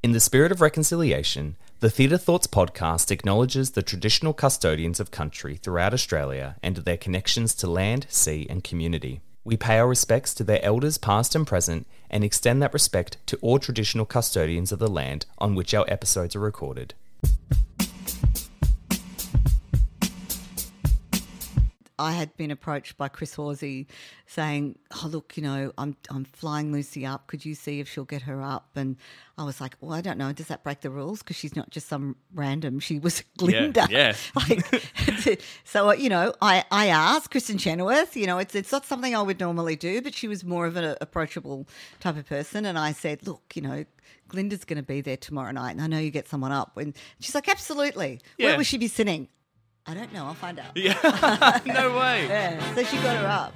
In 0.00 0.12
the 0.12 0.20
spirit 0.20 0.52
of 0.52 0.60
reconciliation, 0.60 1.56
the 1.80 1.90
Theatre 1.90 2.18
Thoughts 2.18 2.46
podcast 2.46 3.10
acknowledges 3.10 3.72
the 3.72 3.82
traditional 3.82 4.32
custodians 4.32 5.00
of 5.00 5.10
country 5.10 5.56
throughout 5.56 5.92
Australia 5.92 6.54
and 6.62 6.76
their 6.76 6.96
connections 6.96 7.52
to 7.56 7.66
land, 7.68 8.06
sea, 8.08 8.46
and 8.48 8.62
community. 8.62 9.22
We 9.42 9.56
pay 9.56 9.76
our 9.80 9.88
respects 9.88 10.34
to 10.34 10.44
their 10.44 10.64
elders 10.64 10.98
past 10.98 11.34
and 11.34 11.44
present 11.44 11.84
and 12.10 12.22
extend 12.22 12.62
that 12.62 12.72
respect 12.72 13.16
to 13.26 13.38
all 13.38 13.58
traditional 13.58 14.06
custodians 14.06 14.70
of 14.70 14.78
the 14.78 14.86
land 14.86 15.26
on 15.38 15.56
which 15.56 15.74
our 15.74 15.84
episodes 15.88 16.36
are 16.36 16.40
recorded. 16.40 16.94
I 21.98 22.12
had 22.12 22.36
been 22.36 22.50
approached 22.50 22.96
by 22.96 23.08
Chris 23.08 23.34
Horsey 23.34 23.88
saying, 24.26 24.78
"Oh, 24.92 25.08
look, 25.08 25.36
you 25.36 25.42
know, 25.42 25.72
I'm 25.76 25.96
I'm 26.10 26.24
flying 26.24 26.72
Lucy 26.72 27.04
up. 27.04 27.26
Could 27.26 27.44
you 27.44 27.54
see 27.54 27.80
if 27.80 27.88
she'll 27.88 28.04
get 28.04 28.22
her 28.22 28.40
up?" 28.40 28.70
And 28.76 28.96
I 29.36 29.44
was 29.44 29.60
like, 29.60 29.76
"Well, 29.80 29.92
I 29.92 30.00
don't 30.00 30.16
know. 30.16 30.32
Does 30.32 30.46
that 30.46 30.62
break 30.62 30.80
the 30.80 30.90
rules? 30.90 31.22
Because 31.22 31.36
she's 31.36 31.56
not 31.56 31.70
just 31.70 31.88
some 31.88 32.16
random. 32.32 32.78
She 32.78 32.98
was 32.98 33.24
Glinda. 33.36 33.88
yeah. 33.90 34.14
like, 34.36 35.40
so 35.64 35.92
you 35.92 36.08
know, 36.08 36.32
I 36.40 36.64
I 36.70 36.86
asked 36.86 37.32
Kristin 37.32 37.58
Chenoweth. 37.58 38.16
You 38.16 38.26
know, 38.26 38.38
it's 38.38 38.54
it's 38.54 38.70
not 38.70 38.86
something 38.86 39.16
I 39.16 39.22
would 39.22 39.40
normally 39.40 39.76
do, 39.76 40.00
but 40.00 40.14
she 40.14 40.28
was 40.28 40.44
more 40.44 40.66
of 40.66 40.76
an 40.76 40.96
approachable 41.00 41.66
type 42.00 42.16
of 42.16 42.26
person, 42.26 42.64
and 42.64 42.78
I 42.78 42.92
said, 42.92 43.26
"Look, 43.26 43.54
you 43.54 43.62
know." 43.62 43.84
Glinda's 44.28 44.66
going 44.66 44.76
to 44.76 44.82
be 44.82 45.00
there 45.00 45.16
tomorrow 45.16 45.52
night, 45.52 45.70
and 45.70 45.80
I 45.80 45.86
know 45.86 45.98
you 45.98 46.10
get 46.10 46.28
someone 46.28 46.52
up. 46.52 46.76
And 46.76 46.94
she's 47.18 47.34
like, 47.34 47.48
"Absolutely. 47.48 48.20
Yeah. 48.36 48.48
Where 48.48 48.56
will 48.58 48.64
she 48.64 48.76
be 48.76 48.88
sitting?" 48.88 49.28
I 49.88 49.94
don't 49.94 50.12
know. 50.12 50.26
I'll 50.26 50.34
find 50.34 50.58
out. 50.58 50.76
Yeah, 50.76 51.60
no 51.66 51.96
way. 51.96 52.26
Yeah, 52.28 52.74
so 52.74 52.84
she 52.84 52.98
got 52.98 53.16
her 53.16 53.26
up. 53.26 53.54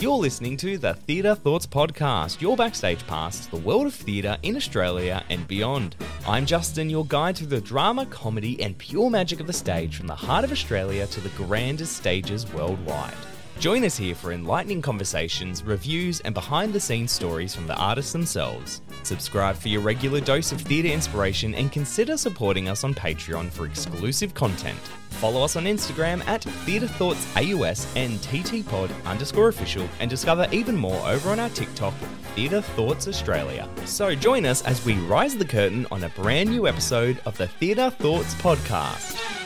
You're 0.00 0.16
listening 0.16 0.56
to 0.58 0.78
the 0.78 0.94
Theatre 0.94 1.36
Thoughts 1.36 1.66
Podcast, 1.66 2.40
your 2.40 2.56
backstage 2.56 3.06
pass 3.06 3.44
to 3.44 3.52
the 3.52 3.58
world 3.58 3.86
of 3.86 3.94
theatre 3.94 4.36
in 4.42 4.56
Australia 4.56 5.22
and 5.30 5.46
beyond. 5.46 5.94
I'm 6.26 6.44
Justin, 6.44 6.90
your 6.90 7.06
guide 7.06 7.36
through 7.36 7.48
the 7.48 7.60
drama, 7.60 8.04
comedy, 8.06 8.60
and 8.62 8.76
pure 8.76 9.10
magic 9.10 9.38
of 9.38 9.46
the 9.46 9.52
stage 9.52 9.96
from 9.96 10.08
the 10.08 10.14
heart 10.16 10.44
of 10.44 10.50
Australia 10.50 11.06
to 11.06 11.20
the 11.20 11.28
grandest 11.30 11.96
stages 11.96 12.52
worldwide. 12.52 13.14
Join 13.58 13.84
us 13.84 13.96
here 13.96 14.14
for 14.14 14.30
enlightening 14.30 14.80
conversations, 14.80 15.64
reviews, 15.64 16.20
and 16.20 16.32
behind 16.32 16.72
the 16.72 16.78
scenes 16.78 17.10
stories 17.10 17.56
from 17.56 17.66
the 17.66 17.74
artists 17.74 18.12
themselves. 18.12 18.82
Subscribe 19.02 19.56
for 19.56 19.66
your 19.66 19.80
regular 19.80 20.20
dose 20.20 20.52
of 20.52 20.60
theatre 20.60 20.86
inspiration 20.86 21.56
and 21.56 21.72
consider 21.72 22.16
supporting 22.16 22.68
us 22.68 22.84
on 22.84 22.94
Patreon 22.94 23.50
for 23.50 23.66
exclusive 23.66 24.32
content. 24.32 24.78
Follow 25.10 25.42
us 25.42 25.56
on 25.56 25.64
Instagram 25.64 26.24
at 26.28 26.42
TheatreThoughtsAUS 26.42 27.96
and 27.96 28.20
TTPod 28.20 28.90
underscore 29.04 29.48
official 29.48 29.88
and 29.98 30.08
discover 30.08 30.46
even 30.52 30.76
more 30.76 31.04
over 31.08 31.30
on 31.30 31.40
our 31.40 31.50
TikTok, 31.50 31.94
Theatre 32.36 32.60
Thoughts 32.60 33.08
Australia. 33.08 33.68
So 33.86 34.14
join 34.14 34.46
us 34.46 34.62
as 34.62 34.84
we 34.84 34.94
rise 34.98 35.36
the 35.36 35.44
curtain 35.44 35.84
on 35.90 36.04
a 36.04 36.08
brand 36.10 36.50
new 36.50 36.68
episode 36.68 37.20
of 37.26 37.36
the 37.36 37.48
Theatre 37.48 37.90
Thoughts 37.90 38.36
Podcast. 38.36 39.37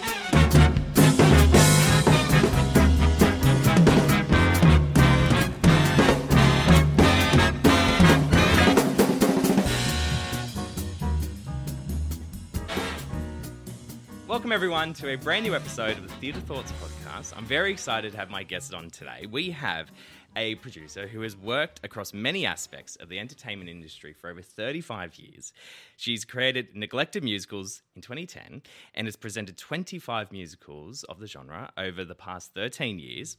Welcome, 14.52 14.64
everyone, 14.64 14.92
to 14.92 15.08
a 15.08 15.16
brand 15.16 15.46
new 15.46 15.54
episode 15.54 15.96
of 15.96 16.06
the 16.06 16.14
Theatre 16.16 16.40
Thoughts 16.40 16.72
podcast. 16.72 17.34
I'm 17.34 17.46
very 17.46 17.72
excited 17.72 18.12
to 18.12 18.18
have 18.18 18.28
my 18.28 18.42
guest 18.42 18.74
on 18.74 18.90
today. 18.90 19.24
We 19.30 19.50
have 19.52 19.90
a 20.36 20.56
producer 20.56 21.06
who 21.06 21.22
has 21.22 21.34
worked 21.34 21.80
across 21.82 22.12
many 22.12 22.44
aspects 22.44 22.96
of 22.96 23.08
the 23.08 23.18
entertainment 23.18 23.70
industry 23.70 24.12
for 24.12 24.28
over 24.28 24.42
35 24.42 25.14
years. 25.14 25.54
She's 25.96 26.26
created 26.26 26.76
Neglected 26.76 27.24
Musicals 27.24 27.80
in 27.96 28.02
2010 28.02 28.60
and 28.94 29.06
has 29.06 29.16
presented 29.16 29.56
25 29.56 30.30
musicals 30.30 31.02
of 31.04 31.19
the 31.19 31.26
genre 31.26 31.72
over 31.78 32.04
the 32.04 32.14
past 32.14 32.52
13 32.52 32.98
years. 32.98 33.38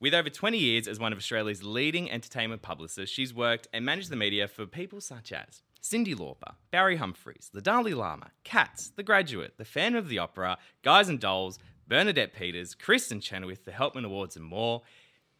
With 0.00 0.14
over 0.14 0.30
20 0.30 0.56
years 0.56 0.88
as 0.88 0.98
one 0.98 1.12
of 1.12 1.18
Australia's 1.18 1.62
leading 1.62 2.10
entertainment 2.10 2.62
publicists, 2.62 3.14
she's 3.14 3.34
worked 3.34 3.68
and 3.74 3.84
managed 3.84 4.08
the 4.08 4.16
media 4.16 4.48
for 4.48 4.64
people 4.64 5.02
such 5.02 5.30
as 5.30 5.60
Cyndi 5.84 6.14
Lauper, 6.14 6.54
Barry 6.70 6.96
Humphries, 6.96 7.50
the 7.52 7.60
Dalai 7.60 7.92
Lama, 7.92 8.30
Cats, 8.42 8.90
The 8.96 9.02
Graduate, 9.02 9.58
The 9.58 9.66
Phantom 9.66 9.98
of 9.98 10.08
the 10.08 10.18
Opera, 10.18 10.56
Guys 10.82 11.10
and 11.10 11.20
Dolls, 11.20 11.58
Bernadette 11.86 12.32
Peters, 12.32 12.74
Kristin 12.74 13.20
Chenoweth, 13.20 13.66
the 13.66 13.70
Helpman 13.70 14.06
Awards, 14.06 14.34
and 14.34 14.46
more. 14.46 14.80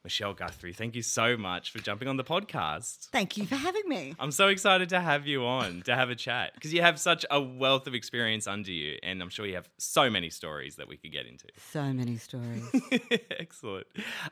Michelle 0.05 0.35
Guthrie, 0.35 0.75
thank 0.75 0.95
you 0.95 1.01
so 1.01 1.39
much 1.39 1.71
for 1.71 1.79
jumping 1.79 2.09
on 2.09 2.19
the 2.19 2.25
podcast. 2.25 3.09
Thank 3.09 3.39
you 3.39 3.47
for 3.47 3.55
having 3.55 3.89
me. 3.89 4.15
I'm 4.21 4.33
so 4.33 4.49
excited 4.49 4.91
to 4.91 5.01
have 5.01 5.27
you 5.27 5.47
on 5.47 5.81
to 5.87 5.95
have 5.95 6.11
a 6.11 6.15
chat 6.15 6.53
because 6.53 6.75
you 6.75 6.83
have 6.83 7.01
such 7.01 7.25
a 7.31 7.41
wealth 7.41 7.87
of 7.87 7.95
experience 7.95 8.47
under 8.47 8.71
you, 8.71 8.99
and 9.03 9.23
I'm 9.23 9.31
sure 9.31 9.47
you 9.47 9.55
have 9.55 9.71
so 9.79 10.11
many 10.11 10.29
stories 10.29 10.77
that 10.77 10.89
we 10.89 10.99
could 10.99 11.11
get 11.11 11.25
into. 11.25 11.47
So 11.73 11.91
many 11.95 12.19
stories. 12.19 12.69
Excellent. 13.31 13.87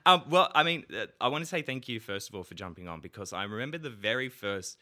Um, 0.05 0.25
well, 0.29 0.53
I 0.55 0.63
mean, 0.63 0.85
uh, 0.95 1.07
I 1.23 1.29
want 1.29 1.41
to 1.43 1.49
say 1.49 1.63
thank 1.63 1.89
you 1.89 2.01
first 2.01 2.29
of 2.29 2.35
all 2.35 2.45
for 2.45 2.53
jumping 2.55 2.87
on 2.87 3.01
because 3.01 3.33
I 3.33 3.45
remember 3.45 3.79
the 3.79 3.89
very 3.89 4.29
first 4.29 4.77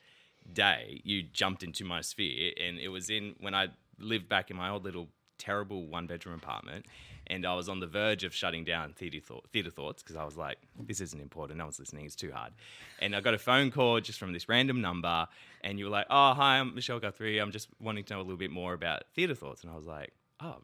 day 0.53 1.01
you 1.05 1.23
jumped 1.23 1.63
into 1.63 1.85
my 1.85 2.01
sphere, 2.01 2.53
and 2.61 2.79
it 2.79 2.89
was 2.89 3.11
in 3.11 3.35
when 3.41 3.55
I 3.55 3.69
lived 3.99 4.29
back 4.29 4.51
in 4.51 4.57
my 4.57 4.71
old 4.71 4.85
little 4.85 5.09
terrible 5.39 5.87
one 5.87 6.07
bedroom 6.07 6.37
apartment. 6.37 6.87
And 7.27 7.47
I 7.47 7.55
was 7.55 7.69
on 7.69 7.79
the 7.79 7.87
verge 7.87 8.25
of 8.25 8.35
shutting 8.35 8.65
down 8.65 8.93
Theatre, 8.93 9.21
Thought, 9.21 9.49
theater 9.53 9.71
Thoughts 9.71 10.03
because 10.03 10.17
I 10.17 10.25
was 10.25 10.37
like, 10.37 10.59
this 10.81 11.01
isn't 11.01 11.21
important. 11.21 11.59
No 11.59 11.67
one's 11.67 11.79
listening. 11.79 12.05
It's 12.05 12.17
too 12.17 12.33
hard. 12.33 12.53
And 12.99 13.15
I 13.15 13.21
got 13.21 13.35
a 13.35 13.39
phone 13.39 13.71
call 13.71 14.01
just 14.01 14.19
from 14.19 14.33
this 14.33 14.49
random 14.49 14.81
number. 14.81 15.29
And 15.63 15.79
you 15.79 15.85
were 15.85 15.93
like, 15.93 16.07
oh, 16.11 16.35
hi, 16.35 16.59
I'm 16.59 16.75
Michelle 16.75 16.99
Guthrie. 16.99 17.39
I'm 17.39 17.53
just 17.53 17.69
wanting 17.79 18.03
to 18.05 18.15
know 18.15 18.21
a 18.21 18.23
little 18.23 18.37
bit 18.37 18.51
more 18.51 18.73
about 18.73 19.05
Theatre 19.15 19.37
Thoughts. 19.37 19.63
And 19.63 19.71
I 19.73 19.77
was 19.77 19.87
like, 19.87 20.13
oh, 20.41 20.57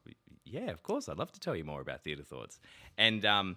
yeah, 0.45 0.71
of 0.71 0.83
course. 0.83 1.09
I'd 1.09 1.19
love 1.19 1.31
to 1.33 1.41
tell 1.41 1.55
you 1.55 1.63
more 1.63 1.81
about 1.81 2.03
Theatre 2.03 2.25
Thoughts. 2.25 2.59
And, 2.99 3.25
um, 3.25 3.57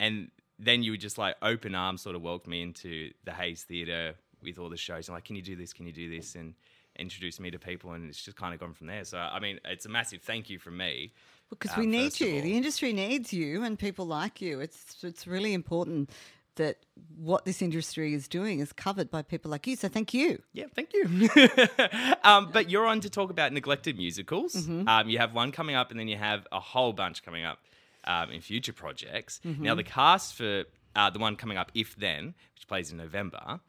and 0.00 0.32
then 0.58 0.82
you 0.82 0.90
would 0.90 1.00
just 1.00 1.16
like 1.16 1.36
open 1.42 1.76
arms 1.76 2.02
sort 2.02 2.16
of 2.16 2.22
welcomed 2.22 2.50
me 2.50 2.62
into 2.62 3.12
the 3.24 3.32
Hayes 3.32 3.62
Theatre 3.62 4.16
with 4.42 4.58
all 4.58 4.68
the 4.68 4.76
shows. 4.76 5.08
And 5.08 5.14
like, 5.14 5.24
can 5.24 5.36
you 5.36 5.42
do 5.42 5.56
this? 5.56 5.72
Can 5.72 5.86
you 5.86 5.92
do 5.92 6.08
this? 6.08 6.34
And 6.34 6.54
introduce 6.98 7.38
me 7.38 7.50
to 7.50 7.58
people. 7.58 7.92
And 7.92 8.08
it's 8.08 8.22
just 8.22 8.36
kind 8.36 8.54
of 8.54 8.60
gone 8.60 8.74
from 8.74 8.86
there. 8.86 9.04
So, 9.04 9.18
I 9.18 9.38
mean, 9.40 9.60
it's 9.64 9.86
a 9.86 9.88
massive 9.88 10.22
thank 10.22 10.50
you 10.50 10.58
from 10.58 10.76
me. 10.76 11.12
Because 11.50 11.72
um, 11.72 11.80
we 11.80 11.86
need 11.86 12.18
you. 12.20 12.42
The 12.42 12.56
industry 12.56 12.92
needs 12.92 13.32
you 13.32 13.64
and 13.64 13.78
people 13.78 14.06
like 14.06 14.40
you. 14.40 14.60
It's 14.60 15.02
it's 15.02 15.26
really 15.26 15.54
important 15.54 16.10
that 16.58 16.76
what 17.16 17.44
this 17.44 17.62
industry 17.62 18.12
is 18.14 18.28
doing 18.28 18.60
is 18.60 18.72
covered 18.72 19.10
by 19.10 19.22
people 19.22 19.50
like 19.50 19.66
you. 19.66 19.76
So 19.76 19.88
thank 19.88 20.12
you. 20.12 20.42
Yeah, 20.52 20.66
thank 20.74 20.92
you. 20.92 21.30
um, 22.24 22.50
but 22.52 22.68
you're 22.68 22.84
on 22.84 23.00
to 23.00 23.10
talk 23.10 23.30
about 23.30 23.52
neglected 23.52 23.96
musicals. 23.96 24.54
Mm-hmm. 24.54 24.86
Um, 24.86 25.08
you 25.08 25.18
have 25.18 25.32
one 25.32 25.52
coming 25.52 25.74
up, 25.74 25.90
and 25.90 25.98
then 25.98 26.08
you 26.08 26.16
have 26.16 26.46
a 26.52 26.60
whole 26.60 26.92
bunch 26.92 27.22
coming 27.22 27.44
up 27.44 27.60
um, 28.04 28.30
in 28.30 28.40
future 28.40 28.72
projects. 28.72 29.40
Mm-hmm. 29.46 29.62
Now, 29.62 29.74
the 29.74 29.84
cast 29.84 30.34
for 30.34 30.64
uh, 30.98 31.08
the 31.10 31.18
one 31.18 31.34
coming 31.36 31.56
up, 31.56 31.70
If 31.74 31.96
Then, 31.96 32.34
which 32.54 32.66
plays 32.68 32.90
in 32.92 32.96
November, 32.98 33.60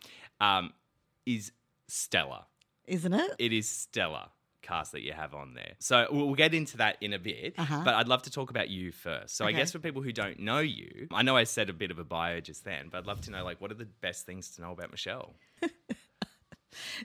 um, 0.42 0.74
is 1.26 1.52
stellar. 1.88 2.44
Isn't 2.88 3.14
it? 3.14 3.32
It 3.40 3.54
is 3.54 3.70
stellar. 3.70 4.28
cast 4.62 4.92
that 4.92 5.02
you 5.04 5.14
have 5.14 5.34
on 5.34 5.54
there. 5.54 5.74
So 5.80 6.08
we'll 6.12 6.34
get 6.36 6.54
into 6.54 6.76
that 6.78 6.98
in 7.02 7.14
a 7.14 7.20
bit, 7.20 7.54
Uh-huh. 7.58 7.82
but 7.86 7.94
I'd 7.96 8.08
love 8.10 8.24
to 8.24 8.32
talk 8.32 8.50
about 8.50 8.70
you 8.70 8.92
first. 8.92 9.36
So 9.38 9.46
I 9.46 9.52
guess 9.54 9.72
for 9.72 9.80
people 9.80 10.02
who 10.02 10.12
don't 10.12 10.40
know 10.40 10.60
you, 10.60 11.08
I 11.12 11.22
know 11.24 11.36
I 11.38 11.46
said 11.46 11.70
a 11.70 11.74
bit 11.74 11.92
of 11.92 11.98
a 11.98 12.04
bio 12.04 12.40
just 12.42 12.66
then, 12.66 12.90
but 12.92 12.98
I'd 13.00 13.08
love 13.08 13.22
to 13.22 13.32
know 13.32 13.44
like 13.50 13.60
what 13.62 13.72
are 13.72 13.76
the 13.86 13.88
best 14.02 14.26
things 14.26 14.50
to 14.56 14.62
know 14.62 14.72
about 14.74 14.92
Michelle? 14.92 15.34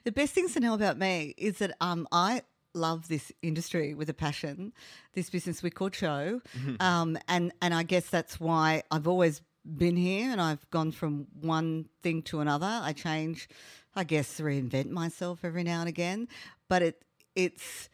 The 0.05 0.12
best 0.12 0.35
things 0.35 0.53
to 0.55 0.61
know 0.61 0.75
about 0.75 0.99
me 0.99 1.35
is 1.38 1.59
that 1.59 1.75
um, 1.81 2.06
I 2.12 2.43
love 2.75 3.09
this 3.09 3.32
industry 3.41 3.94
with 3.94 4.11
a 4.11 4.15
passion, 4.15 4.73
this 5.15 5.31
business 5.31 5.62
we 5.62 5.70
call 5.70 5.91
show, 5.91 6.43
um, 6.81 7.17
and 7.29 7.50
and 7.62 7.73
I 7.73 7.82
guess 7.82 8.09
that's 8.11 8.38
why 8.38 8.82
I've 8.91 9.09
always 9.09 9.41
been 9.64 9.96
here, 9.96 10.31
and 10.31 10.40
I've 10.40 10.69
gone 10.70 10.93
from 10.93 11.26
one 11.40 11.87
thing 12.02 12.22
to 12.22 12.40
another. 12.40 12.81
I 12.82 12.93
change, 12.93 13.49
I 13.94 14.05
guess, 14.05 14.40
reinvent 14.40 14.90
myself 14.90 15.40
every 15.44 15.62
now 15.62 15.81
and 15.81 15.88
again, 15.88 16.28
but 16.69 16.82
it 16.82 17.05
it's 17.34 17.88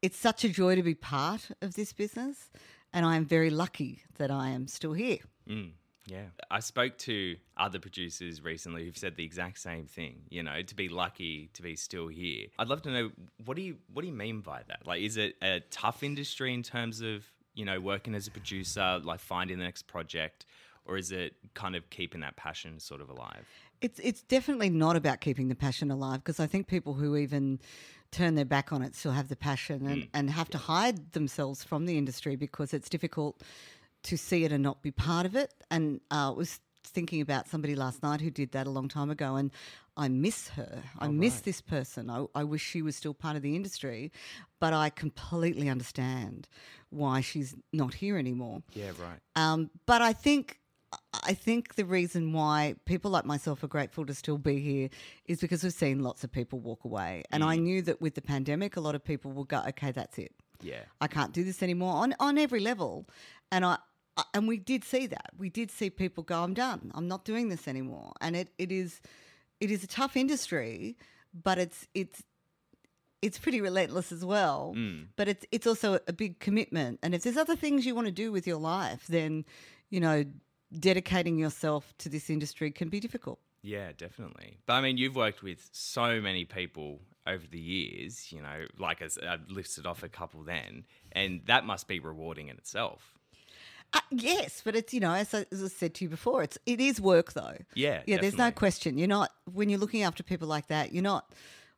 it's 0.00 0.18
such 0.18 0.44
a 0.44 0.48
joy 0.48 0.74
to 0.76 0.82
be 0.82 0.94
part 0.94 1.50
of 1.60 1.74
this 1.74 1.92
business, 1.92 2.50
and 2.92 3.06
I 3.06 3.16
am 3.16 3.24
very 3.24 3.50
lucky 3.50 4.02
that 4.18 4.30
I 4.30 4.50
am 4.50 4.66
still 4.66 4.92
here. 4.92 5.18
Mm, 5.48 5.72
yeah. 6.06 6.26
I 6.50 6.60
spoke 6.60 6.98
to 6.98 7.36
other 7.56 7.78
producers 7.78 8.42
recently 8.42 8.84
who've 8.84 8.96
said 8.96 9.16
the 9.16 9.24
exact 9.24 9.58
same 9.58 9.86
thing, 9.86 10.22
you 10.28 10.42
know, 10.42 10.62
to 10.62 10.74
be 10.74 10.88
lucky 10.88 11.50
to 11.54 11.62
be 11.62 11.76
still 11.76 12.08
here. 12.08 12.48
I'd 12.58 12.68
love 12.68 12.82
to 12.82 12.90
know 12.90 13.10
what 13.44 13.56
do 13.56 13.62
you 13.62 13.76
what 13.92 14.02
do 14.02 14.08
you 14.08 14.14
mean 14.14 14.40
by 14.40 14.62
that? 14.68 14.86
Like 14.86 15.02
is 15.02 15.16
it 15.16 15.36
a 15.42 15.60
tough 15.70 16.02
industry 16.02 16.52
in 16.52 16.62
terms 16.62 17.00
of, 17.00 17.24
you 17.54 17.64
know, 17.64 17.80
working 17.80 18.14
as 18.14 18.26
a 18.26 18.30
producer, 18.30 19.00
like 19.02 19.20
finding 19.20 19.58
the 19.58 19.64
next 19.64 19.86
project, 19.86 20.46
or 20.84 20.96
is 20.96 21.12
it 21.12 21.34
kind 21.54 21.76
of 21.76 21.88
keeping 21.90 22.20
that 22.20 22.36
passion 22.36 22.80
sort 22.80 23.00
of 23.00 23.10
alive? 23.10 23.46
It's 23.80 23.98
it's 23.98 24.22
definitely 24.22 24.70
not 24.70 24.96
about 24.96 25.20
keeping 25.20 25.48
the 25.48 25.54
passion 25.54 25.90
alive 25.90 26.20
because 26.20 26.38
I 26.38 26.46
think 26.46 26.68
people 26.68 26.94
who 26.94 27.16
even 27.16 27.58
turn 28.12 28.34
their 28.34 28.44
back 28.44 28.72
on 28.72 28.82
it 28.82 28.94
still 28.94 29.12
have 29.12 29.28
the 29.28 29.36
passion 29.36 29.86
and, 29.86 30.08
and 30.12 30.30
have 30.30 30.48
to 30.50 30.58
hide 30.58 31.12
themselves 31.12 31.64
from 31.64 31.86
the 31.86 31.96
industry 31.96 32.36
because 32.36 32.74
it's 32.74 32.88
difficult 32.88 33.42
to 34.02 34.18
see 34.18 34.44
it 34.44 34.52
and 34.52 34.62
not 34.62 34.82
be 34.82 34.90
part 34.90 35.24
of 35.24 35.34
it. 35.34 35.52
And 35.70 36.00
uh, 36.10 36.28
I 36.28 36.34
was 36.36 36.60
thinking 36.84 37.20
about 37.20 37.48
somebody 37.48 37.74
last 37.74 38.02
night 38.02 38.20
who 38.20 38.30
did 38.30 38.52
that 38.52 38.66
a 38.66 38.70
long 38.70 38.88
time 38.88 39.10
ago, 39.10 39.36
and 39.36 39.50
I 39.96 40.08
miss 40.08 40.48
her. 40.50 40.82
I 40.98 41.08
miss 41.08 41.40
this 41.40 41.60
person. 41.60 42.10
I, 42.10 42.26
I 42.34 42.44
wish 42.44 42.62
she 42.62 42.82
was 42.82 42.96
still 42.96 43.14
part 43.14 43.36
of 43.36 43.42
the 43.42 43.56
industry, 43.56 44.12
but 44.60 44.72
I 44.72 44.90
completely 44.90 45.68
understand 45.68 46.48
why 46.92 47.20
she's 47.20 47.54
not 47.72 47.94
here 47.94 48.16
anymore. 48.18 48.62
Yeah, 48.74 48.90
right. 49.00 49.18
Um, 49.36 49.70
but 49.86 50.02
I 50.02 50.12
think 50.12 50.58
I 51.24 51.32
think 51.34 51.74
the 51.76 51.84
reason 51.86 52.32
why 52.34 52.74
people 52.84 53.10
like 53.10 53.24
myself 53.24 53.62
are 53.62 53.68
grateful 53.68 54.04
to 54.06 54.14
still 54.14 54.36
be 54.38 54.60
here 54.60 54.90
is 55.26 55.40
because 55.40 55.62
we've 55.64 55.72
seen 55.72 56.00
lots 56.00 56.22
of 56.24 56.30
people 56.30 56.58
walk 56.60 56.84
away, 56.84 57.22
and 57.32 57.42
I 57.42 57.56
knew 57.56 57.80
that 57.82 58.00
with 58.00 58.14
the 58.14 58.20
pandemic, 58.22 58.76
a 58.76 58.80
lot 58.80 58.94
of 58.94 59.02
people 59.02 59.32
will 59.32 59.44
go, 59.44 59.62
"Okay, 59.68 59.90
that's 59.92 60.18
it. 60.18 60.32
Yeah. 60.62 60.82
I 61.00 61.06
can't 61.08 61.32
do 61.32 61.44
this 61.44 61.62
anymore 61.62 61.94
on 61.94 62.14
on 62.20 62.38
every 62.38 62.60
level," 62.60 63.08
and 63.50 63.64
I. 63.64 63.78
I- 64.18 64.24
And 64.34 64.46
we 64.46 64.58
did 64.58 64.84
see 64.84 65.06
that. 65.06 65.30
We 65.38 65.48
did 65.48 65.70
see 65.70 65.88
people 65.88 66.22
go, 66.22 66.42
"I'm 66.44 66.52
done. 66.52 66.92
I'm 66.94 67.08
not 67.08 67.24
doing 67.24 67.48
this 67.48 67.66
anymore." 67.66 68.12
And 68.20 68.36
it, 68.36 68.48
it 68.58 68.70
is, 68.70 69.00
it 69.58 69.70
is 69.70 69.82
a 69.82 69.86
tough 69.86 70.14
industry, 70.18 70.98
but 71.32 71.56
it's 71.58 71.88
it's 71.94 72.22
it's 73.22 73.38
pretty 73.38 73.60
relentless 73.60 74.12
as 74.12 74.24
well. 74.24 74.74
But 75.16 75.28
it's 75.28 75.46
it's 75.52 75.66
also 75.66 76.00
a 76.06 76.12
big 76.12 76.40
commitment. 76.40 76.98
And 77.02 77.14
if 77.14 77.22
there's 77.22 77.36
other 77.36 77.56
things 77.56 77.86
you 77.86 77.94
want 77.94 78.06
to 78.06 78.12
do 78.12 78.32
with 78.32 78.46
your 78.46 78.58
life, 78.58 79.06
then 79.08 79.44
you 79.88 80.00
know 80.00 80.24
dedicating 80.78 81.38
yourself 81.38 81.94
to 81.98 82.08
this 82.08 82.28
industry 82.28 82.70
can 82.70 82.88
be 82.88 83.00
difficult. 83.00 83.38
Yeah, 83.62 83.92
definitely. 83.96 84.58
But 84.66 84.74
I 84.74 84.80
mean, 84.80 84.96
you've 84.98 85.16
worked 85.16 85.42
with 85.42 85.68
so 85.72 86.20
many 86.20 86.44
people 86.44 87.00
over 87.26 87.46
the 87.46 87.60
years, 87.60 88.32
you 88.32 88.42
know, 88.42 88.66
like 88.78 89.00
as 89.00 89.16
I 89.18 89.38
listed 89.48 89.86
off 89.86 90.02
a 90.02 90.08
couple 90.08 90.42
then, 90.42 90.84
and 91.12 91.42
that 91.46 91.64
must 91.64 91.86
be 91.86 92.00
rewarding 92.00 92.48
in 92.48 92.56
itself. 92.56 93.14
Uh, 93.94 94.00
yes, 94.10 94.62
but 94.64 94.74
it's 94.74 94.92
you 94.94 95.00
know 95.00 95.12
as 95.12 95.34
I, 95.34 95.44
as 95.52 95.62
I 95.62 95.68
said 95.68 95.94
to 95.94 96.04
you 96.04 96.08
before, 96.08 96.42
it's 96.42 96.58
it 96.66 96.80
is 96.80 97.00
work 97.00 97.34
though. 97.34 97.56
Yeah, 97.74 98.02
yeah. 98.06 98.18
There's 98.18 98.38
no 98.38 98.50
question. 98.50 98.98
You're 98.98 99.08
not 99.08 99.30
when 99.52 99.68
you're 99.68 99.78
looking 99.78 100.02
after 100.02 100.22
people 100.22 100.48
like 100.48 100.68
that. 100.68 100.92
You're 100.92 101.02
not. 101.02 101.32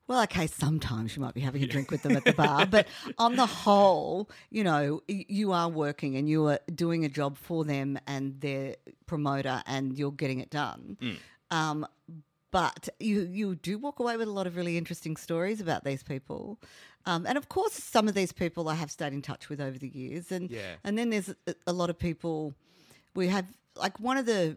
Well, 0.07 0.23
okay, 0.25 0.47
sometimes 0.47 1.17
you 1.17 1.23
might 1.23 1.33
be 1.35 1.41
having 1.41 1.63
a 1.63 1.67
drink 1.67 1.91
with 1.91 2.03
them 2.03 2.15
at 2.15 2.25
the 2.25 2.33
bar, 2.45 2.67
but 2.67 2.89
on 3.17 3.37
the 3.37 3.47
whole, 3.47 4.29
you 4.51 4.63
know, 4.63 5.01
you 5.09 5.53
are 5.53 5.69
working 5.69 6.17
and 6.17 6.29
you 6.29 6.47
are 6.49 6.59
doing 6.75 7.05
a 7.05 7.09
job 7.09 7.39
for 7.39 7.65
them 7.65 7.99
and 8.07 8.41
their 8.41 8.77
promoter, 9.07 9.63
and 9.67 9.99
you're 9.99 10.13
getting 10.13 10.41
it 10.41 10.51
done. 10.51 10.99
Um, 11.51 11.87
but 12.51 12.89
you 13.01 13.23
you 13.23 13.55
do 13.57 13.79
walk 13.79 13.99
away 13.99 14.17
with 14.17 14.29
a 14.29 14.31
lot 14.31 14.47
of 14.47 14.57
really 14.57 14.77
interesting 14.79 15.17
stories 15.17 15.61
about 15.61 15.85
these 15.85 16.03
people, 16.03 16.61
um, 17.07 17.27
and 17.27 17.37
of 17.37 17.49
course, 17.49 17.73
some 17.73 18.07
of 18.07 18.15
these 18.15 18.31
people 18.33 18.69
I 18.69 18.75
have 18.75 18.91
stayed 18.91 19.13
in 19.13 19.23
touch 19.23 19.49
with 19.49 19.61
over 19.61 19.79
the 19.79 19.89
years, 19.89 20.31
and 20.31 20.51
Yeah. 20.51 20.77
and 20.85 20.97
then 20.99 21.11
there's 21.11 21.31
a, 21.31 21.55
a 21.67 21.73
lot 21.73 21.91
of 21.91 21.99
people 21.99 22.55
we 23.15 23.29
have 23.29 23.47
like 23.77 23.99
one 23.99 24.17
of 24.17 24.27
the 24.27 24.57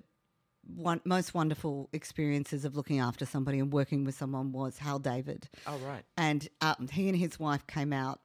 one, 0.75 1.01
most 1.05 1.33
wonderful 1.33 1.89
experiences 1.93 2.65
of 2.65 2.75
looking 2.75 2.99
after 2.99 3.25
somebody 3.25 3.59
and 3.59 3.71
working 3.71 4.03
with 4.03 4.15
someone 4.15 4.51
was 4.51 4.77
Hal 4.79 4.99
David, 4.99 5.49
Oh, 5.65 5.77
right. 5.77 6.03
and 6.17 6.47
um, 6.61 6.87
he 6.91 7.07
and 7.07 7.17
his 7.17 7.39
wife 7.39 7.65
came 7.67 7.93
out 7.93 8.19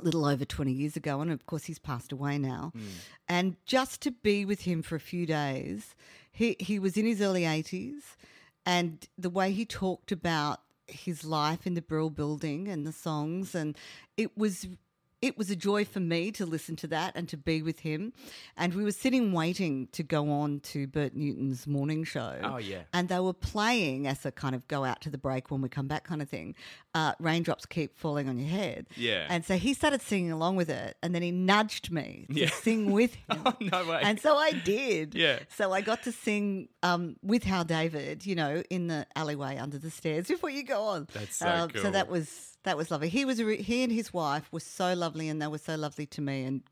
a 0.00 0.04
little 0.04 0.24
over 0.24 0.44
20 0.44 0.70
years 0.72 0.96
ago, 0.96 1.20
and 1.20 1.32
of 1.32 1.46
course 1.46 1.64
he's 1.64 1.78
passed 1.78 2.12
away 2.12 2.38
now. 2.38 2.72
And 3.28 3.56
just 3.66 4.00
to 4.02 4.10
be 4.12 4.44
with 4.44 4.60
him 4.62 4.82
for 4.82 4.94
a 4.94 5.00
few 5.00 5.26
days, 5.26 5.94
he, 6.30 6.56
he 6.60 6.78
was 6.78 6.96
in 6.96 7.06
his 7.06 7.20
early 7.20 7.42
80s, 7.42 8.16
and 8.64 9.08
the 9.18 9.30
way 9.30 9.50
he 9.52 9.64
talked 9.64 10.12
about 10.12 10.60
his 10.86 11.24
life 11.24 11.66
in 11.66 11.74
the 11.74 11.82
Brill 11.82 12.10
building 12.10 12.68
and 12.68 12.86
the 12.86 12.92
songs, 12.92 13.54
and 13.54 13.76
it 14.16 14.36
was. 14.38 14.66
It 15.22 15.36
was 15.36 15.50
a 15.50 15.56
joy 15.56 15.84
for 15.84 16.00
me 16.00 16.32
to 16.32 16.46
listen 16.46 16.76
to 16.76 16.86
that 16.88 17.12
and 17.14 17.28
to 17.28 17.36
be 17.36 17.60
with 17.60 17.80
him. 17.80 18.12
And 18.56 18.72
we 18.74 18.84
were 18.84 18.90
sitting 18.92 19.32
waiting 19.32 19.88
to 19.92 20.02
go 20.02 20.30
on 20.30 20.60
to 20.60 20.86
Bert 20.86 21.14
Newton's 21.14 21.66
morning 21.66 22.04
show 22.04 22.38
Oh, 22.42 22.56
yeah. 22.56 22.82
and 22.94 23.08
they 23.08 23.20
were 23.20 23.34
playing 23.34 24.06
as 24.06 24.24
a 24.24 24.32
kind 24.32 24.54
of 24.54 24.66
go 24.66 24.84
out 24.84 25.02
to 25.02 25.10
the 25.10 25.18
break 25.18 25.50
when 25.50 25.60
we 25.60 25.68
come 25.68 25.88
back 25.88 26.04
kind 26.04 26.22
of 26.22 26.28
thing. 26.30 26.54
Uh, 26.92 27.12
raindrops 27.20 27.66
keep 27.66 27.96
falling 27.96 28.28
on 28.28 28.36
your 28.36 28.48
head. 28.48 28.84
Yeah. 28.96 29.24
And 29.30 29.44
so 29.44 29.56
he 29.56 29.74
started 29.74 30.02
singing 30.02 30.32
along 30.32 30.56
with 30.56 30.68
it, 30.68 30.96
and 31.04 31.14
then 31.14 31.22
he 31.22 31.30
nudged 31.30 31.92
me 31.92 32.26
to 32.30 32.34
Yeah. 32.40 32.50
sing 32.50 32.90
with 32.90 33.14
him. 33.30 33.42
Oh, 33.46 33.54
no 33.60 33.86
way. 33.86 34.00
And 34.02 34.18
so 34.18 34.36
I 34.36 34.50
did. 34.52 35.14
Yeah. 35.14 35.38
So 35.56 35.72
I 35.72 35.82
got 35.82 36.02
to 36.02 36.10
sing 36.10 36.68
um, 36.82 37.14
with 37.22 37.44
Hal 37.44 37.62
David, 37.64 38.26
you 38.26 38.34
know, 38.34 38.64
in 38.70 38.88
the 38.88 39.06
alleyway 39.14 39.56
under 39.56 39.78
the 39.78 39.88
stairs 39.90 40.26
before 40.26 40.50
you 40.50 40.64
go 40.64 40.82
on. 40.82 41.06
That's 41.12 41.36
so 41.36 41.48
Um, 41.48 41.70
cool. 41.70 41.82
So 41.82 41.90
that 41.92 42.08
was 42.08 42.56
that 42.64 42.76
was 42.76 42.90
lovely. 42.90 43.08
He 43.08 43.24
was 43.24 43.40
re- 43.40 43.62
he 43.62 43.84
and 43.84 43.92
his 43.92 44.12
wife 44.12 44.48
were 44.50 44.58
so 44.58 44.92
lovely, 44.94 45.28
and 45.28 45.40
they 45.40 45.46
were 45.46 45.58
so 45.58 45.76
lovely 45.76 46.06
to 46.06 46.20
me, 46.20 46.42
and 46.44 46.62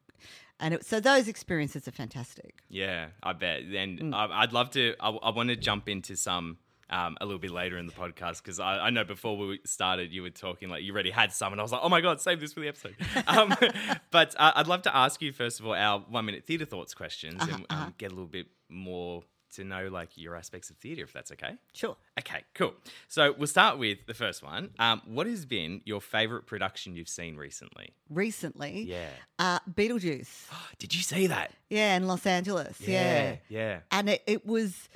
and 0.58 0.74
it, 0.74 0.84
so 0.84 0.98
those 0.98 1.28
experiences 1.28 1.86
are 1.86 1.92
fantastic. 1.92 2.58
Yeah, 2.68 3.10
I 3.22 3.34
bet. 3.34 3.62
Mm. 3.62 4.00
And 4.00 4.14
I, 4.16 4.26
I'd 4.42 4.52
love 4.52 4.70
to. 4.72 4.96
I, 4.98 5.10
I 5.10 5.30
want 5.30 5.50
to 5.50 5.56
jump 5.56 5.88
into 5.88 6.16
some 6.16 6.58
um, 6.90 7.16
a 7.20 7.24
little 7.26 7.38
bit 7.38 7.50
later 7.50 7.76
in 7.78 7.86
the 7.86 7.92
podcast 7.92 8.42
because 8.42 8.58
I, 8.60 8.78
I 8.86 8.90
know 8.90 9.04
before 9.04 9.36
we 9.36 9.60
started, 9.64 10.12
you 10.12 10.22
were 10.22 10.30
talking 10.30 10.68
like 10.68 10.82
you 10.82 10.92
already 10.92 11.10
had 11.10 11.32
some, 11.32 11.52
and 11.52 11.60
I 11.60 11.62
was 11.64 11.72
like, 11.72 11.80
oh 11.84 11.88
my 11.88 12.00
god, 12.00 12.20
save 12.20 12.40
this 12.40 12.52
for 12.52 12.60
the 12.60 12.68
episode. 12.68 12.96
Um, 13.26 13.54
but 14.10 14.34
uh, 14.38 14.52
I'd 14.56 14.66
love 14.66 14.82
to 14.82 14.96
ask 14.96 15.20
you 15.22 15.32
first 15.32 15.60
of 15.60 15.66
all 15.66 15.74
our 15.74 15.98
one 16.00 16.24
minute 16.26 16.44
theatre 16.46 16.64
thoughts 16.64 16.94
questions 16.94 17.42
Uh-huh, 17.42 17.56
and 17.56 17.66
um, 17.70 17.94
get 17.98 18.06
a 18.12 18.14
little 18.14 18.26
bit 18.26 18.46
more 18.68 19.22
to 19.54 19.64
know 19.64 19.88
like 19.88 20.10
your 20.16 20.36
aspects 20.36 20.68
of 20.68 20.76
theatre, 20.76 21.02
if 21.04 21.12
that's 21.12 21.32
okay. 21.32 21.52
Sure. 21.72 21.96
Okay, 22.18 22.42
cool. 22.54 22.74
So 23.08 23.34
we'll 23.38 23.46
start 23.46 23.78
with 23.78 23.98
the 24.06 24.12
first 24.12 24.42
one. 24.42 24.70
Um, 24.78 25.00
what 25.06 25.26
has 25.26 25.46
been 25.46 25.80
your 25.86 26.02
favourite 26.02 26.44
production 26.44 26.94
you've 26.94 27.08
seen 27.08 27.34
recently? 27.36 27.94
Recently, 28.10 28.82
Yeah. 28.82 29.08
uh, 29.38 29.58
Beetlejuice. 29.72 30.28
Did 30.78 30.94
you 30.94 31.00
see 31.00 31.28
that? 31.28 31.52
Yeah, 31.70 31.96
in 31.96 32.06
Los 32.06 32.26
Angeles. 32.26 32.78
Yeah. 32.80 33.36
yeah. 33.48 33.78
And 33.90 34.10
it, 34.10 34.22
it 34.26 34.44
was, 34.46 34.88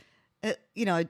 uh, 0.44 0.52
you 0.74 0.84
know, 0.84 1.04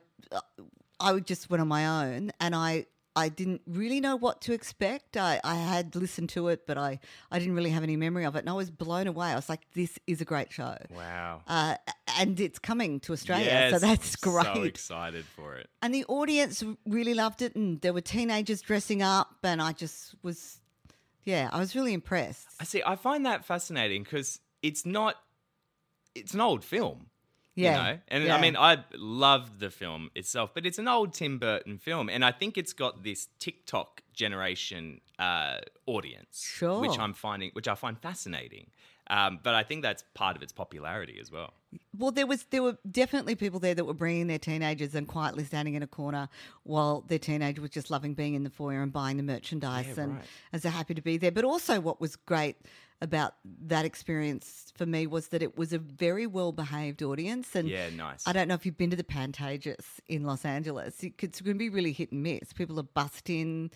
I 1.03 1.13
would 1.13 1.27
just 1.27 1.51
went 1.51 1.61
on 1.61 1.69
my 1.69 2.05
own 2.07 2.31
and 2.41 2.55
I, 2.55 2.87
I 3.15 3.29
didn't 3.29 3.61
really 3.67 4.01
know 4.01 4.17
what 4.17 4.41
to 4.43 4.55
expect. 4.55 5.19
I, 5.19 5.39
I 5.45 5.55
had 5.57 5.95
listened 5.95 6.31
to 6.31 6.49
it, 6.49 6.67
but 6.67 6.79
I, 6.79 6.99
I 7.31 7.39
didn't 7.39 7.55
really 7.55 7.69
have 7.71 7.83
any 7.83 7.97
memory 7.97 8.25
of 8.25 8.37
it. 8.37 8.39
And 8.39 8.49
I 8.49 8.55
was 8.55 8.71
blown 8.71 9.07
away. 9.07 9.27
I 9.29 9.35
was 9.35 9.49
like, 9.51 9.61
this 9.75 9.99
is 10.07 10.23
a 10.23 10.25
great 10.25 10.51
show. 10.51 10.79
Wow. 10.91 11.43
Uh, 11.47 11.75
and 12.19 12.41
it's 12.41 12.59
coming 12.59 13.01
to 13.01 13.13
Australia. 13.13 13.45
so 13.45 13.51
Yes, 13.51 13.81
that's 13.83 14.19
So 14.21 14.63
excited 14.63 15.27
for 15.27 15.57
it. 15.57 15.69
and 15.83 15.95
the 15.95 16.07
audience 16.07 16.65
really 16.87 17.13
loved 17.13 17.43
it. 17.43 17.55
And 17.55 17.81
there 17.83 17.93
were 17.93 18.01
teenagers 18.01 18.63
dressing 18.63 19.03
up. 19.03 19.37
And 19.43 19.61
I 19.61 19.73
just 19.73 20.15
was, 20.23 20.61
yeah, 21.25 21.51
I 21.53 21.59
was 21.59 21.77
really 21.77 21.93
impressed. 21.93 22.47
I 22.61 22.65
see. 22.65 22.83
I 22.87 22.97
find 22.97 23.27
that 23.27 23.45
fascinating 23.45 24.05
because 24.05 24.41
it's 24.63 24.87
not. 24.87 25.17
It's 26.15 26.33
an 26.35 26.41
old 26.41 26.65
film. 26.65 27.09
Yeah. 27.55 27.71
You 27.89 27.93
know? 27.95 27.99
And 28.09 28.25
yeah. 28.25 28.37
I 28.37 28.41
mean, 28.41 28.57
I 28.57 28.79
loved 28.95 29.61
the 29.61 29.71
film 29.71 30.11
itself, 30.15 30.51
but 30.55 30.65
it's 30.67 30.79
an 30.79 30.89
old 30.89 31.13
Tim 31.13 31.39
Burton 31.39 31.79
film, 31.79 32.09
and 32.09 32.25
I 32.25 32.33
think 32.33 32.57
it's 32.57 32.73
got 32.73 33.03
this 33.05 33.29
TikTok 33.39 34.03
generation 34.15 35.01
uh, 35.19 35.59
audience, 35.87 36.43
Sure. 36.43 36.81
which 36.81 36.99
I'm 36.99 37.13
finding, 37.15 37.51
which 37.53 37.69
I 37.69 37.75
find 37.75 37.99
fascinating. 37.99 38.69
Um, 39.11 39.41
but 39.43 39.55
I 39.55 39.63
think 39.65 39.83
that's 39.83 40.05
part 40.15 40.37
of 40.37 40.43
its 40.43 40.53
popularity 40.53 41.19
as 41.21 41.31
well. 41.31 41.53
Well, 41.99 42.13
there 42.13 42.27
was 42.27 42.45
there 42.45 42.63
were 42.63 42.79
definitely 42.91 43.35
people 43.35 43.59
there 43.61 43.75
that 43.75 43.85
were 43.85 43.95
bringing 43.95 44.29
their 44.29 44.39
teenagers 44.39 44.95
and 44.95 45.07
quietly 45.09 45.45
standing 45.45 45.75
in 45.75 45.83
a 45.83 45.87
corner 45.87 46.29
while 46.63 47.03
their 47.09 47.19
teenager 47.19 47.61
was 47.61 47.71
just 47.71 47.91
loving 47.91 48.15
being 48.15 48.35
in 48.35 48.45
the 48.45 48.51
foyer 48.51 48.81
and 48.81 48.93
buying 48.93 49.17
the 49.17 49.23
merchandise 49.23 49.87
Yeah, 49.97 50.05
and 50.05 50.15
right. 50.17 50.25
as 50.53 50.63
they're 50.63 50.73
happy 50.73 50.95
to 50.95 51.03
be 51.03 51.17
there. 51.19 51.33
But 51.33 51.45
also, 51.45 51.81
what 51.81 52.01
was 52.01 52.15
great 52.17 52.57
about 53.03 53.35
that 53.67 53.85
experience 53.85 54.73
for 54.77 54.87
me 54.87 55.07
was 55.07 55.29
that 55.29 55.43
it 55.43 55.59
was 55.59 55.73
a 55.73 55.79
very 55.79 56.27
well 56.27 56.53
behaved 56.53 57.03
audience. 57.03 57.55
And 57.55 57.69
Yeah, 57.69 57.91
nice. 57.91 58.27
I 58.27 58.33
don't 58.33 58.49
know 58.49 58.55
if 58.55 58.65
you've 58.65 58.79
been 58.79 58.91
to 58.91 58.97
the 58.97 59.05
Pantages 59.05 59.85
in 60.09 60.25
Los 60.25 60.45
Angeles. 60.45 61.03
It's 61.03 61.41
going 61.41 61.57
to 61.57 61.59
be 61.59 61.69
really 61.69 61.93
hit 61.93 62.13
and 62.13 62.23
miss. 62.23 62.53
People 62.55 62.79
are 62.79 62.85
bussed 62.85 63.29
in. 63.29 63.71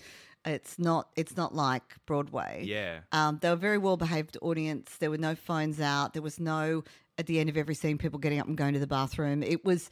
It's 0.44 0.78
not. 0.78 1.08
It's 1.16 1.36
not 1.36 1.54
like 1.54 1.96
Broadway. 2.06 2.62
Yeah. 2.64 3.00
Um, 3.10 3.38
they 3.42 3.48
were 3.48 3.54
a 3.54 3.58
very 3.58 3.78
well 3.78 3.96
behaved 3.96 4.38
audience. 4.40 4.96
There 4.98 5.10
were 5.10 5.18
no 5.18 5.34
phones 5.34 5.80
out. 5.80 6.12
There 6.12 6.22
was 6.22 6.38
no 6.38 6.84
at 7.18 7.26
the 7.26 7.40
end 7.40 7.48
of 7.48 7.56
every 7.56 7.74
scene 7.74 7.98
people 7.98 8.18
getting 8.18 8.38
up 8.38 8.46
and 8.46 8.56
going 8.56 8.74
to 8.74 8.78
the 8.78 8.86
bathroom. 8.86 9.42
It 9.42 9.64
was, 9.64 9.90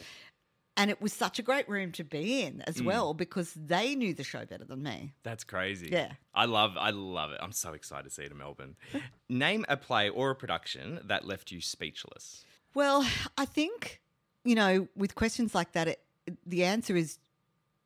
and 0.76 0.90
it 0.90 1.00
was 1.00 1.12
such 1.12 1.38
a 1.38 1.42
great 1.42 1.68
room 1.68 1.92
to 1.92 2.02
be 2.04 2.42
in 2.42 2.60
as 2.62 2.76
Mm. 2.76 2.86
well 2.86 3.14
because 3.14 3.52
they 3.54 3.94
knew 3.94 4.12
the 4.14 4.24
show 4.24 4.44
better 4.44 4.64
than 4.64 4.82
me. 4.82 5.12
That's 5.22 5.44
crazy. 5.44 5.88
Yeah. 5.92 6.12
I 6.34 6.46
love 6.46 6.76
I 6.76 6.90
love 6.90 7.30
it. 7.30 7.38
I'm 7.40 7.52
so 7.52 7.72
excited 7.74 8.04
to 8.08 8.10
see 8.10 8.22
it 8.24 8.32
in 8.32 8.38
Melbourne. 8.38 8.76
Name 9.28 9.64
a 9.68 9.76
play 9.76 10.08
or 10.08 10.30
a 10.30 10.34
production 10.34 11.00
that 11.04 11.24
left 11.26 11.50
you 11.52 11.60
speechless. 11.60 12.44
Well, 12.74 13.06
I 13.38 13.44
think 13.44 14.00
you 14.44 14.54
know 14.56 14.88
with 14.96 15.14
questions 15.14 15.54
like 15.54 15.72
that, 15.72 15.86
it, 15.88 16.00
the 16.46 16.64
answer 16.64 16.96
is 16.96 17.18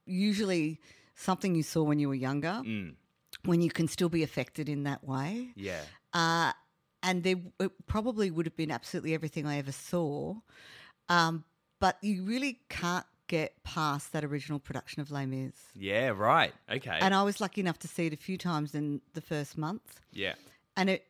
usually 0.06 0.80
something 1.14 1.54
you 1.54 1.62
saw 1.62 1.82
when 1.82 1.98
you 1.98 2.08
were 2.08 2.14
younger, 2.14 2.62
Mm, 2.64 2.94
when 3.44 3.60
you 3.60 3.70
can 3.70 3.88
still 3.88 4.08
be 4.08 4.22
affected 4.22 4.68
in 4.68 4.84
that 4.84 5.04
way. 5.04 5.50
yeah. 5.56 5.82
Uh, 6.12 6.52
and 7.02 7.22
there 7.22 7.36
it 7.60 7.70
probably 7.86 8.30
would 8.30 8.46
have 8.46 8.56
been 8.56 8.70
absolutely 8.70 9.14
everything 9.14 9.46
I 9.46 9.58
ever 9.58 9.72
saw. 9.72 10.34
Um, 11.08 11.44
but 11.80 11.96
you 12.02 12.22
really 12.24 12.60
can't 12.68 13.06
get 13.26 13.62
past 13.62 14.12
that 14.12 14.24
original 14.24 14.58
production 14.58 15.02
of 15.02 15.10
Les 15.10 15.26
Mis. 15.26 15.52
Yeah, 15.74 16.08
right. 16.08 16.52
Okay. 16.70 16.98
And 17.00 17.14
I 17.14 17.22
was 17.22 17.40
lucky 17.40 17.60
enough 17.60 17.78
to 17.80 17.88
see 17.88 18.06
it 18.06 18.12
a 18.12 18.16
few 18.16 18.38
times 18.38 18.74
in 18.74 19.00
the 19.14 19.20
first 19.20 19.58
month. 19.58 20.00
yeah. 20.12 20.34
And 20.76 20.88
it, 20.90 21.04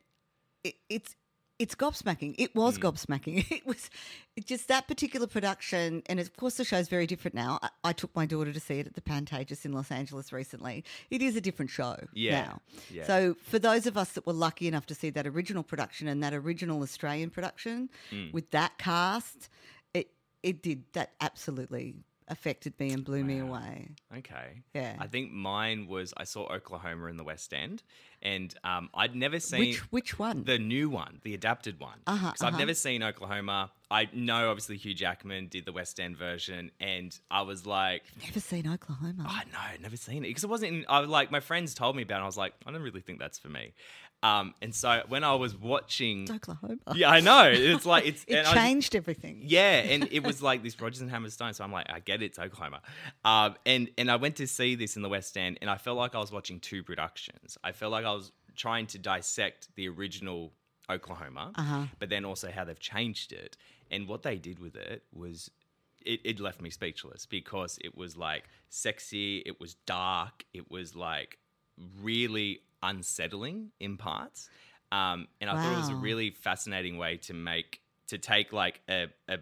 it 0.63 0.75
it's 0.89 1.15
it's 1.59 1.75
gobsmacking. 1.75 2.35
It 2.37 2.55
was 2.55 2.77
Mm. 2.77 2.81
gobsmacking. 2.83 3.45
It 3.51 3.65
was 3.67 3.89
just 4.45 4.67
that 4.69 4.87
particular 4.87 5.27
production, 5.27 6.01
and 6.07 6.19
of 6.19 6.35
course 6.37 6.55
the 6.57 6.63
show's 6.63 6.87
very 6.87 7.05
different 7.05 7.35
now. 7.35 7.59
I, 7.61 7.69
I 7.83 7.93
took 7.93 8.15
my 8.15 8.25
daughter 8.25 8.51
to 8.53 8.59
see 8.59 8.79
it 8.79 8.87
at 8.87 8.95
the 8.95 9.01
Pantages 9.01 9.65
in 9.65 9.73
Los 9.73 9.91
Angeles 9.91 10.31
recently. 10.33 10.83
It 11.11 11.21
is 11.21 11.35
a 11.35 11.41
different 11.41 11.69
show 11.69 11.97
Yeah, 12.13 12.41
now. 12.41 12.61
yeah. 12.89 13.05
So 13.05 13.35
for 13.43 13.59
those 13.59 13.85
of 13.87 13.95
us 13.97 14.13
that 14.13 14.25
were 14.25 14.33
lucky 14.33 14.67
enough 14.67 14.85
to 14.87 14.95
see 14.95 15.09
that 15.11 15.27
original 15.27 15.61
production 15.63 16.07
and 16.07 16.23
that 16.23 16.33
original 16.33 16.81
Australian 16.81 17.29
production 17.29 17.89
Mm. 18.11 18.31
with 18.33 18.49
that 18.51 18.77
cast, 18.77 19.49
it 20.43 20.61
did 20.61 20.83
that 20.93 21.11
absolutely 21.21 21.95
affected 22.29 22.79
me 22.79 22.91
and 22.91 23.03
blew 23.03 23.23
me 23.23 23.39
away. 23.39 23.89
Okay. 24.15 24.61
Yeah. 24.73 24.95
I 24.99 25.07
think 25.07 25.31
mine 25.31 25.87
was 25.87 26.13
I 26.15 26.23
saw 26.23 26.47
Oklahoma 26.47 27.07
in 27.07 27.17
the 27.17 27.23
West 27.23 27.53
End, 27.53 27.83
and 28.21 28.53
um, 28.63 28.89
I'd 28.93 29.15
never 29.15 29.39
seen 29.39 29.59
Which 29.59 29.77
which 29.91 30.19
one? 30.19 30.43
the 30.43 30.59
new 30.59 30.89
one, 30.89 31.19
the 31.23 31.33
adapted 31.33 31.79
one. 31.79 31.99
Uh-huh, 32.07 32.27
Because 32.27 32.41
I've 32.43 32.49
uh-huh. 32.49 32.59
never 32.59 32.73
seen 32.73 33.03
Oklahoma. 33.03 33.71
I 33.91 34.07
know 34.13 34.49
obviously 34.49 34.77
Hugh 34.77 34.93
Jackman 34.93 35.47
did 35.47 35.65
the 35.65 35.71
West 35.71 35.99
End 35.99 36.15
version, 36.15 36.71
and 36.79 37.17
I 37.31 37.41
was 37.41 37.65
like, 37.65 38.03
Never 38.23 38.39
seen 38.39 38.71
Oklahoma. 38.71 39.25
I 39.27 39.43
know, 39.45 39.81
never 39.81 39.97
seen 39.97 40.17
it 40.23 40.27
because 40.27 40.43
it 40.43 40.49
wasn't. 40.49 40.73
In, 40.73 40.85
I 40.87 40.99
was 40.99 41.09
like, 41.09 41.31
my 41.31 41.39
friends 41.39 41.73
told 41.73 41.95
me 41.95 42.03
about, 42.03 42.15
it. 42.15 42.17
and 42.17 42.23
I 42.23 42.27
was 42.27 42.37
like, 42.37 42.53
I 42.65 42.71
don't 42.71 42.81
really 42.83 43.01
think 43.01 43.19
that's 43.19 43.39
for 43.39 43.49
me. 43.49 43.73
Um, 44.21 44.53
and 44.61 44.75
so 44.75 45.01
when 45.07 45.23
I 45.23 45.33
was 45.35 45.55
watching, 45.55 46.23
It's 46.23 46.31
Oklahoma. 46.31 46.75
yeah, 46.93 47.09
I 47.09 47.21
know 47.21 47.49
it's 47.49 47.85
like 47.85 48.05
it's 48.05 48.23
It 48.27 48.35
and 48.35 48.47
I 48.47 48.53
was- 48.53 48.61
changed 48.61 48.95
everything. 48.95 49.43
yeah, 49.45 49.77
and 49.79 50.07
it 50.11 50.23
was 50.23 50.41
like 50.43 50.61
this 50.61 50.79
Rodgers 50.79 50.99
and 51.01 51.09
Hammerstein. 51.09 51.53
So 51.53 51.63
I'm 51.63 51.71
like, 51.71 51.89
I 51.89 51.99
get 51.99 52.21
it, 52.21 52.25
it's 52.25 52.39
Oklahoma. 52.39 52.81
Um, 53.25 53.55
and 53.65 53.89
and 53.97 54.11
I 54.11 54.17
went 54.17 54.35
to 54.35 54.45
see 54.47 54.75
this 54.75 54.97
in 54.97 55.01
the 55.03 55.09
West 55.09 55.37
End, 55.37 55.57
and 55.61 55.69
I 55.69 55.77
felt 55.77 55.97
like 55.97 56.15
I 56.15 56.19
was 56.19 56.31
watching 56.33 56.59
two 56.59 56.83
productions. 56.83 57.57
I 57.63 57.71
felt 57.71 57.91
like 57.93 58.03
I 58.05 58.11
was 58.13 58.33
trying 58.57 58.87
to 58.87 58.99
dissect 58.99 59.69
the 59.75 59.87
original 59.87 60.51
Oklahoma, 60.89 61.51
Uh-huh. 61.55 61.85
but 61.99 62.09
then 62.09 62.25
also 62.25 62.51
how 62.51 62.65
they've 62.65 62.79
changed 62.79 63.31
it. 63.31 63.55
And 63.91 64.07
what 64.07 64.23
they 64.23 64.37
did 64.37 64.59
with 64.59 64.75
it 64.75 65.03
was. 65.13 65.51
It, 66.05 66.21
it 66.23 66.39
left 66.39 66.61
me 66.61 66.69
speechless 66.69 67.25
because 67.25 67.77
it 67.83 67.93
was 67.97 68.15
like 68.15 68.45
sexy, 68.69 69.39
it 69.45 69.59
was 69.59 69.73
dark, 69.85 70.45
it 70.53 70.71
was 70.71 70.95
like 70.95 71.37
really 72.01 72.61
unsettling 72.81 73.71
in 73.81 73.97
parts. 73.97 74.49
Um, 74.93 75.27
and 75.41 75.49
I 75.49 75.57
thought 75.57 75.73
it 75.73 75.75
was 75.75 75.89
a 75.89 75.95
really 75.95 76.31
fascinating 76.31 76.97
way 76.97 77.17
to 77.17 77.33
make 77.33 77.81
to 78.07 78.17
take 78.17 78.53
like 78.53 78.79
a, 78.89 79.07
a 79.27 79.39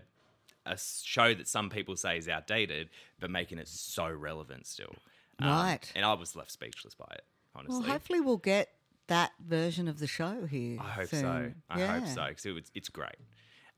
a 0.65 0.77
show 0.77 1.33
that 1.33 1.47
some 1.47 1.69
people 1.69 1.95
say 1.95 2.17
is 2.17 2.27
outdated, 2.27 2.89
but 3.19 3.29
making 3.29 3.59
it 3.59 3.67
so 3.67 4.09
relevant 4.09 4.65
still. 4.67 4.95
Um, 5.39 5.47
Right. 5.47 5.91
And 5.95 6.03
I 6.05 6.13
was 6.13 6.35
left 6.35 6.51
speechless 6.51 6.95
by 6.95 7.05
it, 7.11 7.23
honestly. 7.55 7.81
Well, 7.83 7.91
hopefully 7.91 8.19
we'll 8.19 8.37
get 8.37 8.69
that 9.07 9.31
version 9.39 9.87
of 9.87 9.99
the 9.99 10.07
show 10.07 10.45
here. 10.45 10.79
I 10.81 10.89
hope 10.89 11.09
soon. 11.09 11.21
so. 11.21 11.53
I 11.69 11.77
Yeah. 11.77 11.99
hope 11.99 12.07
so 12.07 12.25
because 12.27 12.45
it 12.45 12.51
was, 12.51 12.71
it's 12.73 12.89
great. 12.89 13.15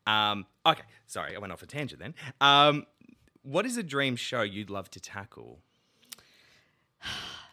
Um, 0.09 0.45
okay, 0.65 0.81
sorry, 1.05 1.35
I 1.35 1.39
went 1.39 1.53
off 1.53 1.61
a 1.61 1.65
tangent 1.65 2.01
then. 2.01 2.15
Um, 2.41 2.85
what 3.43 3.65
is 3.65 3.77
a 3.77 3.83
dream 3.83 4.15
show 4.15 4.41
you'd 4.41 4.69
love 4.69 4.89
to 4.91 4.99
tackle? 4.99 5.59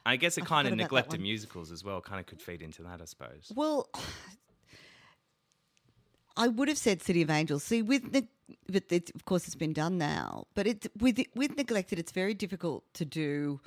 I 0.07 0.17
guess 0.17 0.39
it 0.39 0.45
I 0.45 0.47
kind 0.47 0.69
of 0.69 0.77
neglected 0.77 1.21
musicals 1.21 1.73
as 1.73 1.85
well. 1.85 2.01
Kind 2.01 2.21
of 2.21 2.27
could 2.27 2.41
feed 2.41 2.63
into 2.63 2.83
that, 2.85 3.01
I 3.03 3.05
suppose. 3.05 3.53
Well, 3.55 3.89
I 6.37 6.49
would 6.49 6.69
have 6.69 6.79
said 6.79 7.03
City 7.03 7.23
of 7.23 7.31
Angels. 7.31 7.65
See, 7.65 7.83
with 7.83 8.13
ne- 8.13 8.29
but 8.71 8.85
it's, 8.91 9.11
of 9.11 9.25
course 9.25 9.47
it's 9.47 9.57
been 9.57 9.73
done 9.73 9.99
now. 9.99 10.47
But 10.55 10.67
it's 10.67 10.87
with 10.99 11.21
with 11.35 11.57
neglected, 11.57 11.99
it's 11.99 12.13
very 12.13 12.35
difficult 12.35 12.85
to 12.95 13.05
do 13.05 13.61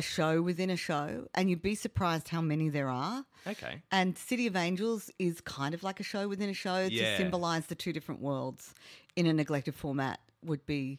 a 0.00 0.02
show 0.02 0.42
within 0.42 0.70
a 0.70 0.76
show, 0.76 1.28
and 1.34 1.48
you'd 1.50 1.62
be 1.62 1.74
surprised 1.74 2.28
how 2.28 2.40
many 2.40 2.68
there 2.70 2.88
are. 2.88 3.24
Okay. 3.46 3.82
And 3.92 4.16
City 4.16 4.46
of 4.46 4.56
Angels 4.56 5.10
is 5.18 5.40
kind 5.42 5.74
of 5.74 5.82
like 5.82 6.00
a 6.00 6.02
show 6.02 6.26
within 6.26 6.48
a 6.48 6.54
show 6.54 6.88
Yeah. 6.90 7.10
to 7.12 7.16
symbolize 7.18 7.66
the 7.66 7.74
two 7.74 7.92
different 7.92 8.20
worlds 8.20 8.74
in 9.14 9.26
a 9.26 9.32
neglected 9.32 9.74
format 9.74 10.18
would 10.42 10.64
be 10.64 10.98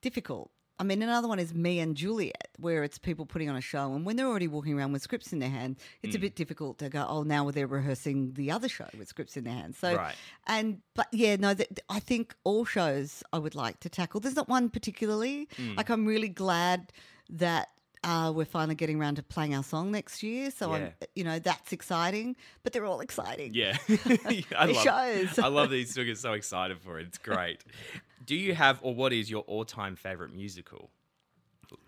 difficult. 0.00 0.50
I 0.78 0.82
mean, 0.82 1.02
another 1.02 1.28
one 1.28 1.38
is 1.38 1.54
Me 1.54 1.78
and 1.80 1.96
Juliet, 1.96 2.48
where 2.58 2.82
it's 2.82 2.98
people 2.98 3.26
putting 3.26 3.48
on 3.48 3.56
a 3.56 3.60
show, 3.60 3.94
and 3.94 4.04
when 4.04 4.16
they're 4.16 4.26
already 4.26 4.48
walking 4.48 4.76
around 4.76 4.92
with 4.92 5.02
scripts 5.02 5.32
in 5.32 5.38
their 5.38 5.50
hand, 5.50 5.76
it's 6.02 6.14
a 6.14 6.18
hmm. 6.18 6.22
bit 6.22 6.36
difficult 6.36 6.78
to 6.78 6.88
go, 6.88 7.06
oh, 7.08 7.22
now 7.22 7.50
they're 7.50 7.66
rehearsing 7.68 8.32
the 8.34 8.50
other 8.50 8.68
show 8.68 8.88
with 8.98 9.08
scripts 9.08 9.36
in 9.36 9.44
their 9.44 9.54
hands. 9.54 9.78
So, 9.78 9.94
Right. 9.94 10.16
and 10.46 10.80
but 10.94 11.08
yeah, 11.12 11.36
no, 11.36 11.54
th- 11.54 11.68
I 11.88 12.00
think 12.00 12.34
all 12.44 12.64
shows 12.64 13.22
I 13.32 13.38
would 13.38 13.54
like 13.54 13.80
to 13.80 13.88
tackle. 13.88 14.20
There's 14.20 14.36
not 14.36 14.48
one 14.48 14.68
particularly. 14.68 15.48
Hmm. 15.56 15.74
Like, 15.76 15.90
I'm 15.90 16.06
really 16.06 16.28
glad 16.28 16.92
that. 17.28 17.68
Uh, 18.04 18.30
we're 18.32 18.44
finally 18.44 18.74
getting 18.74 19.00
around 19.00 19.16
to 19.16 19.22
playing 19.22 19.54
our 19.54 19.62
song 19.64 19.90
next 19.90 20.22
year, 20.22 20.50
so 20.50 20.72
I'm, 20.74 20.82
Yeah. 20.82 21.06
you 21.14 21.24
know, 21.24 21.38
that's 21.38 21.72
exciting. 21.72 22.36
But 22.62 22.72
they're 22.72 22.84
all 22.84 23.00
exciting. 23.00 23.52
Yeah, 23.54 23.76
I 24.56 24.66
love, 24.66 24.76
shows. 24.76 25.38
I 25.38 25.48
love 25.48 25.70
these 25.70 25.94
two. 25.94 26.04
Get 26.04 26.18
so 26.18 26.34
excited 26.34 26.78
for 26.80 26.98
it. 26.98 27.06
It's 27.06 27.18
great. 27.18 27.64
Do 28.26 28.34
you 28.36 28.54
have, 28.54 28.78
or 28.82 28.94
what 28.94 29.12
is 29.12 29.30
your 29.30 29.42
all-time 29.42 29.96
favorite 29.96 30.34
musical? 30.34 30.90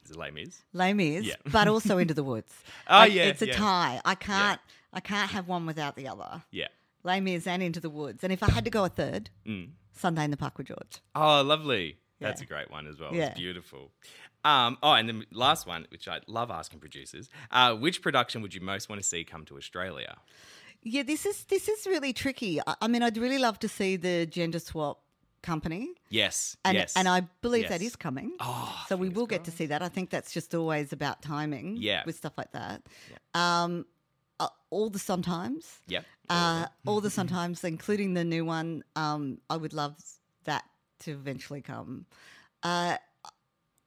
Is 0.05 0.11
it 0.13 0.17
Les 0.17 0.31
Mis? 0.31 0.63
Les 0.73 0.93
Mis, 0.93 1.25
Yeah. 1.25 1.35
but 1.51 1.69
also 1.69 1.99
Into 1.99 2.15
the 2.15 2.25
Woods. 2.25 2.53
Oh, 2.89 2.99
Like, 2.99 3.13
yeah, 3.13 3.25
it's 3.25 3.43
a 3.43 3.47
yeah. 3.49 3.53
tie. 3.57 4.01
I 4.05 4.15
can't, 4.15 4.61
I 4.93 5.01
can't 5.01 5.31
have 5.31 5.49
one 5.49 5.65
without 5.67 5.97
the 5.97 6.09
other. 6.09 6.43
Yeah. 6.51 6.69
Les 7.05 7.21
Mis 7.21 7.47
and 7.47 7.63
Into 7.63 7.81
the 7.81 7.91
Woods. 7.91 8.25
And 8.25 8.33
if 8.33 8.43
I 8.43 8.51
had 8.51 8.65
to 8.65 8.71
go 8.71 8.85
a 8.85 8.89
third, 8.89 9.31
Mm. 9.47 9.71
Sunday 9.93 10.25
in 10.25 10.31
the 10.31 10.37
Park 10.37 10.59
with 10.59 10.67
George. 10.67 11.01
Oh, 11.15 11.41
lovely. 11.43 11.99
That's 12.21 12.41
a 12.43 12.47
great 12.47 12.71
one 12.71 12.87
as 12.87 12.99
well. 12.99 13.15
Yeah. 13.15 13.27
It's 13.31 13.39
beautiful. 13.39 13.93
Um, 14.47 14.79
oh, 14.83 14.93
and 14.93 15.09
the 15.09 15.25
last 15.33 15.67
one, 15.67 15.87
which 15.91 16.07
I 16.07 16.21
love 16.29 16.51
asking 16.51 16.79
producers, 16.79 17.29
uh, 17.51 17.75
which 17.75 18.01
production 18.01 18.43
would 18.43 18.55
you 18.55 18.61
most 18.61 18.89
want 18.89 19.03
to 19.03 19.07
see 19.07 19.25
come 19.25 19.45
to 19.47 19.57
Australia? 19.57 20.17
Yeah, 20.83 21.03
this 21.03 21.27
is 21.27 21.45
this 21.45 21.69
is 21.69 21.87
really 21.87 22.13
tricky. 22.13 22.61
I, 22.61 22.77
I 22.83 22.89
mean, 22.89 23.03
I'd 23.03 23.17
really 23.17 23.39
love 23.39 23.59
to 23.61 23.69
see 23.69 23.97
the 23.97 24.25
gender 24.27 24.61
swap 24.61 25.01
company. 25.43 25.95
Yes. 26.11 26.57
And, 26.65 26.77
yes. 26.77 26.95
and 26.97 27.09
I 27.09 27.23
believe 27.41 27.69
that 27.69 27.81
yes. 27.81 27.93
is 27.93 27.97
coming. 27.97 28.33
Oh, 28.41 28.85
so 28.89 28.97
we 28.97 29.09
will 29.09 29.27
get 29.27 29.45
to 29.45 29.51
see 29.51 29.67
that. 29.67 29.83
I 29.83 29.89
think 29.89 30.11
that's 30.11 30.33
just 30.33 30.55
always 30.55 30.93
about 30.93 31.23
timing 31.23 31.77
Yeah. 31.79 32.03
with 32.05 32.17
stuff 32.17 32.33
like 32.37 32.53
that. 32.53 32.83
Um, 33.35 33.87
uh, 34.39 34.49
all 34.71 34.91
the 34.91 34.99
Sondheims. 34.99 35.81
Yep. 35.87 36.05
Uh, 36.29 36.67
all 36.85 37.01
the 37.01 37.09
Sondheims, 37.09 37.65
including 37.65 38.15
the 38.15 38.25
new 38.25 38.45
one. 38.45 38.83
Um, 38.97 39.39
I 39.49 39.57
would 39.57 39.73
love 39.73 39.97
that 40.45 40.65
to 41.01 41.13
eventually 41.13 41.63
come. 41.63 42.07
Uh, 42.63 42.97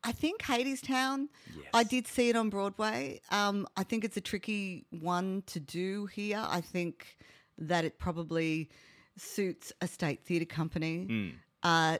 I 0.03 0.11
think 0.11 0.41
Hadestown. 0.41 1.27
I 1.73 1.83
did 1.83 2.07
see 2.07 2.29
it 2.29 2.35
on 2.35 2.49
Broadway. 2.49 3.21
Um, 3.31 3.67
I 3.75 3.83
think 3.83 4.03
it's 4.03 4.17
a 4.17 4.21
tricky 4.21 4.85
one 4.91 5.43
to 5.47 5.59
do 5.59 6.05
here. 6.07 6.45
I 6.47 6.61
think 6.61 7.17
that 7.57 7.83
it 7.83 7.99
probably 7.99 8.69
suits 9.17 9.73
a 9.81 9.87
state 9.87 10.23
theatre 10.25 10.45
company. 10.45 11.07
Mm. 11.09 11.33
Uh, 11.61 11.97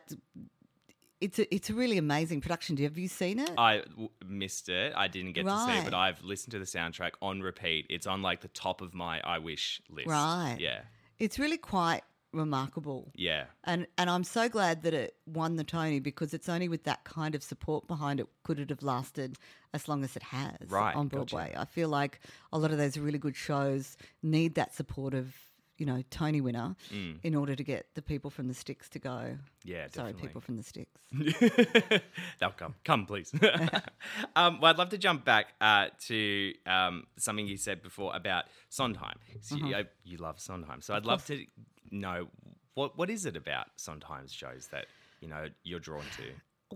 it's 1.22 1.38
a 1.38 1.54
it's 1.54 1.70
a 1.70 1.74
really 1.74 1.98
amazing 1.98 2.40
production. 2.40 2.78
Have 2.78 2.98
you 2.98 3.10
seen 3.10 3.40
it? 3.40 3.52
I 3.58 3.80
w- 3.90 4.10
missed 4.26 4.70
it. 4.70 4.94
I 4.96 5.08
didn't 5.10 5.34
get 5.34 5.46
to 5.46 5.66
see 5.66 5.74
it, 5.74 5.84
but 5.84 5.94
I've 5.94 6.24
listened 6.24 6.52
to 6.52 6.60
the 6.60 6.66
soundtrack 6.66 7.12
on 7.22 7.42
repeat. 7.42 7.88
It's 7.90 8.08
on 8.08 8.22
like 8.22 8.42
the 8.42 8.48
top 8.50 8.82
of 8.82 8.94
my 8.94 9.20
I 9.24 9.40
wish 9.40 9.82
list. 9.90 10.08
Right. 10.08 10.58
Yeah. 10.60 10.80
It's 11.18 11.38
really 11.38 11.58
quite 11.58 12.04
remarkable. 12.32 13.12
Yeah. 13.16 13.46
And 13.64 13.88
and 13.98 14.10
I'm 14.10 14.24
so 14.24 14.50
glad 14.50 14.84
that 14.84 14.94
it 14.94 15.16
won 15.26 15.56
the 15.56 15.64
Tony 15.64 16.00
because 16.00 16.34
it's 16.34 16.50
only 16.50 16.68
with 16.70 16.84
that 16.84 17.04
kind 17.04 17.36
of 17.36 17.44
support 17.44 17.88
behind 17.88 18.20
it 18.20 18.28
could 18.44 18.60
it 18.60 18.70
have 18.70 18.84
lasted 18.84 19.38
as 19.74 19.88
long 19.88 20.04
as 20.04 20.16
it 20.16 20.24
has 20.24 20.58
Right, 20.68 20.96
on 20.96 21.08
gotcha. 21.08 21.36
Broadway. 21.36 21.56
I 21.58 21.66
feel 21.66 21.90
like 21.90 22.20
a 22.54 22.58
lot 22.60 22.72
of 22.72 22.78
those 22.78 22.98
really 22.98 23.20
good 23.20 23.36
shows 23.36 23.98
need 24.24 24.56
that 24.56 24.74
support 24.74 25.14
of 25.14 25.36
you 25.78 25.86
know 25.86 26.04
Tony 26.10 26.42
winner 26.42 26.76
in 27.24 27.36
order 27.36 27.56
to 27.56 27.64
get 27.64 27.86
the 27.96 28.02
people 28.02 28.30
from 28.30 28.48
the 28.50 28.54
sticks 28.54 28.90
to 28.90 29.00
go. 29.00 29.10
Mm. 29.10 29.40
Yeah, 29.64 29.88
Sorry, 29.88 30.12
definitely. 30.12 30.22
people 30.28 30.42
from 30.42 30.58
the 30.58 30.64
sticks. 30.64 31.00
They'll 32.40 32.52
come. 32.52 32.76
Come, 32.84 33.06
please. 33.06 33.34
um, 34.36 34.60
well, 34.60 34.72
I'd 34.72 34.78
love 34.78 34.90
to 34.90 34.98
jump 34.98 35.24
back 35.26 35.48
uh, 35.62 35.88
to 36.08 36.54
um, 36.66 37.06
something 37.18 37.48
you 37.48 37.58
said 37.58 37.82
before 37.82 38.16
about 38.16 38.46
Sondheim. 38.70 39.20
'Cause 39.34 39.52
Uh-huh. 39.54 39.68
You, 39.68 39.76
I- 39.78 39.86
you 40.04 40.18
love 40.18 40.40
Sondheim, 40.40 40.82
so 40.82 40.94
I'd 40.96 41.06
love 41.06 41.26
to 41.28 41.46
know 41.92 42.28
what 42.74 42.98
what 42.98 43.10
is 43.10 43.26
it 43.26 43.36
about 43.36 43.68
Sondheim 43.78 44.28
shows 44.28 44.68
that 44.72 44.86
you 45.22 45.28
know 45.28 45.48
you're 45.64 45.80
drawn 45.80 46.04
to. 46.18 46.24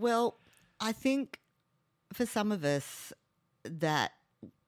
Well, 0.00 0.38
I 0.80 0.92
think 0.92 1.38
for 2.12 2.26
some 2.26 2.52
of 2.52 2.64
us 2.64 3.12
that 3.64 4.12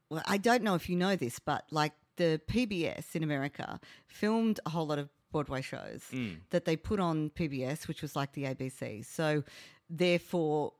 well, 0.09 0.23
I 0.27 0.39
don't 0.39 0.63
know 0.63 0.75
if 0.75 0.89
you 0.89 0.97
know 0.97 1.17
this, 1.17 1.39
but 1.39 1.65
like 1.71 1.93
the 2.17 2.41
PBS 2.49 3.15
in 3.15 3.23
America 3.23 3.81
filmed 4.07 4.61
a 4.65 4.71
whole 4.71 4.87
lot 4.87 4.99
of 4.99 5.09
Broadway 5.33 5.61
shows 5.61 6.05
mm. 6.13 6.37
that 6.51 6.65
they 6.65 6.77
put 6.77 7.01
on 7.01 7.31
PBS, 7.31 7.89
which 7.89 8.01
was 8.01 8.17
like 8.17 8.33
the 8.33 8.45
ABC. 8.45 9.05
So 9.05 9.45
therefore 9.91 10.73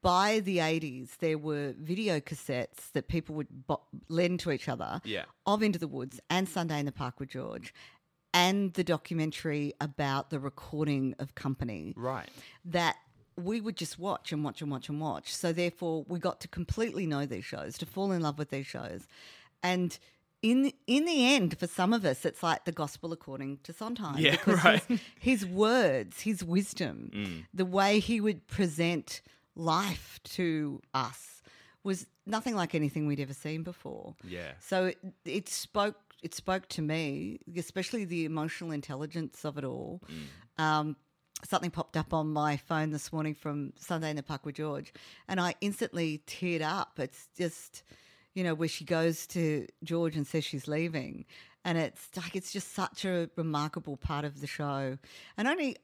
by 0.00 0.40
the 0.40 0.58
80s, 0.58 1.16
there 1.18 1.38
were 1.38 1.74
video 1.78 2.20
cassettes 2.20 2.92
that 2.92 3.08
people 3.08 3.34
would 3.34 3.66
bo- 3.66 3.82
lend 4.08 4.40
to 4.40 4.52
each 4.52 4.68
other 4.68 5.00
Yeah. 5.04 5.24
of 5.44 5.62
Into 5.62 5.78
the 5.78 5.88
Woods 5.88 6.20
and 6.30 6.48
Sunday 6.48 6.78
in 6.78 6.86
the 6.86 6.92
Park 6.92 7.18
with 7.18 7.30
George, 7.30 7.74
and 8.38 8.72
the 8.74 8.84
documentary 8.84 9.72
about 9.80 10.30
the 10.30 10.38
recording 10.38 11.14
of 11.18 11.34
Company 11.34 11.94
Right. 11.96 12.28
that 12.64 12.96
we 13.36 13.60
would 13.60 13.76
just 13.76 13.98
watch 13.98 14.32
and 14.32 14.42
watch 14.44 14.62
and 14.62 14.70
watch 14.70 14.88
and 14.88 15.00
watch. 15.00 15.34
So 15.34 15.52
therefore, 15.52 16.04
we 16.08 16.18
got 16.18 16.40
to 16.40 16.48
completely 16.48 17.06
know 17.06 17.24
these 17.26 17.44
shows, 17.44 17.78
to 17.78 17.86
fall 17.86 18.10
in 18.12 18.20
love 18.22 18.38
with 18.38 18.50
these 18.50 18.66
shows, 18.66 19.02
and 19.62 19.98
in 20.40 20.72
in 20.86 21.04
the 21.04 21.34
end, 21.34 21.58
for 21.58 21.66
some 21.66 21.92
of 21.92 22.04
us, 22.04 22.24
it's 22.24 22.42
like 22.44 22.64
the 22.64 22.72
gospel 22.72 23.12
according 23.12 23.58
to 23.64 23.72
Sondheim. 23.72 24.18
Yeah, 24.18 24.30
because 24.44 24.64
right. 24.64 24.82
his, 24.88 25.00
his 25.18 25.46
words, 25.46 26.20
his 26.20 26.44
wisdom, 26.44 27.10
Mm. 27.12 27.46
the 27.52 27.64
way 27.64 27.98
he 27.98 28.20
would 28.20 28.46
present 28.46 29.20
life 29.56 30.20
to 30.36 30.80
us 30.94 31.42
was 31.82 32.06
nothing 32.26 32.54
like 32.54 32.74
anything 32.74 33.06
we'd 33.08 33.20
ever 33.20 33.34
seen 33.34 33.62
before. 33.64 34.14
Yeah. 34.22 34.52
So 34.60 34.86
it, 34.86 34.98
it 35.24 35.48
spoke 35.48 35.96
it 36.22 36.34
spoke 36.34 36.68
to 36.68 36.82
me, 36.82 37.40
especially 37.56 38.04
the 38.04 38.24
emotional 38.24 38.72
intelligence 38.72 39.44
of 39.44 39.58
it 39.58 39.64
all. 39.64 40.02
Um, 40.56 40.96
something 41.48 41.70
popped 41.70 41.96
up 41.96 42.12
on 42.12 42.32
my 42.32 42.56
phone 42.56 42.90
this 42.90 43.12
morning 43.12 43.34
from 43.34 43.72
Sunday 43.78 44.10
in 44.10 44.16
the 44.16 44.22
Park 44.22 44.44
with 44.44 44.56
George, 44.56 44.92
and 45.28 45.40
I 45.40 45.54
instantly 45.60 46.22
teared 46.26 46.62
up. 46.62 46.98
It's 46.98 47.28
just, 47.36 47.84
you 48.34 48.42
know, 48.42 48.54
where 48.54 48.68
she 48.68 48.84
goes 48.84 49.26
to 49.28 49.66
George 49.84 50.16
and 50.16 50.26
says 50.26 50.44
she's 50.44 50.66
leaving, 50.66 51.24
and 51.64 51.78
it's 51.78 52.08
like 52.16 52.34
it's 52.34 52.52
just 52.52 52.74
such 52.74 53.04
a 53.04 53.30
remarkable 53.36 53.96
part 53.96 54.24
of 54.24 54.40
the 54.40 54.46
show, 54.46 54.98
and 55.36 55.48
only. 55.48 55.76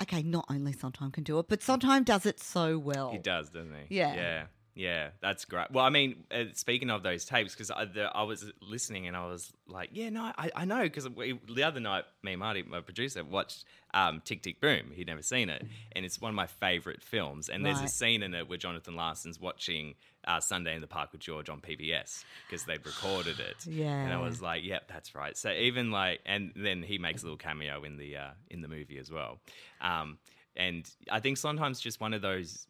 Okay, 0.00 0.22
not 0.22 0.46
only 0.50 0.72
Sondheim 0.72 1.12
can 1.12 1.22
do 1.22 1.38
it, 1.38 1.46
but 1.48 1.62
Sondheim 1.62 2.02
does 2.02 2.26
it 2.26 2.40
so 2.40 2.76
well. 2.78 3.12
He 3.12 3.18
does, 3.18 3.50
doesn't 3.50 3.72
he? 3.88 3.96
Yeah. 3.96 4.14
Yeah. 4.14 4.44
Yeah, 4.74 5.10
that's 5.20 5.44
great. 5.44 5.70
Well, 5.70 5.84
I 5.84 5.90
mean, 5.90 6.24
uh, 6.30 6.44
speaking 6.54 6.88
of 6.90 7.02
those 7.02 7.26
tapes, 7.26 7.52
because 7.54 7.70
I, 7.70 7.84
the- 7.84 8.10
I 8.16 8.22
was 8.22 8.50
listening 8.62 9.06
and 9.06 9.14
I 9.16 9.26
was 9.26 9.52
like, 9.66 9.90
yeah, 9.92 10.08
no, 10.08 10.32
I, 10.38 10.50
I 10.56 10.64
know. 10.64 10.82
Because 10.82 11.04
the 11.04 11.62
other 11.62 11.78
night, 11.80 12.04
me 12.22 12.32
and 12.32 12.40
Marty, 12.40 12.62
my 12.62 12.80
producer, 12.80 13.22
watched 13.22 13.64
um, 13.92 14.22
Tick 14.24 14.42
Tick 14.42 14.60
Boom. 14.62 14.90
He'd 14.94 15.06
never 15.08 15.20
seen 15.22 15.50
it. 15.50 15.62
And 15.94 16.06
it's 16.06 16.20
one 16.22 16.30
of 16.30 16.34
my 16.36 16.46
favorite 16.46 17.02
films. 17.02 17.50
And 17.50 17.66
there's 17.66 17.80
a 17.84 17.88
scene 17.88 18.22
in 18.22 18.32
it 18.32 18.48
where 18.48 18.56
Jonathan 18.56 18.96
Larson's 18.96 19.38
watching 19.38 19.94
uh, 20.26 20.40
Sunday 20.40 20.74
in 20.74 20.80
the 20.80 20.86
Park 20.86 21.12
with 21.12 21.20
George 21.20 21.50
on 21.50 21.60
PBS 21.60 22.24
because 22.48 22.64
they'd 22.64 22.84
recorded 22.86 23.40
it. 23.40 23.66
Yeah, 23.66 24.04
and 24.04 24.12
I 24.12 24.18
was 24.20 24.40
like, 24.40 24.64
yep, 24.64 24.88
that's 24.88 25.14
right. 25.14 25.36
So 25.36 25.50
even 25.50 25.90
like, 25.90 26.20
and 26.24 26.50
then 26.56 26.82
he 26.82 26.96
makes 26.96 27.20
a 27.22 27.26
little 27.26 27.36
cameo 27.36 27.82
in 27.84 27.98
the 27.98 28.16
uh, 28.16 28.30
in 28.50 28.62
the 28.62 28.68
movie 28.68 28.96
as 28.98 29.10
well. 29.10 29.38
Um, 29.82 30.16
and 30.56 30.88
I 31.10 31.20
think 31.20 31.36
Sondheim's 31.38 31.80
just 31.80 32.00
one 32.00 32.14
of 32.14 32.22
those 32.22 32.66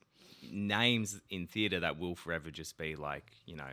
names 0.50 1.20
in 1.30 1.46
theatre 1.46 1.80
that 1.80 1.98
will 1.98 2.14
forever 2.14 2.50
just 2.50 2.76
be 2.78 2.96
like 2.96 3.30
you 3.46 3.56
know 3.56 3.70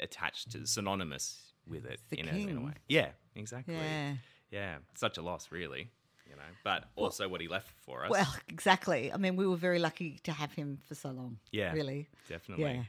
attached 0.00 0.50
to 0.52 0.66
synonymous 0.66 1.52
with 1.68 1.84
it 1.84 2.00
in 2.12 2.28
a, 2.28 2.32
in 2.32 2.56
a 2.56 2.60
way. 2.60 2.72
Yeah, 2.88 3.08
exactly. 3.34 3.74
Yeah. 3.74 4.14
Yeah, 4.50 4.76
such 4.94 5.18
a 5.18 5.22
loss, 5.22 5.48
really. 5.50 5.90
You 6.28 6.36
know, 6.36 6.42
but 6.64 6.84
also 6.96 7.28
what 7.28 7.40
he 7.40 7.48
left 7.48 7.70
for 7.84 8.04
us. 8.04 8.10
Well, 8.10 8.34
exactly. 8.48 9.12
I 9.12 9.16
mean, 9.16 9.36
we 9.36 9.46
were 9.46 9.56
very 9.56 9.78
lucky 9.78 10.18
to 10.24 10.32
have 10.32 10.52
him 10.52 10.78
for 10.86 10.94
so 10.94 11.10
long. 11.10 11.38
Yeah, 11.52 11.72
Really. 11.72 12.08
definitely. 12.28 12.64
Yeah. 12.64 12.82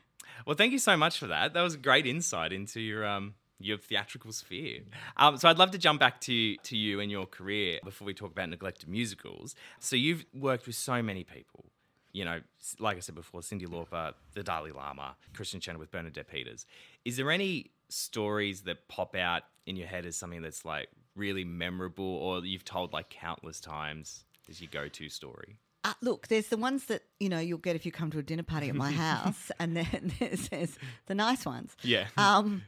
Well, 0.45 0.55
thank 0.55 0.71
you 0.73 0.79
so 0.79 0.95
much 0.97 1.17
for 1.17 1.27
that. 1.27 1.53
That 1.53 1.61
was 1.61 1.73
a 1.73 1.77
great 1.77 2.05
insight 2.05 2.53
into 2.53 2.79
your 2.81 3.05
um 3.05 3.35
your 3.61 3.77
theatrical 3.77 4.31
sphere. 4.31 4.81
Um, 5.17 5.37
so 5.37 5.49
I'd 5.49 5.57
love 5.57 5.71
to 5.71 5.77
jump 5.77 5.99
back 5.99 6.21
to 6.21 6.55
to 6.57 6.77
you 6.77 6.99
and 6.99 7.09
your 7.11 7.25
career 7.25 7.79
before 7.83 8.05
we 8.05 8.13
talk 8.13 8.31
about 8.31 8.49
neglected 8.49 8.89
musicals. 8.89 9.55
So 9.79 9.95
you've 9.95 10.25
worked 10.33 10.65
with 10.67 10.75
so 10.75 11.01
many 11.01 11.23
people. 11.23 11.65
You 12.11 12.25
know, 12.25 12.41
like 12.79 12.97
I 12.97 12.99
said 13.01 13.15
before, 13.15 13.41
Cyndi 13.41 13.67
Lauper, 13.67 14.13
the 14.33 14.43
Dalai 14.43 14.71
Lama, 14.71 15.15
Kristin 15.33 15.61
Chenoweth 15.61 15.79
with 15.79 15.91
Bernadette 15.91 16.27
Peters. 16.27 16.65
Is 17.05 17.17
there 17.17 17.29
any 17.31 17.71
stories 17.89 18.61
that 18.61 18.87
pop 18.87 19.15
out 19.15 19.43
in 19.65 19.75
your 19.75 19.87
head 19.87 20.05
as 20.05 20.15
something 20.15 20.41
that's 20.41 20.65
like 20.65 20.89
really 21.15 21.43
memorable, 21.43 22.05
or 22.05 22.43
you've 22.45 22.65
told 22.65 22.93
like 22.93 23.09
countless 23.09 23.59
times 23.59 24.23
as 24.49 24.61
your 24.61 24.69
go-to 24.71 25.09
story? 25.09 25.59
Uh, 25.83 25.93
look, 26.01 26.27
there's 26.27 26.47
the 26.47 26.57
ones 26.57 26.85
that 26.85 27.03
you 27.19 27.29
know 27.29 27.39
you'll 27.39 27.57
get 27.57 27.75
if 27.75 27.85
you 27.85 27.91
come 27.91 28.11
to 28.11 28.19
a 28.19 28.23
dinner 28.23 28.43
party 28.43 28.69
at 28.69 28.75
my 28.75 28.91
house, 29.07 29.51
and 29.59 29.77
then 29.77 30.13
there's, 30.19 30.49
there's 30.49 30.77
the 31.05 31.15
nice 31.15 31.45
ones. 31.45 31.75
Yeah. 31.83 32.07
Um, 32.17 32.63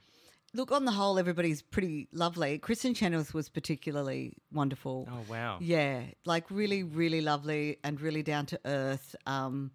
look, 0.53 0.71
on 0.71 0.85
the 0.85 0.91
whole, 0.91 1.17
everybody's 1.19 1.61
pretty 1.61 2.07
lovely. 2.11 2.59
Kristin 2.59 2.95
Chenoweth 2.95 3.33
was 3.33 3.49
particularly 3.49 4.33
wonderful. 4.51 5.07
Oh 5.11 5.25
wow. 5.29 5.57
Yeah, 5.61 6.01
like 6.25 6.49
really, 6.49 6.83
really 6.83 7.21
lovely 7.21 7.77
and 7.83 7.99
really 7.99 8.23
down 8.23 8.45
to 8.47 8.59
earth. 8.65 9.15
Um, 9.25 9.71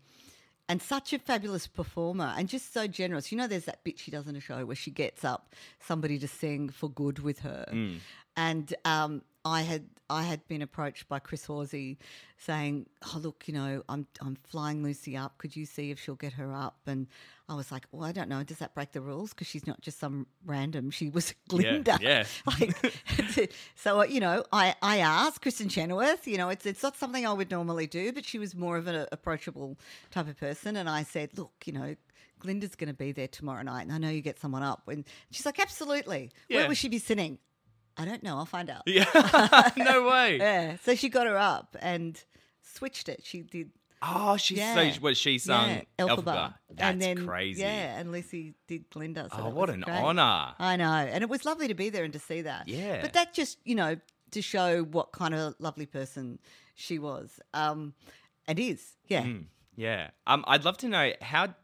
and 0.68 0.82
such 0.82 1.12
a 1.12 1.18
fabulous 1.18 1.66
performer 1.66 2.34
and 2.36 2.48
just 2.48 2.74
so 2.74 2.86
generous. 2.86 3.30
You 3.30 3.38
know, 3.38 3.46
there's 3.46 3.66
that 3.66 3.84
bit 3.84 3.98
she 3.98 4.10
does 4.10 4.26
in 4.26 4.34
a 4.34 4.40
show 4.40 4.64
where 4.66 4.74
she 4.76 4.90
gets 4.90 5.24
up 5.24 5.54
somebody 5.80 6.18
to 6.18 6.26
sing 6.26 6.70
for 6.70 6.90
good 6.90 7.20
with 7.20 7.38
her. 7.40 7.66
And 8.36 8.74
um, 8.84 9.22
I 9.44 9.62
had 9.62 9.86
I 10.08 10.22
had 10.22 10.46
been 10.46 10.62
approached 10.62 11.08
by 11.08 11.18
Chris 11.18 11.44
Horsey 11.44 11.98
saying, 12.38 12.86
"Oh, 13.04 13.18
look, 13.18 13.44
you 13.46 13.54
know, 13.54 13.82
I'm 13.88 14.06
I'm 14.20 14.36
flying 14.36 14.82
Lucy 14.82 15.16
up. 15.16 15.38
Could 15.38 15.56
you 15.56 15.66
see 15.66 15.90
if 15.90 15.98
she'll 16.00 16.14
get 16.14 16.34
her 16.34 16.52
up?" 16.54 16.78
And 16.86 17.08
I 17.48 17.54
was 17.54 17.72
like, 17.72 17.86
"Well, 17.90 18.04
I 18.04 18.12
don't 18.12 18.28
know. 18.28 18.42
Does 18.44 18.58
that 18.58 18.74
break 18.74 18.92
the 18.92 19.00
rules? 19.00 19.30
Because 19.30 19.46
she's 19.48 19.66
not 19.66 19.80
just 19.80 19.98
some 19.98 20.26
random. 20.44 20.90
She 20.90 21.08
was 21.08 21.34
Glinda. 21.48 21.98
yeah. 22.00 22.24
like, 22.46 22.94
so 23.74 24.04
you 24.04 24.20
know, 24.20 24.44
I 24.52 24.74
I 24.82 24.98
asked 24.98 25.42
Kristin 25.42 25.70
Chenoweth. 25.70 26.26
You 26.28 26.38
know, 26.38 26.50
it's 26.50 26.66
it's 26.66 26.82
not 26.82 26.96
something 26.96 27.26
I 27.26 27.32
would 27.32 27.50
normally 27.50 27.86
do, 27.86 28.12
but 28.12 28.24
she 28.24 28.38
was 28.38 28.54
more 28.54 28.76
of 28.76 28.86
an 28.86 29.06
approachable 29.10 29.76
type 30.10 30.28
of 30.28 30.38
person, 30.38 30.76
and 30.76 30.88
I 30.88 31.02
said, 31.02 31.36
"Look, 31.36 31.52
you 31.64 31.72
know." 31.72 31.96
Glinda's 32.38 32.74
going 32.74 32.88
to 32.88 32.94
be 32.94 33.12
there 33.12 33.28
tomorrow 33.28 33.62
night, 33.62 33.86
and 33.86 33.92
I 33.92 33.96
know 33.96 34.10
you 34.10 34.20
get 34.20 34.38
someone 34.38 34.62
up. 34.62 34.86
And 34.88 35.06
she's 35.30 35.46
like, 35.46 35.58
"Absolutely. 35.58 36.30
Yeah. 36.50 36.58
Where 36.58 36.68
will 36.68 36.74
she 36.74 36.90
be 36.90 36.98
sitting?" 36.98 37.38
I 37.96 38.04
don't 38.04 38.22
know. 38.22 38.36
I'll 38.36 38.46
find 38.46 38.68
out. 38.70 38.82
Yeah. 38.86 39.04
no 39.76 40.06
way. 40.10 40.38
Yeah. 40.38 40.76
So 40.84 40.94
she 40.94 41.08
got 41.08 41.26
her 41.26 41.36
up 41.38 41.76
and 41.80 42.22
switched 42.62 43.08
it. 43.08 43.22
She 43.24 43.42
did. 43.42 43.70
Oh, 44.02 44.36
she 44.36 44.56
Yeah. 44.56 44.74
so 44.92 45.00
what 45.00 45.16
she 45.16 45.38
sung 45.38 45.68
yeah, 45.70 45.80
Elphaba. 45.98 46.16
Elphaba. 46.24 46.54
That's 46.68 46.80
and 46.92 47.00
then, 47.00 47.26
crazy. 47.26 47.62
Yeah, 47.62 47.98
and 47.98 48.12
Lucy 48.12 48.54
did 48.68 48.90
Glinda. 48.90 49.28
So 49.34 49.44
Oh, 49.44 49.48
what 49.48 49.70
an 49.70 49.80
great. 49.80 49.96
honor. 49.96 50.54
I 50.58 50.76
know, 50.76 50.92
and 50.92 51.22
it 51.22 51.30
was 51.30 51.44
lovely 51.46 51.68
to 51.68 51.74
be 51.74 51.88
there 51.88 52.04
and 52.04 52.12
to 52.12 52.18
see 52.18 52.42
that. 52.42 52.68
Yeah. 52.68 53.00
But 53.00 53.14
that 53.14 53.32
just, 53.32 53.58
you 53.64 53.74
know, 53.74 53.96
to 54.32 54.42
show 54.42 54.82
what 54.84 55.12
kind 55.12 55.34
of 55.34 55.54
lovely 55.58 55.86
person 55.86 56.38
she 56.74 56.98
was, 56.98 57.40
um, 57.54 57.94
and 58.46 58.58
is. 58.60 58.84
Yeah. 59.08 59.22
Mm, 59.22 59.44
yeah. 59.76 60.10
Um, 60.26 60.44
I'd 60.46 60.64
love 60.64 60.76
to 60.78 60.88
know 60.88 61.12
how 61.22 61.54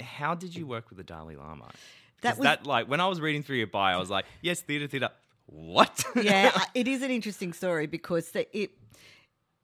how 0.00 0.34
did 0.34 0.54
you 0.56 0.66
work 0.66 0.88
with 0.90 0.98
the 0.98 1.04
Dalai 1.04 1.36
Lama? 1.36 1.66
That 1.66 1.76
That 2.22 2.38
was- 2.38 2.44
that 2.44 2.66
like 2.66 2.88
when 2.88 3.00
I 3.00 3.06
was 3.06 3.20
reading 3.20 3.44
through 3.44 3.58
your 3.58 3.66
bio, 3.68 3.94
I 3.96 4.00
was 4.00 4.10
like, 4.10 4.24
yes, 4.42 4.60
theater, 4.60 4.88
theater. 4.88 5.10
What? 5.46 6.04
yeah, 6.16 6.50
it 6.74 6.88
is 6.88 7.02
an 7.02 7.10
interesting 7.10 7.52
story 7.52 7.86
because 7.86 8.30
the, 8.30 8.46
it 8.56 8.70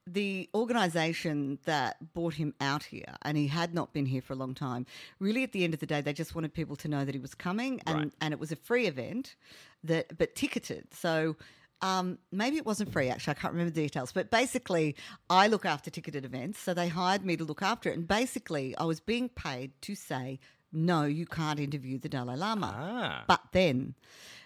the 0.05 0.49
organisation 0.53 1.59
that 1.65 2.13
brought 2.13 2.33
him 2.33 2.53
out 2.59 2.83
here, 2.83 3.15
and 3.21 3.37
he 3.37 3.47
had 3.47 3.73
not 3.73 3.93
been 3.93 4.05
here 4.05 4.21
for 4.21 4.33
a 4.33 4.35
long 4.35 4.53
time. 4.53 4.85
Really, 5.19 5.43
at 5.43 5.53
the 5.53 5.63
end 5.63 5.73
of 5.73 5.79
the 5.79 5.85
day, 5.85 6.01
they 6.01 6.13
just 6.13 6.35
wanted 6.35 6.53
people 6.53 6.75
to 6.77 6.87
know 6.87 7.05
that 7.05 7.15
he 7.15 7.19
was 7.19 7.35
coming, 7.35 7.81
and 7.85 7.97
Right. 7.97 8.13
and 8.21 8.33
it 8.33 8.39
was 8.39 8.51
a 8.51 8.55
free 8.57 8.87
event 8.87 9.35
that 9.83 10.17
but 10.17 10.35
ticketed. 10.35 10.93
So. 10.93 11.35
Um, 11.81 12.17
maybe 12.31 12.55
it 12.55 12.65
wasn't 12.65 12.93
free 12.93 13.09
actually. 13.09 13.31
I 13.31 13.33
can't 13.33 13.51
remember 13.51 13.73
the 13.73 13.81
details, 13.81 14.13
but 14.13 14.31
basically, 14.31 14.95
I 15.29 15.47
look 15.47 15.65
after 15.65 15.91
ticketed 15.91 16.23
events, 16.23 16.57
so 16.59 16.73
they 16.73 16.87
hired 16.87 17.25
me 17.25 17.35
to 17.35 17.43
look 17.43 17.61
after 17.61 17.89
it. 17.89 17.97
And 17.97 18.07
basically, 18.07 18.73
I 18.77 18.85
was 18.85 19.01
being 19.01 19.27
paid 19.27 19.73
to 19.81 19.93
say 19.93 20.39
no, 20.73 21.03
you 21.03 21.25
can't 21.25 21.59
interview 21.59 21.97
the 21.99 22.09
Dalai 22.09 22.35
Lama. 22.35 22.73
Ah. 22.75 23.23
But 23.27 23.41
then 23.51 23.93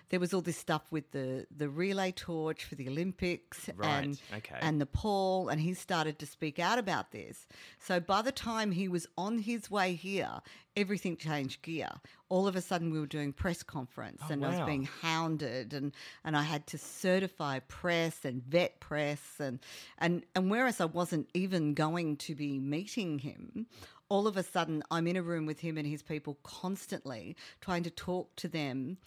there 0.09 0.19
was 0.21 0.33
all 0.33 0.39
this 0.41 0.57
stuff 0.57 0.83
with 0.89 1.11
the, 1.11 1.45
the 1.55 1.67
relay 1.69 2.11
torch 2.13 2.63
for 2.63 2.75
the 2.75 2.87
Olympics 2.87 3.69
Right, 3.75 4.03
and 4.05 4.21
okay. 4.37 4.55
and 4.61 4.79
Nepal, 4.79 5.49
and 5.49 5.59
he 5.59 5.73
started 5.73 6.17
to 6.19 6.25
speak 6.25 6.59
out 6.59 6.79
about 6.79 7.11
this. 7.11 7.45
So 7.79 7.99
by 7.99 8.21
the 8.21 8.31
time 8.31 8.71
he 8.71 8.87
was 8.87 9.05
on 9.17 9.39
his 9.39 9.69
way 9.69 9.95
here, 9.95 10.39
everything 10.77 11.17
changed 11.17 11.61
gear. 11.61 11.89
All 12.29 12.47
of 12.47 12.55
a 12.55 12.61
sudden, 12.61 12.89
we 12.91 12.99
were 13.01 13.05
doing 13.05 13.33
press 13.33 13.63
conference, 13.63 14.21
and 14.29 14.45
I 14.45 14.49
was 14.49 14.59
Oh, 14.59 14.65
being 14.65 14.87
hounded, 15.01 15.73
and 15.73 15.93
and 16.23 16.37
I 16.37 16.43
had 16.43 16.67
to 16.67 16.77
certify 16.77 17.59
press 17.59 18.23
and 18.23 18.41
vet 18.43 18.79
press, 18.79 19.21
and 19.39 19.59
and 19.97 20.23
and 20.35 20.49
whereas 20.49 20.79
I 20.79 20.85
wasn't 20.85 21.27
even 21.33 21.73
going 21.73 22.15
to 22.17 22.33
be 22.35 22.59
meeting 22.59 23.19
him. 23.19 23.67
All 24.09 24.27
of 24.27 24.37
a 24.37 24.43
sudden, 24.43 24.83
I'm 24.91 25.07
in 25.07 25.15
a 25.17 25.21
room 25.23 25.45
with 25.45 25.59
him 25.59 25.77
and 25.77 25.85
his 25.87 26.01
people 26.03 26.37
constantly 26.43 27.35
trying 27.61 27.83
to 27.83 27.89
talk 27.89 28.35
to 28.37 28.47
them 28.47 28.97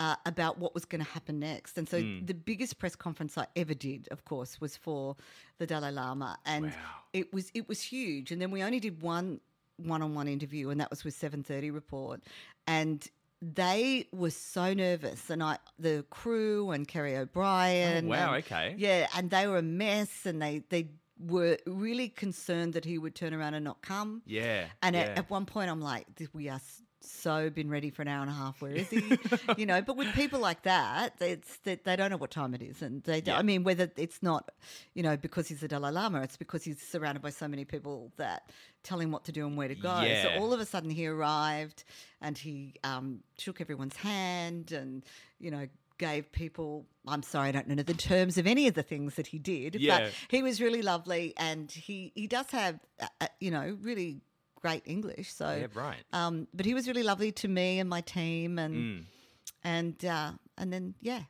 uh, 0.00 0.14
about 0.26 0.58
what 0.58 0.74
was 0.74 0.84
going 0.84 1.04
to 1.04 1.10
happen 1.10 1.40
next. 1.40 1.76
And 1.76 1.88
so 1.88 2.00
Hmm. 2.00 2.24
the 2.24 2.34
biggest 2.34 2.78
press 2.78 2.94
conference 2.94 3.36
I 3.36 3.46
ever 3.56 3.74
did, 3.74 4.08
of 4.12 4.24
course, 4.24 4.60
was 4.60 4.76
for 4.76 5.16
the 5.58 5.66
Dalai 5.66 5.90
Lama, 5.90 6.38
and 6.46 6.66
Wow. 6.66 6.72
it 7.12 7.32
was 7.32 7.50
it 7.54 7.68
was 7.68 7.82
huge. 7.82 8.30
And 8.32 8.40
then 8.40 8.50
we 8.50 8.62
only 8.62 8.78
did 8.80 9.02
one 9.02 9.40
one-on-one 9.76 10.26
interview, 10.28 10.70
and 10.70 10.80
that 10.80 10.90
was 10.90 11.04
with 11.04 11.14
Seven 11.14 11.42
Thirty 11.42 11.70
Report, 11.70 12.22
and 12.66 13.06
they 13.42 14.06
were 14.12 14.30
so 14.30 14.74
nervous, 14.74 15.30
and 15.30 15.40
I, 15.42 15.58
the 15.78 16.04
crew 16.10 16.70
and 16.72 16.86
Kerry 16.88 17.16
O'Brien. 17.16 18.06
Oh, 18.06 18.08
wow, 18.08 18.34
and- 18.34 18.44
okay. 18.44 18.74
Yeah, 18.76 19.06
and 19.16 19.30
they 19.30 19.46
were 19.46 19.58
a 19.58 19.62
mess, 19.62 20.26
and 20.26 20.40
they 20.42 20.62
they 20.68 20.88
were 21.20 21.58
really 21.66 22.08
concerned 22.08 22.74
that 22.74 22.84
he 22.84 22.98
would 22.98 23.14
turn 23.14 23.34
around 23.34 23.54
and 23.54 23.64
not 23.64 23.82
come. 23.82 24.22
Yeah. 24.26 24.66
And 24.82 24.94
yeah. 24.94 25.02
at, 25.02 25.18
at 25.18 25.30
one 25.30 25.46
point, 25.46 25.70
I'm 25.70 25.80
like, 25.80 26.06
we 26.32 26.48
are 26.48 26.60
so 27.00 27.50
been 27.50 27.70
ready 27.70 27.90
for 27.90 28.02
an 28.02 28.08
hour 28.08 28.22
and 28.22 28.30
a 28.30 28.34
half. 28.34 28.60
Where 28.60 28.72
is 28.72 28.88
he? 28.88 29.02
you 29.56 29.66
know, 29.66 29.80
but 29.80 29.96
with 29.96 30.12
people 30.14 30.40
like 30.40 30.62
that, 30.62 31.14
it's 31.20 31.56
that 31.58 31.84
they 31.84 31.96
don't 31.96 32.10
know 32.10 32.16
what 32.16 32.30
time 32.30 32.54
it 32.54 32.62
is, 32.62 32.82
and 32.82 33.02
they. 33.04 33.22
Yeah. 33.24 33.38
I 33.38 33.42
mean, 33.42 33.64
whether 33.64 33.90
it's 33.96 34.22
not, 34.22 34.50
you 34.94 35.02
know, 35.02 35.16
because 35.16 35.48
he's 35.48 35.60
the 35.60 35.68
Dalai 35.68 35.90
Lama, 35.90 36.22
it's 36.22 36.36
because 36.36 36.64
he's 36.64 36.80
surrounded 36.80 37.22
by 37.22 37.30
so 37.30 37.48
many 37.48 37.64
people 37.64 38.12
that 38.16 38.50
tell 38.82 39.00
him 39.00 39.10
what 39.10 39.24
to 39.24 39.32
do 39.32 39.46
and 39.46 39.56
where 39.56 39.68
to 39.68 39.74
go. 39.74 40.00
Yeah. 40.00 40.22
So 40.22 40.40
all 40.40 40.52
of 40.52 40.60
a 40.60 40.66
sudden, 40.66 40.90
he 40.90 41.06
arrived, 41.06 41.84
and 42.20 42.36
he 42.36 42.74
um, 42.84 43.20
shook 43.38 43.60
everyone's 43.60 43.96
hand, 43.96 44.72
and 44.72 45.04
you 45.38 45.50
know. 45.50 45.66
Gave 45.98 46.30
people, 46.30 46.86
I'm 47.06 47.22
sorry, 47.24 47.48
I 47.48 47.52
don't 47.52 47.66
know 47.68 47.82
the 47.82 47.92
terms 47.94 48.38
of 48.38 48.46
any 48.46 48.68
of 48.68 48.74
the 48.74 48.82
things 48.84 49.16
that 49.16 49.26
he 49.26 49.38
did, 49.38 49.74
Yeah. 49.74 49.98
but 49.98 50.12
he 50.28 50.42
was 50.42 50.60
really 50.60 50.80
lovely, 50.82 51.34
and 51.36 51.70
he 51.70 52.12
he 52.14 52.26
does 52.28 52.48
have, 52.52 52.78
uh, 53.00 53.06
uh, 53.20 53.26
you 53.40 53.50
know, 53.50 53.76
really 53.82 54.20
great 54.60 54.82
English. 54.86 55.32
So 55.32 55.48
Yeah, 55.56 55.66
right. 55.74 56.02
um, 56.12 56.46
but 56.54 56.66
he 56.66 56.74
was 56.74 56.86
really 56.86 57.02
lovely 57.02 57.32
to 57.32 57.48
me 57.48 57.80
and 57.80 57.90
my 57.90 58.00
team, 58.00 58.58
and 58.58 58.74
Mm. 58.76 59.04
and 59.64 60.04
uh, 60.04 60.32
and 60.56 60.72
then 60.72 60.94
yeah, 61.00 61.22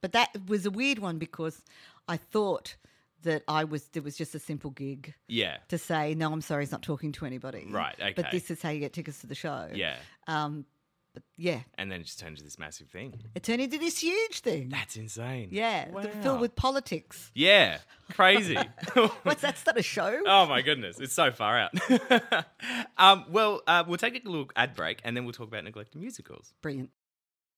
but 0.00 0.12
that 0.12 0.30
was 0.48 0.66
a 0.66 0.70
weird 0.70 0.98
one 0.98 1.18
because 1.18 1.62
I 2.08 2.16
thought 2.16 2.76
that 3.22 3.42
I 3.48 3.64
was 3.64 3.88
there 3.88 4.02
was 4.02 4.16
just 4.16 4.34
a 4.34 4.38
simple 4.38 4.70
gig 4.70 5.14
Yeah. 5.28 5.58
to 5.68 5.78
say 5.78 6.14
no, 6.14 6.32
I'm 6.32 6.40
sorry, 6.40 6.64
he's 6.64 6.72
not 6.72 6.82
talking 6.82 7.12
to 7.12 7.26
anybody. 7.26 7.66
Right, 7.70 7.94
Okay. 8.00 8.12
But 8.14 8.30
this 8.30 8.50
is 8.50 8.60
how 8.62 8.70
you 8.70 8.80
get 8.80 8.92
tickets 8.92 9.20
to 9.20 9.26
the 9.26 9.34
show. 9.34 9.68
Yeah. 9.74 9.96
Um, 10.26 10.64
but 11.16 11.22
yeah, 11.38 11.60
And 11.78 11.90
then 11.90 12.00
it 12.02 12.04
just 12.04 12.18
turned 12.20 12.32
into 12.32 12.44
this 12.44 12.58
massive 12.58 12.88
thing. 12.90 13.14
it 13.34 13.42
turned 13.42 13.62
into 13.62 13.78
this 13.78 13.96
huge 13.98 14.40
thing. 14.40 14.68
That's 14.68 14.96
insane. 14.96 15.48
yeah, 15.50 15.88
Wow. 15.90 16.02
filled 16.22 16.40
with 16.42 16.54
politics. 16.54 17.30
Yeah. 17.34 17.78
Crazy. 18.12 18.56
What's 19.22 19.40
that? 19.40 19.56
Start 19.56 19.78
a 19.78 19.82
show? 19.82 20.20
Oh 20.26 20.44
my 20.46 20.60
goodness, 20.60 21.00
it's 21.00 21.14
so 21.14 21.30
far 21.32 21.58
out. 21.58 21.72
um, 22.98 23.24
well, 23.30 23.62
uh, 23.66 23.84
we'll 23.86 23.96
take 23.96 24.22
a 24.22 24.28
little 24.28 24.48
ad 24.56 24.74
break 24.74 25.00
and 25.04 25.16
then 25.16 25.24
we'll 25.24 25.32
talk 25.32 25.48
about 25.48 25.64
neglected 25.64 25.98
musicals. 25.98 26.52
Brilliant. 26.60 26.90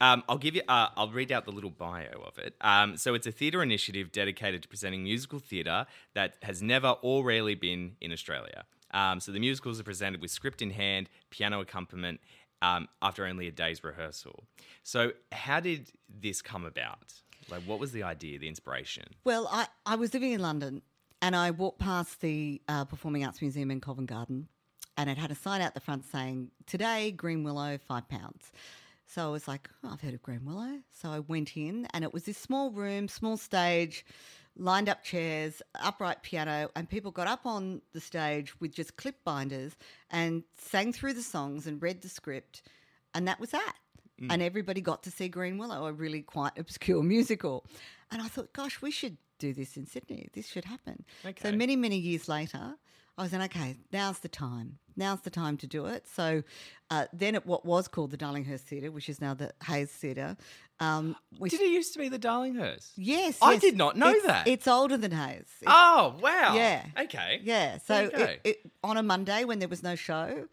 um, 0.00 0.24
I'll 0.28 0.38
give 0.38 0.54
you, 0.54 0.62
uh, 0.68 0.88
I'll 0.96 1.10
read 1.10 1.30
out 1.30 1.44
the 1.44 1.52
little 1.52 1.70
bio 1.70 2.22
of 2.26 2.38
it. 2.38 2.54
Um, 2.60 2.96
so 2.96 3.14
it's 3.14 3.26
a 3.26 3.32
theatre 3.32 3.62
initiative 3.62 4.12
dedicated 4.12 4.62
to 4.62 4.68
presenting 4.68 5.04
musical 5.04 5.38
theatre 5.38 5.86
that 6.14 6.34
has 6.42 6.62
never 6.62 6.96
or 7.02 7.24
rarely 7.24 7.54
been 7.54 7.96
in 8.00 8.12
Australia. 8.12 8.64
Um, 8.92 9.20
so 9.20 9.32
the 9.32 9.40
musicals 9.40 9.80
are 9.80 9.84
presented 9.84 10.20
with 10.20 10.30
script 10.30 10.60
in 10.60 10.70
hand, 10.70 11.08
piano 11.30 11.60
accompaniment, 11.60 12.20
um, 12.60 12.88
after 13.00 13.26
only 13.26 13.48
a 13.48 13.52
day's 13.52 13.82
rehearsal. 13.82 14.44
So 14.82 15.12
how 15.32 15.60
did 15.60 15.90
this 16.08 16.42
come 16.42 16.64
about? 16.64 17.14
Like, 17.48 17.62
what 17.62 17.80
was 17.80 17.92
the 17.92 18.04
idea, 18.04 18.38
the 18.38 18.48
inspiration? 18.48 19.04
Well, 19.24 19.48
I, 19.50 19.66
I 19.84 19.96
was 19.96 20.14
living 20.14 20.32
in 20.32 20.40
London 20.40 20.82
and 21.20 21.34
I 21.34 21.50
walked 21.50 21.80
past 21.80 22.20
the 22.20 22.62
uh, 22.68 22.84
Performing 22.84 23.24
Arts 23.24 23.40
Museum 23.40 23.70
in 23.70 23.80
Covent 23.80 24.08
Garden 24.08 24.48
and 24.96 25.10
it 25.10 25.18
had 25.18 25.30
a 25.30 25.34
sign 25.34 25.60
out 25.60 25.74
the 25.74 25.80
front 25.80 26.04
saying, 26.04 26.50
Today, 26.66 27.12
Greenwillow, 27.16 27.80
five 27.80 28.08
pounds. 28.08 28.52
So 29.12 29.26
I 29.26 29.30
was 29.30 29.46
like, 29.46 29.68
oh, 29.84 29.90
I've 29.92 30.00
heard 30.00 30.14
of 30.14 30.22
Greenwillow. 30.22 30.80
So 30.90 31.10
I 31.10 31.18
went 31.18 31.54
in 31.54 31.86
and 31.92 32.02
it 32.02 32.14
was 32.14 32.24
this 32.24 32.38
small 32.38 32.70
room, 32.70 33.08
small 33.08 33.36
stage, 33.36 34.06
lined 34.56 34.88
up 34.88 35.04
chairs, 35.04 35.60
upright 35.74 36.22
piano, 36.22 36.70
and 36.74 36.88
people 36.88 37.10
got 37.10 37.26
up 37.26 37.44
on 37.44 37.82
the 37.92 38.00
stage 38.00 38.58
with 38.58 38.72
just 38.72 38.96
clip 38.96 39.16
binders 39.22 39.76
and 40.10 40.44
sang 40.56 40.94
through 40.94 41.12
the 41.12 41.22
songs 41.22 41.66
and 41.66 41.82
read 41.82 42.00
the 42.00 42.08
script. 42.08 42.62
And 43.14 43.28
that 43.28 43.38
was 43.38 43.50
that. 43.50 43.74
Mm. 44.18 44.28
And 44.30 44.42
everybody 44.42 44.80
got 44.80 45.02
to 45.02 45.10
see 45.10 45.28
Greenwillow, 45.28 45.88
a 45.88 45.92
really 45.92 46.22
quite 46.22 46.58
obscure 46.58 47.02
musical. 47.02 47.66
And 48.10 48.22
I 48.22 48.28
thought, 48.28 48.54
gosh, 48.54 48.80
we 48.80 48.90
should 48.90 49.18
do 49.38 49.52
this 49.52 49.76
in 49.76 49.84
Sydney. 49.84 50.30
This 50.32 50.48
should 50.48 50.64
happen. 50.64 51.04
Okay. 51.26 51.50
So 51.50 51.54
many, 51.54 51.76
many 51.76 51.98
years 51.98 52.28
later, 52.30 52.76
I 53.18 53.22
was 53.22 53.32
in, 53.32 53.42
okay, 53.42 53.76
now's 53.92 54.20
the 54.20 54.28
time. 54.28 54.78
Now's 54.96 55.20
the 55.20 55.30
time 55.30 55.56
to 55.58 55.66
do 55.66 55.86
it. 55.86 56.06
So 56.14 56.42
uh, 56.90 57.06
then 57.12 57.34
at 57.34 57.46
what 57.46 57.64
was 57.64 57.88
called 57.88 58.10
the 58.10 58.16
Darlinghurst 58.16 58.60
Theatre, 58.60 58.90
which 58.90 59.08
is 59.08 59.20
now 59.20 59.34
the 59.34 59.52
Hayes 59.66 59.90
Theatre, 59.90 60.36
um, 60.80 61.16
Did 61.40 61.60
it 61.60 61.70
used 61.70 61.92
to 61.94 61.98
be 61.98 62.08
the 62.08 62.18
Darlinghurst? 62.18 62.90
Yes, 62.96 63.38
I 63.40 63.52
yes. 63.52 63.60
did 63.60 63.76
not 63.76 63.96
know 63.96 64.10
It's- 64.10 64.26
that. 64.26 64.48
It's 64.48 64.66
older 64.66 64.96
than 64.96 65.12
Hayes. 65.12 65.46
It's- 65.60 65.64
Oh, 65.66 66.16
wow. 66.20 66.54
Yeah. 66.54 66.84
Okay. 67.00 67.40
yeah. 67.42 67.78
So 67.78 68.10
it, 68.12 68.40
it, 68.44 68.70
on 68.82 68.96
a 68.96 69.02
Monday 69.02 69.44
when 69.44 69.58
there 69.60 69.68
was 69.68 69.82
no 69.82 69.94
show, 69.94 70.48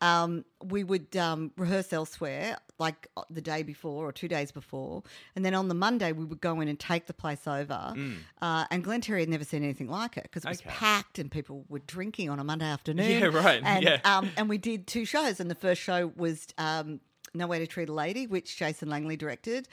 um, 0.00 0.44
we 0.62 0.84
would 0.84 1.16
um, 1.16 1.52
rehearse 1.56 1.92
elsewhere, 1.92 2.56
like 2.78 3.06
uh, 3.16 3.22
the 3.30 3.40
day 3.40 3.62
before 3.62 4.06
or 4.08 4.12
two 4.12 4.26
days 4.28 4.50
before, 4.52 5.02
and 5.36 5.44
then 5.44 5.54
on 5.54 5.68
the 5.68 5.74
Monday 5.74 6.12
we 6.12 6.24
would 6.24 6.40
go 6.40 6.60
in 6.60 6.68
and 6.68 6.78
take 6.78 7.06
the 7.06 7.14
place 7.14 7.46
over. 7.46 7.94
Uh, 8.42 8.64
and 8.70 8.82
Glenn 8.82 9.00
Terry 9.00 9.20
had 9.20 9.28
never 9.28 9.44
seen 9.44 9.62
anything 9.62 9.88
like 9.88 10.16
it 10.16 10.24
because 10.24 10.44
it 10.44 10.48
was 10.48 10.58
Mm. 10.60 10.66
Okay. 10.66 10.70
packed 10.74 11.18
and 11.18 11.30
people 11.30 11.64
were 11.68 11.78
drinking 11.80 12.30
on 12.30 12.38
a 12.40 12.44
Monday 12.44 12.64
afternoon. 12.66 13.08
Yeah, 13.20 13.26
right, 13.26 13.60
And, 13.64 13.84
yeah. 13.84 14.00
um, 14.04 14.30
and 14.36 14.48
we 14.48 14.58
did 14.58 14.86
two 14.86 15.04
shows, 15.04 15.40
and 15.40 15.50
the 15.50 15.54
first 15.54 15.80
show 15.80 16.12
was 16.16 16.46
um, 16.58 17.00
No 17.32 17.46
Way 17.46 17.58
to 17.60 17.66
Treat 17.66 17.88
a 17.88 17.92
Lady, 17.92 18.26
which 18.26 18.56
Jason 18.56 18.88
Langley 18.88 19.16
directed. 19.16 19.68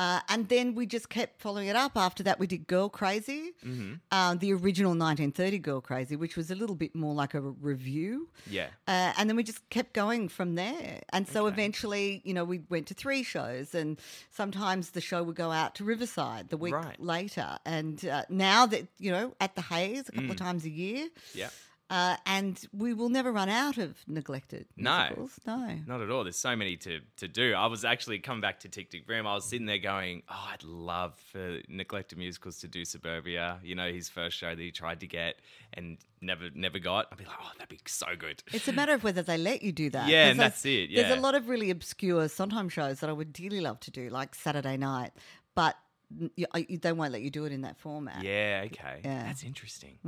Uh, 0.00 0.20
and 0.30 0.48
then 0.48 0.74
we 0.74 0.86
just 0.86 1.10
kept 1.10 1.40
following 1.40 1.68
it 1.68 1.76
up. 1.76 1.92
After 1.94 2.22
that, 2.22 2.38
we 2.40 2.46
did 2.46 2.66
Girl 2.66 2.88
Crazy, 2.88 3.52
Mm-hmm. 3.64 3.94
uh, 4.10 4.34
the 4.34 4.52
original 4.54 4.92
1930 4.92 5.58
Girl 5.58 5.80
Crazy, 5.82 6.16
which 6.16 6.36
was 6.38 6.50
a 6.50 6.54
little 6.54 6.74
bit 6.84 6.94
more 6.94 7.12
like 7.14 7.34
a 7.34 7.40
re- 7.40 7.54
revue. 7.60 8.26
Yeah. 8.48 8.68
Uh, 8.88 9.12
and 9.18 9.28
then 9.28 9.36
we 9.36 9.42
just 9.42 9.60
kept 9.68 9.92
going 9.92 10.28
from 10.30 10.54
there. 10.54 11.00
And 11.12 11.28
so 11.28 11.46
eventually, 11.46 12.22
you 12.24 12.32
know, 12.32 12.44
we 12.44 12.60
went 12.70 12.86
to 12.86 12.94
three 12.94 13.22
shows, 13.22 13.74
and 13.74 13.98
sometimes 14.30 14.90
the 14.92 15.00
show 15.02 15.22
would 15.22 15.36
go 15.36 15.50
out 15.50 15.74
to 15.76 15.84
Riverside 15.84 16.48
the 16.48 16.56
week 16.56 16.74
Right. 16.74 16.98
later. 17.00 17.58
And 17.66 18.02
uh, 18.06 18.22
now 18.30 18.64
that, 18.66 18.88
you 18.98 19.10
know, 19.12 19.34
at 19.40 19.54
the 19.54 19.62
Hayes 19.62 20.08
a 20.08 20.12
couple 20.12 20.30
of 20.30 20.36
Mm. 20.36 20.46
times 20.46 20.64
a 20.64 20.70
year, 20.70 21.08
Yeah. 21.34 21.50
Uh, 21.90 22.16
and 22.24 22.68
we 22.72 22.94
will 22.94 23.08
never 23.08 23.32
run 23.32 23.48
out 23.48 23.76
of 23.76 23.96
neglected 24.06 24.64
No. 24.76 24.96
musicals. 24.98 25.40
No. 25.44 25.76
Not 25.88 26.00
at 26.00 26.08
all. 26.08 26.22
There's 26.22 26.36
so 26.38 26.54
many 26.54 26.76
to, 26.76 27.00
to 27.16 27.26
do. 27.26 27.52
I 27.54 27.66
was 27.66 27.84
actually 27.84 28.20
coming 28.20 28.40
back 28.40 28.60
to 28.60 28.68
Tick 28.68 28.90
Tick 28.90 29.08
Boom. 29.08 29.26
I 29.26 29.34
was 29.34 29.44
sitting 29.44 29.66
there 29.66 29.78
going, 29.78 30.22
"Oh, 30.28 30.48
I'd 30.52 30.62
love 30.62 31.14
for 31.32 31.58
neglected 31.68 32.16
musicals 32.16 32.58
to 32.60 32.68
do 32.68 32.84
Suburbia." 32.84 33.58
You 33.64 33.74
know, 33.74 33.90
his 33.92 34.08
first 34.08 34.36
show 34.38 34.54
that 34.54 34.62
he 34.62 34.70
tried 34.70 35.00
to 35.00 35.08
get 35.08 35.40
and 35.74 35.98
never 36.20 36.48
never 36.54 36.78
got. 36.78 37.08
I'd 37.10 37.18
be 37.18 37.24
like, 37.24 37.36
"Oh, 37.42 37.50
that'd 37.58 37.68
be 37.68 37.80
so 37.86 38.06
good." 38.16 38.42
It's 38.52 38.68
a 38.68 38.72
matter 38.72 38.92
of 38.94 39.02
whether 39.02 39.22
they 39.22 39.36
let 39.36 39.62
you 39.62 39.72
do 39.72 39.90
that. 39.90 40.08
Yeah, 40.08 40.28
and 40.28 40.38
that's 40.38 40.64
it, 40.64 40.90
Yeah. 40.90 41.02
There's 41.02 41.18
a 41.18 41.20
lot 41.20 41.34
of 41.34 41.48
really 41.48 41.70
obscure 41.70 42.28
Sondheim 42.28 42.68
shows 42.68 43.00
that 43.00 43.10
I 43.10 43.12
would 43.12 43.32
dearly 43.32 43.60
love 43.60 43.80
to 43.80 43.90
do, 43.90 44.10
like 44.10 44.36
Saturday 44.36 44.76
night, 44.76 45.10
but 45.56 45.76
you, 46.34 46.46
they 46.82 46.92
won't 46.92 47.12
let 47.12 47.22
you 47.22 47.30
do 47.30 47.44
it 47.44 47.52
in 47.52 47.62
that 47.62 47.78
format. 47.78 48.22
Yeah, 48.22 48.62
okay. 48.66 49.00
Yeah. 49.04 49.24
That's 49.24 49.44
interesting. 49.44 49.98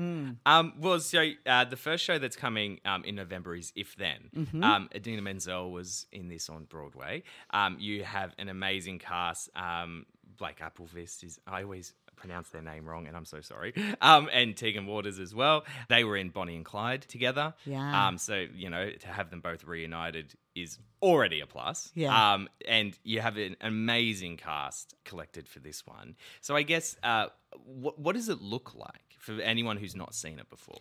Um, 0.46 0.74
well, 0.78 1.00
so 1.00 1.30
uh, 1.46 1.64
the 1.64 1.76
first 1.76 2.04
show 2.04 2.18
that's 2.18 2.36
coming 2.36 2.80
um, 2.84 3.04
in 3.04 3.14
November 3.14 3.54
is 3.54 3.72
If 3.76 3.96
Then. 3.96 4.30
Mm-hmm. 4.36 4.64
Um, 4.64 4.88
Idina 4.94 5.22
Menzel 5.22 5.70
was 5.70 6.06
in 6.12 6.28
this 6.28 6.48
on 6.48 6.64
Broadway. 6.64 7.22
Um, 7.50 7.76
you 7.78 8.04
have 8.04 8.34
an 8.38 8.48
amazing 8.48 8.98
cast. 8.98 9.50
Um, 9.56 10.06
Blake 10.36 10.58
Appelqvist 10.60 11.24
is, 11.24 11.38
I 11.46 11.62
always 11.62 11.94
pronounce 12.22 12.48
their 12.50 12.62
name 12.62 12.88
wrong, 12.88 13.08
and 13.08 13.16
I'm 13.16 13.24
so 13.24 13.40
sorry. 13.40 13.74
Um, 14.00 14.28
and 14.32 14.56
Teagan 14.56 14.86
Wouters 14.86 15.20
as 15.20 15.34
well. 15.34 15.64
They 15.88 16.02
were 16.02 16.16
in 16.16 16.30
Bonnie 16.30 16.56
and 16.56 16.64
Clyde 16.64 17.02
together. 17.02 17.54
Yeah. 17.64 18.08
Um, 18.08 18.18
so, 18.18 18.46
you 18.52 18.68
know, 18.68 18.90
to 18.90 19.06
have 19.06 19.30
them 19.30 19.40
both 19.40 19.64
reunited 19.64 20.34
is 20.56 20.78
already 21.00 21.40
a 21.40 21.46
plus. 21.46 21.90
Yeah. 21.94 22.34
Um, 22.34 22.48
and 22.66 22.98
you 23.04 23.20
have 23.20 23.36
an 23.36 23.56
amazing 23.60 24.38
cast 24.38 24.94
collected 25.04 25.46
for 25.48 25.60
this 25.60 25.86
one. 25.86 26.16
So 26.40 26.56
I 26.56 26.62
guess 26.62 26.96
uh, 27.02 27.26
what 27.64 27.98
what 27.98 28.16
does 28.16 28.28
it 28.28 28.40
look 28.40 28.74
like 28.74 29.16
for 29.18 29.40
anyone 29.40 29.76
who's 29.76 29.94
not 29.94 30.14
seen 30.14 30.38
it 30.38 30.50
before? 30.50 30.80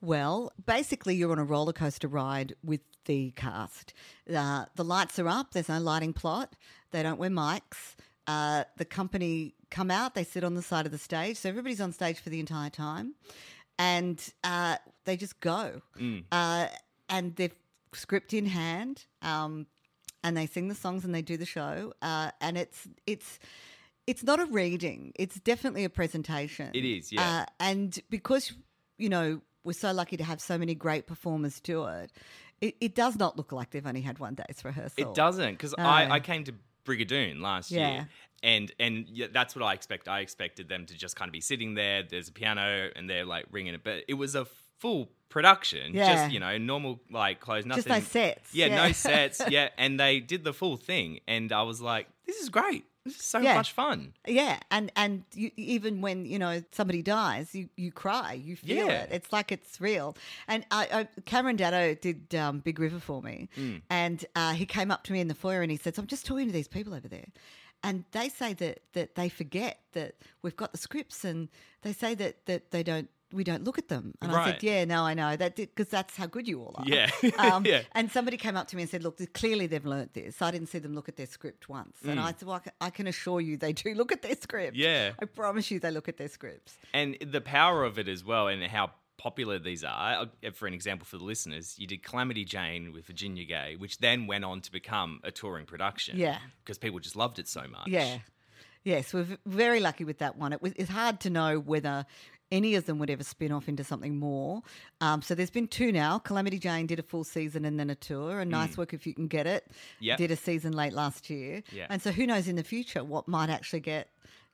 Well, 0.00 0.52
basically, 0.64 1.16
you're 1.16 1.32
on 1.32 1.38
a 1.38 1.44
roller 1.44 1.72
coaster 1.72 2.08
ride 2.08 2.54
with 2.62 2.80
the 3.06 3.32
cast. 3.32 3.94
Uh, 4.32 4.66
the 4.76 4.84
lights 4.84 5.18
are 5.18 5.28
up. 5.28 5.52
There's 5.52 5.68
no 5.68 5.80
lighting 5.80 6.12
plot. 6.12 6.54
They 6.90 7.02
don't 7.02 7.18
wear 7.18 7.30
mics. 7.30 7.96
Uh, 8.26 8.64
the 8.76 8.84
company 8.84 9.54
come 9.70 9.90
out. 9.90 10.14
They 10.14 10.24
sit 10.24 10.44
on 10.44 10.54
the 10.54 10.62
side 10.62 10.86
of 10.86 10.92
the 10.92 10.98
stage, 10.98 11.36
so 11.36 11.48
everybody's 11.48 11.80
on 11.80 11.92
stage 11.92 12.18
for 12.20 12.30
the 12.30 12.40
entire 12.40 12.70
time, 12.70 13.14
and 13.78 14.20
uh, 14.42 14.76
they 15.04 15.16
just 15.16 15.40
go. 15.40 15.82
Uh, 16.32 16.68
and 17.08 17.36
they've 17.36 17.54
script 17.92 18.32
in 18.32 18.46
hand, 18.46 19.04
um, 19.22 19.66
and 20.22 20.36
they 20.36 20.46
sing 20.46 20.68
the 20.68 20.74
songs 20.74 21.04
and 21.04 21.14
they 21.14 21.22
do 21.22 21.36
the 21.36 21.46
show. 21.46 21.92
Uh, 22.02 22.30
and 22.40 22.56
it's 22.56 22.88
it's 23.06 23.38
it's 24.06 24.22
not 24.22 24.40
a 24.40 24.46
reading. 24.46 25.12
It's 25.16 25.38
definitely 25.40 25.84
a 25.84 25.90
presentation. 25.90 26.70
It 26.74 26.84
is, 26.84 27.12
yeah. 27.12 27.42
Uh, 27.42 27.44
and 27.60 27.98
because 28.10 28.52
you 28.98 29.08
know 29.08 29.40
we're 29.64 29.72
so 29.72 29.92
lucky 29.92 30.16
to 30.16 30.24
have 30.24 30.40
so 30.40 30.58
many 30.58 30.74
great 30.74 31.06
performers 31.06 31.60
do 31.60 31.84
it, 31.86 32.12
it, 32.60 32.76
it 32.80 32.94
does 32.94 33.16
not 33.18 33.36
look 33.36 33.52
like 33.52 33.70
they've 33.70 33.86
only 33.86 34.02
had 34.02 34.18
one 34.18 34.34
day's 34.34 34.64
rehearsal. 34.64 35.10
It 35.10 35.14
doesn't 35.14 35.52
because 35.52 35.74
No. 35.76 35.84
I, 35.84 36.14
I 36.14 36.20
came 36.20 36.44
to 36.44 36.54
Brigadoon 36.84 37.40
last 37.40 37.70
Yeah. 37.70 37.90
year. 37.92 38.08
And 38.42 38.70
and 38.78 39.06
that's 39.32 39.56
what 39.56 39.62
I 39.64 39.72
expect. 39.72 40.06
I 40.06 40.20
expected 40.20 40.68
them 40.68 40.84
to 40.86 40.94
just 40.94 41.16
kind 41.16 41.28
of 41.28 41.32
be 41.32 41.40
sitting 41.40 41.74
there. 41.74 42.02
There's 42.02 42.28
a 42.28 42.32
piano 42.32 42.90
and 42.94 43.08
they're 43.08 43.24
like 43.24 43.46
ringing 43.50 43.72
it, 43.74 43.82
but 43.82 44.04
it 44.06 44.14
was 44.14 44.34
a 44.34 44.44
full 44.78 45.10
production. 45.30 45.94
Yeah. 45.94 46.12
Just 46.14 46.32
you 46.32 46.40
know, 46.40 46.58
normal 46.58 47.00
like 47.10 47.40
clothes, 47.40 47.64
nothing. 47.64 47.84
Just 47.84 47.88
no 47.88 48.00
sets, 48.00 48.54
Yeah, 48.54 48.66
yeah. 48.66 48.86
no 48.86 48.92
sets. 49.08 49.40
Yeah, 49.48 49.70
and 49.78 49.98
they 49.98 50.20
did 50.20 50.44
the 50.44 50.52
full 50.52 50.76
thing, 50.76 51.20
and 51.26 51.52
I 51.52 51.62
was 51.62 51.80
like, 51.80 52.06
this 52.26 52.36
is 52.36 52.50
great. 52.50 52.84
So 53.06 53.38
Yeah. 53.40 53.54
much 53.54 53.72
fun. 53.72 54.14
Yeah, 54.26 54.58
and 54.70 54.90
and 54.96 55.24
you, 55.34 55.50
even 55.56 56.00
when 56.00 56.24
you 56.24 56.38
know 56.38 56.62
somebody 56.72 57.02
dies, 57.02 57.54
you 57.54 57.68
you 57.76 57.92
cry, 57.92 58.32
you 58.32 58.56
feel 58.56 58.88
Yeah. 58.88 59.02
it. 59.02 59.08
It's 59.12 59.32
like 59.32 59.52
it's 59.52 59.80
real. 59.80 60.16
And 60.48 60.64
I, 60.70 60.88
I 60.92 61.20
Cameron 61.26 61.56
Daddo 61.58 62.00
did 62.00 62.34
um, 62.34 62.60
Big 62.60 62.78
River 62.78 62.98
for 63.00 63.20
me, 63.22 63.48
Hmm. 63.54 63.76
and 63.90 64.24
uh, 64.34 64.54
he 64.54 64.64
came 64.64 64.90
up 64.90 65.04
to 65.04 65.12
me 65.12 65.20
in 65.20 65.28
the 65.28 65.34
foyer 65.34 65.60
and 65.60 65.70
he 65.70 65.76
said, 65.76 65.94
so 65.96 66.00
"I'm 66.02 66.06
just 66.08 66.24
talking 66.24 66.46
to 66.46 66.52
these 66.52 66.68
people 66.68 66.94
over 66.94 67.08
there." 67.08 67.26
And 67.82 68.04
they 68.12 68.30
say 68.30 68.54
that 68.54 68.80
that 68.94 69.14
they 69.16 69.28
forget 69.28 69.80
that 69.92 70.14
we've 70.40 70.56
got 70.56 70.72
the 70.72 70.78
scripts, 70.78 71.24
and 71.24 71.50
they 71.82 71.92
say 71.92 72.14
that 72.14 72.46
that 72.46 72.70
they 72.70 72.82
don't 72.82 73.10
we 73.34 73.44
don't 73.44 73.64
look 73.64 73.78
at 73.78 73.88
them. 73.88 74.14
And 74.22 74.32
I 74.32 74.52
said, 74.52 74.62
"Yeah, 74.62 74.84
no, 74.84 75.02
I 75.02 75.14
know 75.14 75.36
that 75.36 75.56
because 75.56 75.88
that's 75.88 76.16
how 76.16 76.26
good 76.26 76.46
you 76.48 76.60
all 76.60 76.74
are." 76.76 76.84
Yeah. 76.86 77.10
um, 77.38 77.66
Yeah. 77.66 77.82
And 77.92 78.10
somebody 78.10 78.36
came 78.36 78.56
up 78.56 78.68
to 78.68 78.76
me 78.76 78.82
and 78.82 78.90
said, 78.90 79.02
"Look, 79.02 79.18
clearly 79.34 79.66
they've 79.66 79.84
learnt 79.84 80.14
this. 80.14 80.40
I 80.40 80.50
didn't 80.50 80.68
see 80.68 80.78
them 80.78 80.94
look 80.94 81.08
at 81.08 81.16
their 81.16 81.26
script 81.26 81.68
once." 81.68 81.98
And 82.04 82.18
I 82.20 82.32
said, 82.32 82.44
"Well, 82.48 82.62
I 82.80 82.90
can, 82.90 83.06
assure 83.06 83.40
you 83.40 83.56
they 83.56 83.72
do 83.72 83.94
look 84.00 84.12
at 84.12 84.22
their 84.22 84.36
script. 84.36 84.76
Mm. 84.76 84.80
Yeah. 84.80 85.12
I 85.20 85.24
promise 85.26 85.70
you 85.70 85.80
they 85.80 85.90
look 85.90 86.08
at 86.08 86.16
their 86.16 86.28
scripts. 86.28 86.78
and 86.92 87.16
the 87.20 87.40
power 87.40 87.84
of 87.84 87.98
it 87.98 88.08
as 88.08 88.24
well, 88.24 88.48
and 88.48 88.62
how 88.64 88.92
popular 89.16 89.58
these 89.58 89.84
are. 89.84 90.26
Uh, 90.44 90.50
For 90.52 90.66
an 90.66 90.74
example, 90.74 91.06
for 91.06 91.18
the 91.18 91.24
listeners, 91.24 91.76
you 91.78 91.86
did 91.86 92.02
Calamity 92.02 92.44
Jane 92.44 92.92
with 92.92 93.06
Virginia 93.06 93.44
Gay, 93.44 93.76
which 93.76 93.98
then 93.98 94.26
went 94.26 94.44
on 94.44 94.60
to 94.62 94.72
become 94.72 95.20
a 95.22 95.30
touring 95.30 95.66
production. 95.66 96.18
Yeah. 96.18 96.38
because 96.62 96.78
people 96.78 96.98
just 96.98 97.16
loved 97.16 97.38
it 97.38 97.48
so 97.48 97.62
much. 97.68 97.86
Yeah. 97.88 98.18
Yes, 98.82 99.14
we're 99.14 99.26
very 99.46 99.80
lucky 99.80 100.04
with 100.04 100.18
that 100.18 100.36
one. 100.36 100.52
It 100.52 100.60
was 100.60 100.72
it's 100.76 100.90
hard 100.90 101.18
to 101.20 101.30
know 101.30 101.58
whether 101.58 102.04
any 102.52 102.74
of 102.74 102.86
them 102.86 102.98
would 102.98 103.10
ever 103.10 103.24
spin 103.24 103.52
off 103.52 103.68
into 103.68 103.82
something 103.84 104.18
more. 104.18 104.62
Um, 105.00 105.22
so 105.22 105.34
there's 105.34 105.50
been 105.50 105.66
two 105.66 105.90
now. 105.92 106.18
Calamity 106.18 106.58
Jane 106.58 106.86
did 106.86 106.98
a 106.98 107.02
full 107.02 107.24
season 107.24 107.64
and 107.64 107.78
then 107.80 107.90
a 107.90 107.94
tour. 107.94 108.40
A 108.40 108.44
nice 108.44 108.76
work 108.76 108.92
if 108.94 109.06
you 109.06 109.14
can 109.14 109.26
get 109.26 109.46
it. 109.46 109.64
Mm. 109.68 109.74
Yep. 110.00 110.18
Did 110.18 110.30
a 110.30 110.36
season 110.36 110.72
late 110.72 110.92
last 110.92 111.30
year. 111.30 111.62
And 111.90 112.00
so 112.00 112.12
who 112.12 112.26
knows 112.26 112.46
in 112.48 112.56
the 112.56 112.64
future 112.64 113.02
what 113.02 113.26
might 113.26 113.50
actually 113.50 113.80
get 113.80 114.08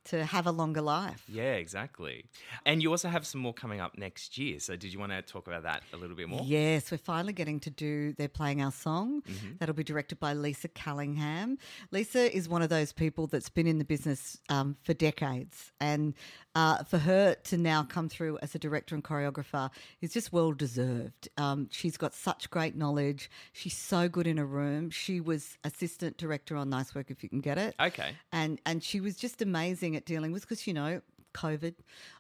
to 0.06 0.24
have 0.24 0.46
a 0.46 0.50
longer 0.50 0.80
life. 0.80 1.24
Yeah, 1.28 1.54
exactly. 1.54 2.24
And 2.64 2.82
you 2.82 2.90
also 2.90 3.08
have 3.08 3.26
some 3.26 3.40
more 3.40 3.52
coming 3.54 3.80
up 3.80 3.96
next 3.98 4.38
year. 4.38 4.58
So, 4.60 4.76
did 4.76 4.92
you 4.92 4.98
want 4.98 5.12
to 5.12 5.22
talk 5.22 5.46
about 5.46 5.62
that 5.64 5.82
a 5.92 5.96
little 5.96 6.16
bit 6.16 6.28
more? 6.28 6.40
Yes, 6.44 6.90
we're 6.90 6.98
finally 6.98 7.32
getting 7.32 7.60
to 7.60 7.70
do 7.70 8.12
They're 8.14 8.28
Playing 8.28 8.62
Our 8.62 8.72
Song. 8.72 9.22
Mm-hmm. 9.22 9.48
That'll 9.58 9.74
be 9.74 9.84
directed 9.84 10.18
by 10.18 10.32
Lisa 10.34 10.68
Callingham. 10.68 11.58
Lisa 11.90 12.34
is 12.34 12.48
one 12.48 12.62
of 12.62 12.68
those 12.68 12.92
people 12.92 13.26
that's 13.26 13.48
been 13.48 13.66
in 13.66 13.78
the 13.78 13.84
business 13.84 14.38
um, 14.48 14.76
for 14.82 14.94
decades. 14.94 15.72
And 15.80 16.14
uh, 16.54 16.82
for 16.84 16.98
her 16.98 17.34
to 17.44 17.56
now 17.56 17.82
come 17.84 18.08
through 18.08 18.38
as 18.42 18.54
a 18.54 18.58
director 18.58 18.94
and 18.94 19.04
choreographer 19.04 19.70
is 20.00 20.12
just 20.12 20.32
well 20.32 20.52
deserved. 20.52 21.28
Um, 21.36 21.68
she's 21.70 21.96
got 21.96 22.14
such 22.14 22.50
great 22.50 22.74
knowledge. 22.76 23.30
She's 23.52 23.76
so 23.76 24.08
good 24.08 24.26
in 24.26 24.38
a 24.38 24.44
room. 24.44 24.90
She 24.90 25.20
was 25.20 25.56
assistant 25.62 26.16
director 26.16 26.56
on 26.56 26.68
Nice 26.70 26.94
Work 26.94 27.10
If 27.10 27.22
You 27.22 27.28
Can 27.28 27.40
Get 27.40 27.58
It 27.58 27.74
Okay. 27.80 28.14
and 28.32 28.60
and 28.66 28.82
she 28.82 29.00
was 29.00 29.16
just 29.16 29.42
amazing 29.42 29.89
at 29.96 30.05
dealing 30.05 30.33
with 30.33 30.42
because 30.42 30.66
you 30.66 30.74
know 30.74 31.00
COVID, 31.35 31.74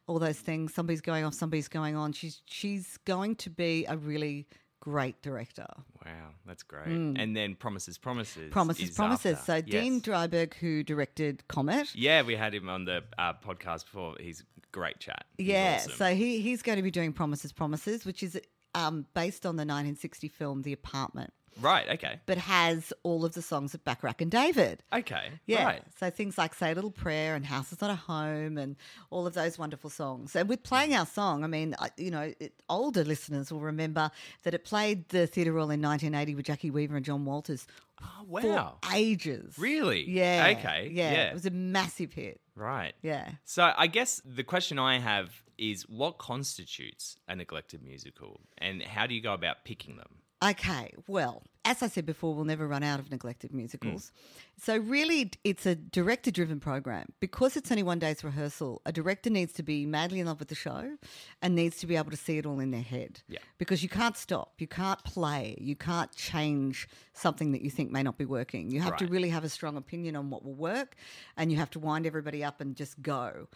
all 0.06 0.18
those 0.18 0.38
things. 0.38 0.74
Somebody's 0.74 1.00
going 1.00 1.24
off, 1.24 1.34
somebody's 1.34 1.68
going 1.68 1.96
on. 1.96 2.12
She's 2.12 2.42
she's 2.46 2.96
going 3.04 3.36
to 3.36 3.50
be 3.50 3.84
a 3.88 3.96
really 3.96 4.46
great 4.80 5.20
director. 5.22 5.66
Wow, 6.04 6.30
that's 6.46 6.62
great. 6.62 6.86
And 6.88 7.36
then 7.36 7.54
Promises, 7.54 7.98
Promises. 7.98 8.48
Mm. 8.48 8.52
Promises, 8.52 8.90
promises. 8.90 9.32
after. 9.38 9.44
So 9.44 9.54
Yes. 9.56 9.82
Dean 9.82 10.00
Drieberg, 10.00 10.54
who 10.54 10.82
directed 10.82 11.46
Comet. 11.48 11.94
Yeah, 11.94 12.22
we 12.22 12.34
had 12.34 12.54
him 12.54 12.68
on 12.68 12.84
the 12.86 13.04
uh, 13.18 13.34
podcast 13.34 13.84
before. 13.84 14.14
He's 14.18 14.42
great 14.72 14.98
chat. 14.98 15.26
He's 15.36 15.48
Yeah, 15.48 15.76
awesome. 15.80 15.92
so 15.92 16.14
he 16.14 16.40
he's 16.40 16.62
going 16.62 16.76
to 16.76 16.82
be 16.82 16.90
doing 16.90 17.12
Promises, 17.12 17.52
Promises, 17.52 18.04
which 18.06 18.22
is 18.22 18.40
um, 18.74 19.06
based 19.14 19.44
on 19.46 19.56
the 19.56 19.62
1960 19.62 20.28
film 20.28 20.62
The 20.62 20.72
Apartment, 20.72 21.32
right. 21.60 21.88
Okay. 21.90 22.20
but 22.26 22.38
has 22.38 22.92
all 23.02 23.24
of 23.24 23.32
the 23.34 23.42
songs 23.42 23.74
of 23.74 23.84
Bacharach 23.84 24.20
and 24.20 24.30
David. 24.30 24.82
Okay. 24.92 25.30
Yeah. 25.46 25.64
Right. 25.64 25.82
So 25.98 26.10
things 26.10 26.36
like 26.38 26.54
Say 26.54 26.72
a 26.72 26.74
Little 26.74 26.90
Prayer 26.90 27.34
and 27.34 27.44
House 27.46 27.72
is 27.72 27.80
Not 27.80 27.90
a 27.90 27.94
Home 27.94 28.58
and 28.58 28.76
all 29.10 29.26
of 29.26 29.34
those 29.34 29.58
wonderful 29.58 29.90
songs. 29.90 30.34
And 30.36 30.48
with 30.48 30.62
playing 30.62 30.94
our 30.94 31.06
song, 31.06 31.44
I 31.44 31.46
mean, 31.46 31.74
you 31.96 32.10
know, 32.10 32.32
it, 32.40 32.54
older 32.68 33.04
listeners 33.04 33.52
will 33.52 33.60
remember 33.60 34.10
that 34.44 34.54
it 34.54 34.64
played 34.64 35.08
the 35.08 35.26
Theatre 35.26 35.52
Royal 35.52 35.70
in 35.70 35.80
1980 35.82 36.34
with 36.34 36.46
Jacki 36.46 36.70
Weaver 36.70 36.96
and 36.96 37.04
John 37.04 37.24
Waters 37.24 37.66
Oh, 38.02 38.24
wow. 38.26 38.76
for 38.82 38.94
ages. 38.94 39.56
Really? 39.58 40.08
Yeah. 40.08 40.54
Okay. 40.58 40.88
Yeah. 40.92 41.12
Yeah. 41.12 41.22
It 41.30 41.34
was 41.34 41.44
a 41.44 41.50
massive 41.50 42.14
hit. 42.14 42.40
Right. 42.54 42.94
Yeah. 43.02 43.28
So 43.44 43.70
I 43.76 43.88
guess 43.88 44.22
the 44.24 44.42
question 44.44 44.78
I 44.78 44.98
have 44.98 45.30
is 45.58 45.82
what 45.88 46.16
constitutes 46.16 47.16
a 47.28 47.36
neglected 47.36 47.82
musical 47.82 48.40
and 48.56 48.82
how 48.82 49.06
do 49.06 49.14
you 49.14 49.20
go 49.20 49.34
about 49.34 49.64
picking 49.64 49.96
them? 49.98 50.08
Okay, 50.42 50.94
well, 51.06 51.42
as 51.66 51.82
I 51.82 51.88
said 51.88 52.06
before, 52.06 52.34
we'll 52.34 52.46
never 52.46 52.66
run 52.66 52.82
out 52.82 52.98
of 52.98 53.10
neglected 53.10 53.52
musicals. 53.52 54.10
Mm. 54.10 54.62
So, 54.62 54.76
really, 54.78 55.30
it's 55.44 55.66
a 55.66 55.74
director 55.74 56.30
driven 56.30 56.60
program. 56.60 57.12
Because 57.20 57.58
it's 57.58 57.70
only 57.70 57.82
one 57.82 57.98
day's 57.98 58.24
rehearsal, 58.24 58.80
a 58.86 58.92
director 58.92 59.28
needs 59.28 59.52
to 59.54 59.62
be 59.62 59.84
madly 59.84 60.18
in 60.20 60.26
love 60.26 60.38
with 60.38 60.48
the 60.48 60.54
show 60.54 60.96
and 61.42 61.54
needs 61.54 61.76
to 61.78 61.86
be 61.86 61.96
able 61.96 62.10
to 62.10 62.16
see 62.16 62.38
it 62.38 62.46
all 62.46 62.58
in 62.58 62.70
their 62.70 62.80
head. 62.80 63.20
Yeah. 63.28 63.40
Because 63.58 63.82
you 63.82 63.90
can't 63.90 64.16
stop, 64.16 64.54
you 64.58 64.66
can't 64.66 65.02
play, 65.04 65.56
you 65.60 65.76
can't 65.76 66.10
change 66.12 66.88
something 67.12 67.52
that 67.52 67.60
you 67.60 67.68
think 67.68 67.90
may 67.90 68.02
not 68.02 68.16
be 68.16 68.24
working. 68.24 68.70
You 68.70 68.80
have 68.80 68.96
to 68.96 69.06
really 69.06 69.28
have 69.28 69.44
a 69.44 69.50
strong 69.50 69.76
opinion 69.76 70.16
on 70.16 70.30
what 70.30 70.42
will 70.42 70.54
work 70.54 70.96
and 71.36 71.52
you 71.52 71.58
have 71.58 71.70
to 71.70 71.78
wind 71.78 72.06
everybody 72.06 72.42
up 72.42 72.62
and 72.62 72.74
just 72.74 73.00
go. 73.02 73.48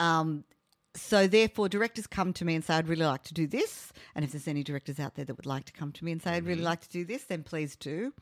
Um, 0.00 0.44
so 0.94 1.26
therefore 1.26 1.68
directors 1.68 2.06
come 2.06 2.32
to 2.32 2.44
me 2.44 2.54
and 2.54 2.64
say 2.64 2.74
i'd 2.74 2.88
really 2.88 3.04
like 3.04 3.22
to 3.24 3.34
do 3.34 3.46
this. 3.46 3.92
And 4.14 4.24
if 4.24 4.32
there's 4.32 4.48
any 4.48 4.62
directors 4.62 5.00
out 5.00 5.14
there 5.14 5.24
that 5.24 5.36
would 5.36 5.46
like 5.46 5.64
to 5.66 5.72
come 5.72 5.92
to 5.92 6.04
me 6.04 6.12
and 6.12 6.22
say 6.22 6.32
i'd 6.32 6.46
really 6.46 6.62
like 6.62 6.80
to 6.82 6.88
do 6.90 7.04
this 7.04 7.24
then 7.24 7.42
please 7.42 7.76
do. 7.76 8.12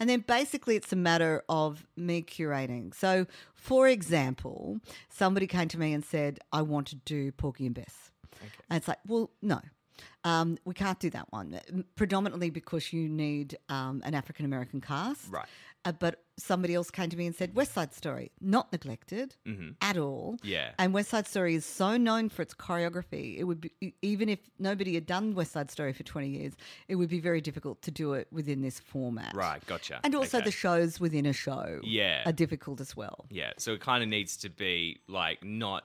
And 0.00 0.08
then 0.08 0.20
basically 0.20 0.76
it's 0.76 0.92
a 0.92 0.96
matter 0.96 1.42
of 1.48 1.86
me 1.96 2.22
curating. 2.22 2.94
So 2.94 3.26
for 3.54 3.88
example 3.88 4.80
somebody 5.08 5.46
came 5.46 5.68
to 5.68 5.78
me 5.78 5.92
and 5.92 6.04
said 6.04 6.40
i 6.52 6.62
want 6.62 6.88
to 6.88 6.96
do 6.96 7.32
Porgy 7.32 7.66
and 7.66 7.74
Bess. 7.74 8.10
And 8.70 8.76
it's 8.78 8.88
like 8.88 8.98
well 9.06 9.30
no. 9.42 9.60
Um, 10.24 10.56
we 10.64 10.72
can't 10.72 10.98
do 10.98 11.10
that 11.10 11.30
one, 11.30 11.60
predominantly 11.96 12.48
because 12.48 12.92
you 12.92 13.08
need 13.08 13.58
um, 13.68 14.02
an 14.06 14.14
African 14.14 14.46
American 14.46 14.80
cast. 14.80 15.30
Right. 15.30 15.46
Uh, 15.86 15.92
but 15.92 16.22
somebody 16.38 16.74
else 16.74 16.90
came 16.90 17.10
to 17.10 17.16
me 17.16 17.26
and 17.26 17.34
said 17.36 17.54
West 17.54 17.74
Side 17.74 17.92
Story, 17.92 18.32
not 18.40 18.72
neglected 18.72 19.36
at 19.82 19.96
all. 19.98 20.36
Mm-hmm. 20.38 20.46
Yeah. 20.48 20.70
And 20.78 20.94
West 20.94 21.10
Side 21.10 21.26
Story 21.26 21.54
is 21.54 21.66
so 21.66 21.96
known 21.98 22.30
for 22.30 22.40
its 22.42 22.54
choreography. 22.54 23.38
It 23.38 23.44
would 23.44 23.60
be 23.60 23.94
even 24.00 24.28
if 24.30 24.38
nobody 24.58 24.94
had 24.94 25.04
done 25.06 25.34
West 25.34 25.52
Side 25.52 25.70
Story 25.70 25.92
for 25.92 26.02
twenty 26.02 26.28
years, 26.28 26.54
it 26.88 26.96
would 26.96 27.10
be 27.10 27.20
very 27.20 27.40
difficult 27.42 27.82
to 27.82 27.90
do 27.90 28.14
it 28.14 28.28
within 28.32 28.62
this 28.62 28.80
format. 28.80 29.34
Right, 29.34 29.64
gotcha. 29.66 30.00
And 30.02 30.14
also 30.14 30.38
Okay. 30.38 30.46
the 30.46 30.50
shows 30.52 30.98
within 30.98 31.26
a 31.26 31.32
show, 31.34 31.80
Yeah. 31.84 32.22
are 32.26 32.32
difficult 32.32 32.80
as 32.80 32.96
well. 32.96 33.26
Yeah, 33.30 33.52
so 33.58 33.72
it 33.74 33.80
kind 33.80 34.02
of 34.02 34.08
needs 34.08 34.36
to 34.38 34.48
be 34.48 35.00
like 35.06 35.44
not 35.44 35.84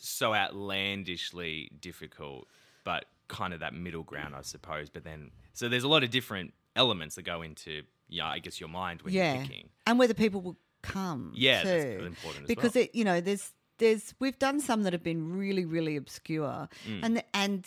so 0.00 0.34
outlandishly 0.34 1.70
difficult, 1.80 2.48
but 2.84 3.06
kind 3.28 3.52
of 3.52 3.60
that 3.60 3.74
middle 3.74 4.02
ground, 4.04 4.34
I 4.34 4.42
suppose. 4.42 4.88
But 4.90 5.04
then, 5.04 5.30
so 5.52 5.68
there's 5.68 5.84
a 5.84 5.88
lot 5.88 6.04
of 6.04 6.10
different 6.10 6.54
elements 6.76 7.16
that 7.16 7.22
go 7.22 7.42
into, 7.42 7.82
yeah, 8.08 8.26
I 8.26 8.38
guess 8.38 8.60
your 8.60 8.68
mind 8.68 9.02
when 9.02 9.12
yeah, 9.14 9.34
you're 9.34 9.42
picking. 9.42 9.68
and 9.86 9.98
whether 9.98 10.14
people 10.14 10.40
will 10.40 10.56
come. 10.82 11.32
Yeah, 11.34 11.62
too. 11.62 11.68
that's 11.68 11.84
important 12.06 12.42
as 12.44 12.48
because 12.48 12.74
well. 12.74 12.84
it, 12.84 12.94
you 12.94 13.04
know, 13.04 13.20
there's 13.20 13.52
there's 13.78 14.14
we've 14.20 14.38
done 14.38 14.60
some 14.60 14.82
that 14.84 14.92
have 14.92 15.02
been 15.02 15.36
really 15.38 15.64
really 15.64 15.96
obscure, 15.96 16.68
Mm. 16.88 17.00
and 17.02 17.22
and 17.34 17.66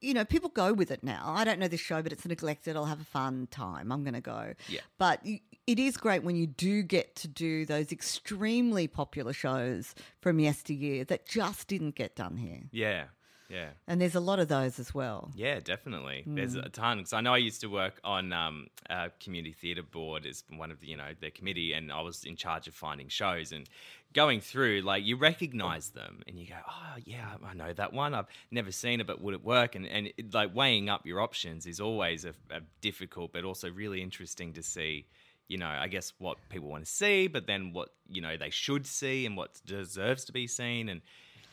you 0.00 0.14
know 0.14 0.24
people 0.24 0.48
go 0.48 0.72
with 0.72 0.90
it 0.90 1.04
now. 1.04 1.22
I 1.26 1.44
don't 1.44 1.58
know 1.58 1.68
this 1.68 1.80
show, 1.80 2.02
but 2.02 2.12
it's 2.12 2.24
neglected. 2.26 2.74
I'll 2.76 2.86
have 2.86 3.00
a 3.00 3.04
fun 3.04 3.48
time. 3.50 3.92
I'm 3.92 4.02
going 4.02 4.14
to 4.14 4.20
go. 4.20 4.54
Yeah. 4.68 4.80
but. 4.98 5.20
it 5.66 5.78
is 5.78 5.96
great 5.96 6.24
when 6.24 6.34
you 6.34 6.48
do 6.48 6.82
get 6.82 7.14
to 7.14 7.28
do 7.28 7.64
those 7.64 7.92
extremely 7.92 8.88
popular 8.88 9.32
shows 9.32 9.94
from 10.20 10.40
yesteryear 10.40 11.04
that 11.04 11.28
just 11.28 11.68
didn't 11.68 11.94
get 11.94 12.16
done 12.16 12.36
here. 12.38 12.62
Yeah, 12.72 13.04
yeah. 13.50 13.70
And 13.88 14.00
there's 14.00 14.14
a 14.14 14.20
lot 14.20 14.38
of 14.38 14.48
those 14.48 14.78
as 14.78 14.94
well. 14.94 15.30
Yeah, 15.34 15.60
definitely. 15.60 16.22
There's 16.26 16.54
Mm. 16.56 16.66
a 16.66 16.68
ton 16.68 16.98
because 16.98 17.12
I 17.12 17.20
know 17.20 17.34
I 17.34 17.38
used 17.38 17.60
to 17.62 17.66
work 17.68 18.00
on 18.04 18.32
um, 18.32 18.68
a 18.88 19.10
community 19.22 19.52
theatre 19.52 19.82
board 19.82 20.24
as 20.26 20.44
one 20.56 20.70
of 20.70 20.80
the 20.80 20.86
you 20.86 20.96
know 20.96 21.10
the 21.20 21.30
committee, 21.30 21.72
and 21.72 21.92
I 21.92 22.00
was 22.00 22.24
in 22.24 22.36
charge 22.36 22.68
of 22.68 22.74
finding 22.74 23.08
shows 23.08 23.52
and 23.52 23.68
going 24.12 24.40
through. 24.40 24.80
Like 24.82 25.04
you 25.04 25.16
recognise 25.16 25.90
them, 25.90 26.22
and 26.28 26.38
you 26.38 26.46
go, 26.46 26.56
"Oh 26.68 26.94
yeah, 27.04 27.34
I 27.44 27.54
know 27.54 27.72
that 27.72 27.92
one. 27.92 28.14
I've 28.14 28.26
never 28.50 28.70
seen 28.72 29.00
it, 29.00 29.06
but 29.06 29.20
would 29.20 29.34
it 29.34 29.44
work?" 29.44 29.74
And 29.74 29.86
and 29.86 30.12
it, 30.16 30.32
like 30.32 30.54
weighing 30.54 30.88
up 30.88 31.04
your 31.06 31.20
options 31.20 31.66
is 31.66 31.80
always 31.80 32.24
a, 32.24 32.34
a 32.50 32.60
difficult, 32.80 33.32
but 33.32 33.44
also 33.44 33.68
really 33.70 34.00
interesting 34.02 34.52
to 34.54 34.62
see. 34.62 35.06
You 35.48 35.58
know, 35.58 35.66
I 35.66 35.88
guess 35.88 36.12
what 36.18 36.38
people 36.48 36.68
want 36.68 36.84
to 36.84 36.90
see, 36.90 37.26
but 37.26 37.48
then 37.48 37.72
what 37.72 37.88
you 38.08 38.20
know 38.22 38.36
they 38.36 38.50
should 38.50 38.86
see, 38.86 39.26
and 39.26 39.36
what 39.36 39.60
deserves 39.66 40.24
to 40.26 40.32
be 40.32 40.46
seen, 40.46 40.88
and 40.88 41.00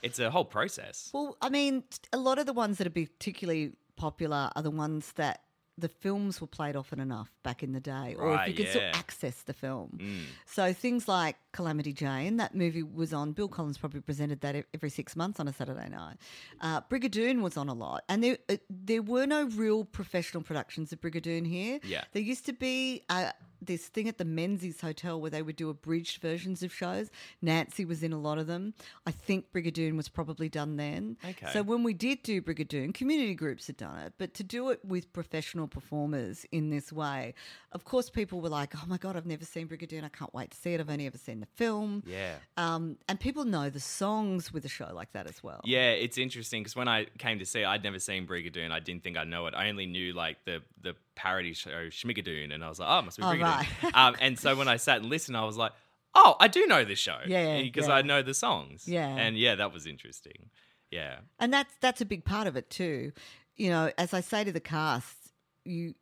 it's 0.04 0.20
a 0.20 0.30
whole 0.30 0.46
process. 0.46 1.10
Well, 1.14 1.38
I 1.42 1.50
mean, 1.50 1.84
a 2.14 2.18
lot 2.18 2.40
of 2.40 2.46
the 2.46 2.54
ones 2.54 2.78
that 2.78 2.88
are 2.88 2.92
particularly 2.92 3.74
popular 3.96 4.52
are 4.56 4.62
the 4.62 4.72
ones 4.72 5.12
that 5.14 5.42
the 5.80 5.88
films 5.88 6.42
were 6.42 6.48
played 6.48 6.76
often 6.76 7.00
enough 7.00 7.32
back 7.44 7.62
in 7.62 7.72
the 7.72 7.80
day, 7.80 8.16
or 8.18 8.34
if 8.34 8.48
you 8.48 8.54
could 8.56 8.70
still 8.70 8.82
yeah. 8.82 8.92
Mm. 8.92 8.98
access 8.98 9.44
the 9.44 9.54
film. 9.54 10.00
So 10.48 10.74
things 10.74 11.08
like 11.08 11.36
Calamity 11.52 11.94
Jane, 11.94 12.38
that 12.38 12.56
movie 12.56 12.82
was 12.82 13.14
on. 13.14 13.34
Bill 13.34 13.48
Collins 13.48 13.78
probably 13.78 14.02
presented 14.02 14.42
that 14.42 14.66
every 14.74 14.90
six 14.90 15.16
months 15.16 15.40
on 15.40 15.48
a 15.48 15.54
Saturday 15.54 15.88
night. 15.90 16.18
Uh, 16.62 16.82
Brigadoon 16.82 17.42
was 17.42 17.58
on 17.58 17.70
a 17.70 17.74
lot, 17.74 18.04
and 18.10 18.24
there 18.24 18.38
uh, 18.50 18.58
there 18.70 19.04
were 19.04 19.28
no 19.28 19.46
real 19.46 19.86
professional 19.86 20.42
productions 20.42 20.92
of 20.92 21.00
Brigadoon 21.00 21.46
here. 21.46 21.80
Yeah. 21.84 22.06
there 22.14 22.24
used 22.24 22.46
to 22.48 22.54
be. 22.54 23.04
Uh, 23.10 23.32
this 23.68 23.88
thing 23.88 24.08
at 24.08 24.18
the 24.18 24.26
Menzies 24.26 24.82
Hotel 24.82 25.20
where 25.22 25.30
they 25.30 25.42
would 25.42 25.56
do 25.56 25.70
abridged 25.70 26.22
versions 26.22 26.64
of 26.64 26.74
shows. 26.74 27.10
Nancy 27.42 27.86
was 27.86 28.02
in 28.04 28.12
a 28.14 28.20
lot 28.20 28.38
of 28.38 28.48
them. 28.48 28.74
I 29.06 29.12
think 29.12 29.52
Brigadoon 29.54 29.96
was 29.96 30.10
probably 30.10 30.50
done 30.50 30.78
then. 30.78 31.18
Okay. 31.24 31.48
So 31.54 31.62
when 31.64 31.84
we 31.84 31.94
did 31.94 32.24
do 32.24 32.42
Brigadoon, 32.42 32.94
community 32.94 33.36
groups 33.36 33.68
had 33.68 33.78
done 33.78 34.00
it, 34.00 34.14
but 34.18 34.34
to 34.36 34.44
do 34.44 34.70
it 34.70 34.84
with 34.84 35.14
professional 35.14 35.68
performers 35.68 36.46
in 36.52 36.70
this 36.70 36.92
way, 36.92 37.34
of 37.74 37.86
course, 37.86 38.10
people 38.10 38.42
were 38.42 38.50
like, 38.50 38.74
"Oh 38.76 38.86
my 38.88 38.98
god, 38.98 39.16
I've 39.16 39.26
never 39.26 39.46
seen 39.46 39.68
Brigadoon. 39.68 40.04
I 40.04 40.10
can't 40.10 40.34
wait 40.34 40.52
to 40.52 40.58
see 40.58 40.74
it. 40.74 40.80
I've 40.80 40.90
only 40.90 41.06
ever 41.06 41.18
seen 41.18 41.40
the 41.42 41.48
film." 41.56 42.02
Yeah. 42.08 42.36
Um, 42.56 42.98
and 43.08 43.20
people 43.20 43.46
know 43.46 43.70
the 43.70 43.80
songs 43.80 44.52
with 44.52 44.66
a 44.66 44.70
show 44.70 44.90
like 44.94 45.12
that 45.14 45.28
as 45.28 45.44
well. 45.44 45.62
Yeah, 45.66 45.92
it's 45.92 46.18
interesting 46.18 46.64
because 46.64 46.76
when 46.76 46.88
I 46.88 47.06
came 47.18 47.40
to 47.40 47.46
see 47.46 47.62
it, 47.62 47.66
I'd 47.68 47.84
never 47.84 48.00
seen 48.00 48.26
Brigadoon. 48.26 48.72
I 48.72 48.80
didn't 48.80 49.04
think 49.04 49.18
I'd 49.18 49.28
know 49.28 49.46
it. 49.48 49.54
I 49.54 49.70
only 49.70 49.86
knew 49.86 50.14
like 50.14 50.38
the 50.46 50.62
the 50.82 50.96
parody 51.16 51.54
show 51.54 51.88
Schmigadoon, 51.90 52.54
and 52.54 52.64
I 52.64 52.70
was 52.70 52.80
like, 52.80 52.88
oh, 52.90 53.02
must 53.02 53.18
be 53.18 53.24
Oh, 53.24 53.28
Brigadoon. 53.28 53.57
Right. 53.58 53.94
um, 53.96 54.16
and 54.20 54.40
so 54.40 54.56
when 54.56 54.68
I 54.68 54.78
sat 54.78 54.98
and 54.98 55.10
listened, 55.10 55.38
I 55.38 55.44
was 55.46 55.58
like, 55.58 55.72
oh, 56.16 56.36
I 56.40 56.48
do 56.48 56.66
know 56.68 56.84
this 56.84 57.00
show. 57.00 57.18
Yeah, 57.26 57.62
because 57.62 57.88
yeah. 57.88 57.96
I 57.96 58.02
know 58.02 58.22
the 58.22 58.34
songs. 58.34 58.88
Yeah. 58.88 59.08
and 59.08 59.38
yeah, 59.38 59.56
that 59.56 59.74
was 59.74 59.86
interesting. 59.86 60.50
Yeah, 60.92 61.18
And 61.40 61.54
that's 61.54 61.74
that's 61.82 62.00
a 62.00 62.06
big 62.06 62.24
part 62.24 62.48
of 62.48 62.56
it 62.56 62.70
too. 62.70 63.12
You 63.58 63.70
know, 63.72 63.92
as 63.98 64.14
I 64.14 64.22
say 64.22 64.44
to 64.46 64.52
the 64.52 64.62
cast, 64.62 65.18
you 65.66 65.96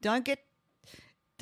don't 0.00 0.24
get 0.24 0.38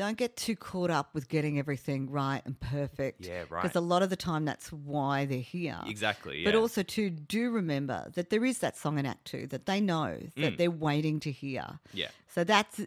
don't 0.00 0.16
get 0.16 0.34
too 0.34 0.56
caught 0.56 0.88
up 0.90 1.14
with 1.14 1.28
getting 1.28 1.58
everything 1.58 2.08
right 2.10 2.40
and 2.46 2.58
perfect. 2.58 3.26
Yeah, 3.26 3.44
right. 3.50 3.62
Because 3.62 3.76
a 3.76 3.82
lot 3.82 4.02
of 4.02 4.08
the 4.08 4.16
time 4.16 4.46
that's 4.46 4.72
why 4.72 5.26
they're 5.26 5.38
here. 5.40 5.78
exactly. 5.86 6.38
Yeah. 6.38 6.46
But 6.50 6.54
also 6.54 6.82
too, 6.82 7.10
do 7.10 7.50
remember 7.50 8.10
that 8.14 8.30
there 8.30 8.42
is 8.42 8.60
that 8.60 8.78
song 8.78 8.98
in 8.98 9.04
Act 9.04 9.26
Two 9.26 9.46
that 9.48 9.66
they 9.66 9.78
know 9.78 10.16
that 10.38 10.56
they're 10.56 10.70
waiting 10.70 11.20
to 11.20 11.30
hear. 11.30 11.60
Mm. 11.60 11.78
Yeah. 11.92 12.08
So 12.34 12.44
that's 12.44 12.80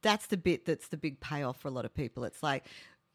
that's 0.00 0.26
the 0.28 0.36
bit 0.36 0.64
that's 0.64 0.86
the 0.88 0.96
big 0.96 1.18
payoff 1.18 1.58
for 1.60 1.66
a 1.66 1.72
lot 1.72 1.84
of 1.84 1.92
people. 1.92 2.22
It's 2.22 2.40
like, 2.40 2.64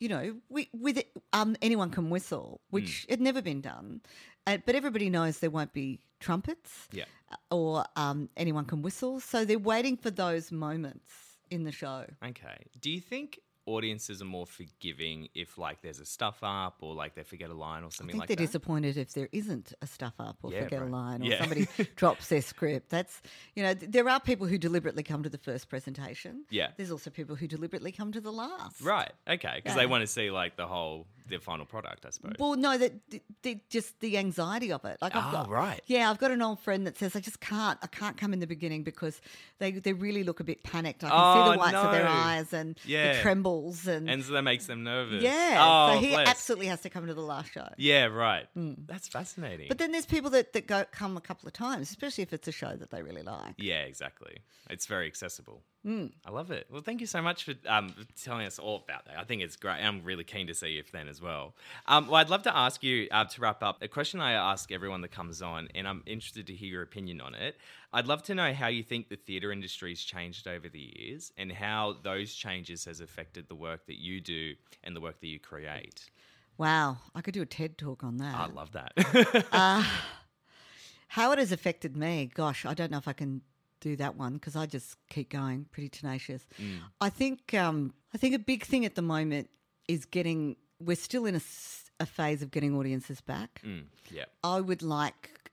you 0.02 0.10
know, 0.10 0.36
we, 0.50 0.68
with 0.74 0.98
it, 0.98 1.10
um, 1.32 1.56
anyone 1.62 1.92
can 1.92 2.10
whistle, 2.10 2.60
which 2.72 3.06
Mm. 3.08 3.10
had 3.12 3.22
never 3.22 3.42
been 3.42 3.62
done, 3.62 4.02
uh, 4.48 4.58
but 4.66 4.76
everybody 4.76 5.10
knows 5.10 5.40
there 5.40 5.50
won't 5.50 5.72
be 5.72 6.02
trumpets 6.20 6.90
Yeah. 6.92 7.06
or 7.50 7.86
um, 7.96 8.28
anyone 8.36 8.66
can 8.66 8.82
whistle. 8.82 9.22
So 9.22 9.46
they're 9.46 9.58
waiting 9.58 9.96
for 9.96 10.12
those 10.12 10.52
moments 10.52 11.29
in 11.52 11.64
the 11.64 11.72
show. 11.72 12.06
Okay. 12.24 12.66
Do 12.80 12.90
you 12.92 13.02
think 13.02 13.40
audiences 13.66 14.20
are 14.20 14.26
more 14.26 14.48
forgiving 14.48 15.28
if 15.36 15.58
like 15.60 15.82
there's 15.84 16.00
a 16.00 16.06
stuff 16.06 16.40
up 16.42 16.78
or 16.82 16.96
like 16.96 17.14
they 17.14 17.22
forget 17.24 17.52
a 17.52 17.54
line 17.54 17.84
or 17.84 17.88
I 17.88 17.90
something 17.90 18.14
think 18.14 18.20
like 18.22 18.28
they're 18.30 18.36
that? 18.38 18.46
disappointed 18.48 18.98
if 18.98 19.14
there 19.14 19.30
isn't 19.32 19.74
a 19.84 19.86
stuff 19.88 20.14
up 20.20 20.38
or 20.42 20.52
Yeah, 20.52 20.64
forget 20.64 20.82
right. 20.82 20.90
a 20.90 20.92
line 20.92 21.22
or 21.22 21.26
Yeah. 21.26 21.40
somebody 21.40 21.68
drops 21.96 22.30
their 22.30 22.42
script. 22.42 22.90
That's, 22.90 23.22
you 23.56 23.62
know, 23.62 23.76
th- 23.76 23.92
there 23.92 24.10
are 24.10 24.20
people 24.20 24.48
who 24.48 24.58
deliberately 24.58 25.04
come 25.04 25.22
to 25.22 25.30
the 25.30 25.38
first 25.38 25.70
presentation. 25.70 26.46
Yeah. 26.50 26.70
There's 26.78 26.90
also 26.90 27.12
people 27.12 27.36
who 27.36 27.48
deliberately 27.48 27.92
come 27.92 28.12
to 28.14 28.22
the 28.22 28.32
last. 28.32 28.82
Right. 28.82 29.12
Okay. 29.30 29.54
Because 29.58 29.76
Yeah. 29.76 29.82
they 29.82 29.86
want 29.86 30.02
to 30.02 30.08
see 30.08 30.32
like 30.32 30.56
the 30.56 30.66
whole 30.66 31.06
the 31.30 31.40
final 31.40 31.66
product, 31.66 32.06
I 32.06 32.10
suppose. 32.10 32.34
Well, 32.40 32.56
no, 32.56 32.78
that 32.78 33.10
th- 33.10 33.24
th- 33.44 33.60
just 33.70 34.00
the 34.00 34.18
anxiety 34.18 34.72
of 34.72 34.84
it. 34.86 34.98
Like, 35.02 35.16
I've 35.16 35.30
Oh, 35.30 35.32
got, 35.32 35.50
right. 35.50 35.82
Yeah, 35.88 36.10
I've 36.10 36.18
got 36.18 36.32
an 36.32 36.42
old 36.42 36.60
friend 36.60 36.86
that 36.88 36.98
says 36.98 37.16
I 37.16 37.20
just 37.20 37.40
can't. 37.40 37.78
I 37.82 37.88
can't 37.88 38.18
come 38.18 38.34
in 38.34 38.40
the 38.40 38.48
beginning 38.48 38.84
because 38.84 39.22
they 39.60 39.72
they 39.72 39.94
really 39.94 40.24
look 40.24 40.40
a 40.40 40.44
bit 40.44 40.64
panicked. 40.64 41.04
I 41.04 41.10
can 41.10 41.18
see 41.18 41.50
Oh, 41.50 41.52
the 41.54 41.58
whites 41.58 41.76
of 41.78 41.92
their 41.92 42.08
eyes 42.08 42.54
and 42.54 42.76
the 42.86 43.18
trembles 43.22 43.88
and, 43.88 44.10
and 44.10 44.24
so 44.24 44.34
that 44.34 44.42
makes 44.44 44.66
them 44.66 44.84
nervous. 44.84 45.22
yeah. 45.24 45.58
Oh, 45.60 45.94
so 45.96 46.00
he 46.00 46.10
bless. 46.12 46.28
absolutely 46.28 46.68
has 46.68 46.82
to 46.82 46.90
come 46.90 47.08
to 47.08 47.14
the 47.14 47.22
last 47.22 47.52
show. 47.52 47.68
Yeah, 47.78 48.06
right. 48.06 48.48
Hmm. 48.54 48.74
That's 48.88 49.08
fascinating. 49.08 49.68
But 49.68 49.78
then 49.78 49.92
there's 49.92 50.06
people 50.06 50.30
that, 50.32 50.54
that 50.54 50.68
go 50.68 50.86
come 50.92 51.18
a 51.18 51.22
couple 51.22 51.48
of 51.48 51.54
times, 51.54 51.90
especially 51.90 52.24
if 52.24 52.34
it's 52.34 52.48
a 52.48 52.52
show 52.52 52.76
that 52.76 52.90
they 52.92 53.02
really 53.04 53.22
like. 53.24 53.56
yeah, 53.58 53.82
exactly. 53.82 54.38
It's 54.70 54.86
very 54.86 55.08
accessible. 55.08 55.62
I 56.26 56.32
love 56.32 56.52
it. 56.52 56.68
Well, 56.70 56.82
thank 56.82 57.00
you 57.00 57.08
so 57.08 57.22
much 57.22 57.46
for 57.46 57.54
um, 57.68 57.96
telling 58.22 58.46
us 58.46 58.60
all 58.60 58.84
about 58.84 59.06
that. 59.06 59.18
I 59.18 59.24
think 59.24 59.42
it's 59.42 59.56
great. 59.56 59.82
I'm 59.82 60.04
really 60.04 60.26
keen 60.26 60.48
to 60.48 60.54
see 60.54 60.70
you 60.72 60.84
then 60.92 61.08
as 61.08 61.22
well. 61.22 61.56
Um, 61.88 62.08
well, 62.08 62.16
I'd 62.16 62.30
love 62.30 62.44
to 62.44 62.56
ask 62.56 62.84
you 62.84 63.08
uh, 63.12 63.26
to 63.26 63.42
wrap 63.42 63.64
up 63.64 63.82
a 63.82 63.88
question 63.88 64.20
I 64.20 64.34
ask 64.34 64.72
everyone 64.72 65.02
that 65.02 65.12
comes 65.12 65.42
on, 65.42 65.70
and 65.74 65.88
I'm 65.88 66.04
interested 66.06 66.48
to 66.48 66.54
hear 66.54 66.70
your 66.70 66.82
opinion 66.82 67.22
on 67.22 67.34
it. 67.34 67.56
I'd 67.94 68.08
love 68.08 68.24
to 68.24 68.36
know 68.36 68.54
how 68.54 68.68
you 68.68 68.84
think 68.84 69.08
the 69.08 69.16
theatre 69.16 69.52
industry's 69.52 70.02
changed 70.04 70.48
over 70.48 70.68
the 70.68 70.92
years 70.98 71.32
and 71.38 71.52
how 71.52 71.96
those 72.04 72.34
changes 72.34 72.86
has 72.86 73.00
affected 73.00 73.48
the 73.48 73.56
work 73.56 73.88
that 73.88 74.00
you 74.00 74.20
do 74.20 74.56
and 74.84 74.96
the 74.96 75.02
work 75.02 75.22
that 75.22 75.28
you 75.28 75.40
create. 75.40 76.10
Wow, 76.58 76.98
I 77.16 77.22
could 77.22 77.34
do 77.34 77.42
a 77.42 77.46
TED 77.46 77.78
talk 77.78 78.04
on 78.04 78.18
that. 78.18 78.36
I 78.36 78.48
love 78.48 78.74
that. 78.74 78.92
How 81.08 81.32
it 81.32 81.40
has 81.40 81.52
affected 81.52 81.96
me, 81.98 82.30
gosh, 82.32 82.66
I 82.66 82.74
don't 82.74 82.92
know 82.92 82.98
if 82.98 83.08
I 83.08 83.14
can 83.14 83.42
do 83.80 83.96
that 83.98 84.16
one 84.16 84.34
because 84.34 84.56
I 84.56 84.66
just 84.66 84.98
keep 85.10 85.30
going, 85.32 85.66
pretty 85.72 85.90
tenacious. 85.90 86.46
I 87.02 87.10
think 87.10 87.54
um, 87.54 87.94
I 88.14 88.18
think 88.18 88.36
a 88.36 88.40
big 88.40 88.64
thing 88.64 88.86
at 88.86 88.96
the 88.96 89.02
moment 89.02 89.50
is 89.88 90.06
getting. 90.06 90.56
We're 90.82 90.96
still 90.96 91.26
in 91.26 91.36
a 91.36 92.06
phase 92.06 92.42
of 92.42 92.52
getting 92.52 92.76
audiences 92.76 93.20
back. 93.22 93.62
Mm, 93.66 93.84
yeah. 94.10 94.26
I 94.44 94.62
would 94.62 94.82
like 94.82 95.50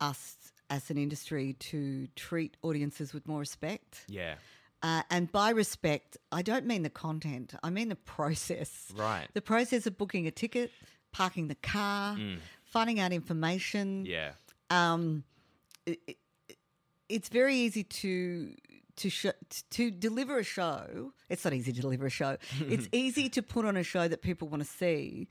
us 0.00 0.36
as 0.70 0.90
an 0.90 0.96
industry 0.96 1.52
to 1.54 2.06
treat 2.16 2.56
audiences 2.62 3.12
with 3.12 3.28
more 3.28 3.40
respect. 3.40 4.04
Yeah. 4.08 4.36
Uh, 4.82 5.02
and 5.10 5.30
by 5.30 5.50
respect, 5.50 6.16
I 6.32 6.42
don't 6.42 6.66
mean 6.66 6.82
the 6.82 6.90
content, 6.90 7.54
I 7.62 7.70
mean 7.70 7.88
the 7.88 7.94
process. 7.96 8.90
Right. 8.96 9.28
The 9.34 9.42
process 9.42 9.86
of 9.86 9.96
booking 9.96 10.26
a 10.26 10.30
ticket, 10.30 10.72
parking 11.12 11.48
the 11.48 11.54
car, 11.56 12.18
finding 12.64 12.98
out 12.98 13.12
information. 13.12 14.06
Yeah. 14.06 14.32
Um, 14.70 15.24
it- 15.86 16.16
it's 17.16 17.28
very 17.28 17.56
easy 17.56 17.84
to 18.02 18.54
to 18.96 19.08
show, 19.10 19.32
to 19.70 19.90
deliver 19.90 20.38
a 20.38 20.44
show. 20.44 21.12
It's 21.30 21.44
not 21.44 21.54
easy 21.54 21.72
to 21.72 21.80
deliver 21.80 22.06
a 22.06 22.10
show. 22.10 22.36
it's 22.60 22.88
easy 22.92 23.28
to 23.30 23.42
put 23.42 23.64
on 23.64 23.76
a 23.76 23.82
show 23.82 24.06
that 24.06 24.20
people 24.22 24.48
want 24.48 24.62
to 24.62 24.68
see, 24.68 25.28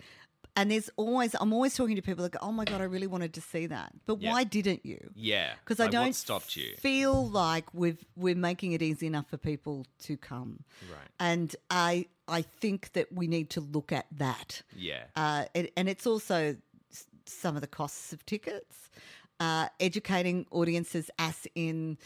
And 0.55 0.69
there's 0.71 0.89
always, 0.97 1.35
I'm 1.39 1.53
always 1.53 1.75
talking 1.75 1.95
to 1.95 2.01
people 2.01 2.23
that 2.23 2.31
go, 2.33 2.39
oh 2.41 2.51
my 2.51 2.65
God, 2.65 2.81
I 2.81 2.85
really 2.95 3.07
wanted 3.07 3.33
to 3.35 3.41
see 3.41 3.67
that. 3.67 3.93
But 4.07 4.19
Yeah. 4.19 4.31
why 4.31 4.43
didn't 4.43 4.81
you? 4.83 4.99
Yeah. 5.15 5.53
Because 5.63 5.79
Like, 5.79 5.89
I 5.89 5.91
don't 5.91 6.13
stopped 6.13 6.57
you? 6.57 6.75
feel 6.77 7.15
like 7.29 7.65
we've, 7.73 8.03
we're 8.17 8.35
making 8.49 8.73
it 8.73 8.81
easy 8.81 9.05
enough 9.07 9.27
for 9.29 9.37
people 9.37 9.85
to 10.07 10.17
come. 10.17 10.63
Right. 10.91 11.09
And 11.19 11.55
I, 11.69 12.07
I 12.27 12.41
think 12.41 12.91
that 12.93 13.07
we 13.13 13.27
need 13.27 13.49
to 13.51 13.61
look 13.61 13.91
at 13.93 14.07
that. 14.17 14.63
Yeah. 14.75 15.03
Uh, 15.15 15.45
and 15.77 15.87
it's 15.87 16.05
also 16.07 16.57
some 17.25 17.55
of 17.55 17.61
the 17.61 17.67
costs 17.67 18.11
of 18.11 18.25
tickets, 18.25 18.89
uh, 19.41 19.67
educating 19.79 20.45
audiences, 20.51 21.09
as 21.17 21.47
in, 21.55 21.97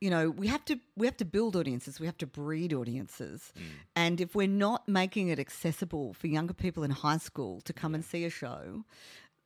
you 0.00 0.08
know, 0.08 0.30
we 0.30 0.46
have 0.46 0.64
to 0.64 0.78
we 0.96 1.06
have 1.06 1.16
to 1.16 1.24
build 1.24 1.56
audiences, 1.56 1.98
we 1.98 2.06
have 2.06 2.16
to 2.18 2.26
breed 2.26 2.72
audiences, 2.72 3.52
and 3.96 4.20
if 4.20 4.34
we're 4.36 4.46
not 4.46 4.88
making 4.88 5.28
it 5.28 5.38
accessible 5.40 6.14
for 6.14 6.28
younger 6.28 6.54
people 6.54 6.84
in 6.84 6.92
high 6.92 7.18
school 7.18 7.60
to 7.62 7.72
come 7.72 7.94
and 7.96 8.04
see 8.04 8.24
a 8.24 8.30
show, 8.30 8.84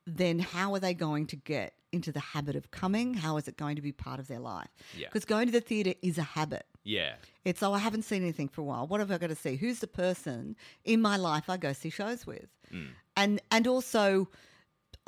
then 0.07 0.39
how 0.41 0.75
are 0.75 0.79
they 0.81 0.93
going 0.93 1.27
to 1.27 1.37
get 1.37 1.73
into 1.91 2.13
the 2.13 2.21
habit 2.21 2.55
of 2.55 2.71
coming? 2.71 3.15
How 3.15 3.39
is 3.39 3.49
it 3.49 3.57
going 3.57 3.77
to 3.77 3.83
be 3.83 3.93
part 3.93 4.21
of 4.21 4.29
their 4.29 4.41
life? 4.41 4.69
Yeah. 4.95 5.07
Because 5.09 5.25
going 5.25 5.47
to 5.47 5.53
the 5.53 5.63
theatre 5.63 5.95
is 6.03 6.19
a 6.19 6.23
habit. 6.23 6.67
Yeah. 6.85 7.15
It's 7.47 7.63
oh, 7.63 7.73
I 7.73 7.79
haven't 7.79 8.03
seen 8.03 8.23
anything 8.23 8.49
for 8.49 8.61
a 8.61 8.65
while. 8.65 8.87
What 8.87 9.01
have 9.01 9.11
I 9.11 9.17
got 9.17 9.31
to 9.31 9.35
see? 9.35 9.57
Who's 9.57 9.79
the 9.79 9.87
person 9.87 10.55
in 10.85 11.01
my 11.01 11.17
life 11.17 11.49
I 11.49 11.57
go 11.57 11.73
see 11.73 11.89
shows 11.91 12.27
with? 12.27 12.51
And 13.17 13.41
and 13.51 13.67
also, 13.67 14.29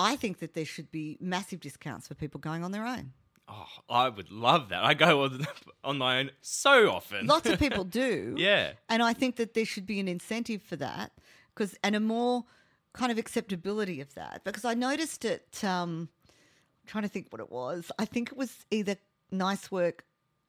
I 0.00 0.16
think 0.16 0.38
that 0.38 0.54
there 0.54 0.64
should 0.64 0.90
be 0.90 1.16
massive 1.20 1.60
discounts 1.60 2.08
for 2.08 2.14
people 2.14 2.40
going 2.40 2.64
on 2.64 2.72
their 2.72 2.86
own. 2.86 3.12
Oh, 3.48 3.66
I 3.88 4.08
would 4.08 4.30
love 4.30 4.68
that. 4.68 4.84
I 4.84 4.94
go 4.94 5.24
on, 5.24 5.46
on 5.84 5.98
my 5.98 6.20
own 6.20 6.30
so 6.40 6.90
often. 6.90 7.26
Lots 7.26 7.48
of 7.48 7.58
people 7.58 7.84
do. 8.04 8.34
Yeah. 8.38 8.72
And 8.88 9.02
I 9.02 9.12
think 9.12 9.36
that 9.36 9.54
there 9.54 9.64
should 9.64 9.86
be 9.86 9.98
an 9.98 10.06
incentive 10.08 10.62
for 10.62 10.76
that 10.76 11.12
because 11.54 11.76
and 11.82 11.96
a 11.96 12.00
more 12.00 12.44
kind 12.92 13.10
of 13.12 13.18
acceptability 13.18 14.00
of 14.00 14.14
that 14.14 14.42
because 14.44 14.64
I 14.64 14.74
noticed 14.74 15.24
it. 15.24 15.62
Um, 15.64 16.08
I'm 16.28 16.86
trying 16.86 17.02
to 17.02 17.08
think 17.08 17.26
what 17.30 17.40
it 17.40 17.50
was. 17.50 17.90
I 17.98 18.04
think 18.04 18.30
it 18.30 18.38
was 18.38 18.66
either 18.70 18.96
Nice 19.30 19.70
Work 19.70 20.04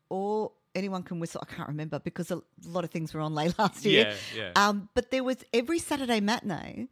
or 0.09 0.51
Anyone 0.75 1.03
Can 1.03 1.19
Whistle. 1.19 1.43
I 1.47 1.53
can't 1.53 1.67
remember 1.67 1.99
because 1.99 2.31
a 2.31 2.41
lot 2.65 2.83
of 2.83 2.91
things 2.91 3.13
were 3.13 3.21
on 3.21 3.33
late 3.33 3.53
last 3.59 3.83
year. 3.83 4.13
Yeah, 4.35 4.51
yeah. 4.55 4.67
Um, 4.67 4.89
but 4.93 5.11
there 5.11 5.23
was 5.23 5.37
every 5.53 5.79
Saturday 5.79 6.19
matinee. 6.19 6.87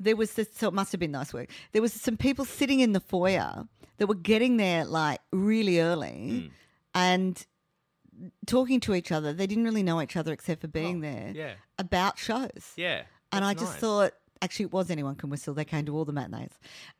There 0.00 0.16
was 0.16 0.32
this, 0.34 0.48
so 0.54 0.68
it 0.68 0.74
must 0.74 0.92
have 0.92 0.98
been 1.00 1.12
nice 1.12 1.32
work. 1.32 1.48
There 1.72 1.82
was 1.82 1.92
some 1.92 2.16
people 2.16 2.44
sitting 2.44 2.80
in 2.80 2.92
the 2.92 3.00
foyer 3.00 3.66
that 3.98 4.06
were 4.06 4.14
getting 4.14 4.56
there 4.56 4.84
like 4.84 5.20
really 5.32 5.80
early, 5.80 6.40
Hmm. 6.40 6.48
and 6.94 7.46
talking 8.46 8.80
to 8.80 8.94
each 8.94 9.10
other. 9.12 9.32
They 9.32 9.46
didn't 9.46 9.64
really 9.64 9.82
know 9.82 10.00
each 10.00 10.16
other 10.16 10.32
except 10.32 10.60
for 10.60 10.68
being 10.68 11.00
there 11.00 11.32
Oh, 11.34 11.38
yeah. 11.38 11.54
about 11.78 12.18
shows. 12.18 12.72
Yeah. 12.76 13.02
And 13.32 13.44
I 13.44 13.54
just 13.54 13.72
nice. 13.72 13.80
thought, 13.80 14.12
actually, 14.42 14.66
it 14.66 14.72
was 14.72 14.90
anyone 14.90 15.16
can 15.16 15.30
whistle. 15.30 15.54
They 15.54 15.64
came 15.64 15.84
to 15.86 15.96
all 15.96 16.04
the 16.04 16.12
matinees, 16.12 16.52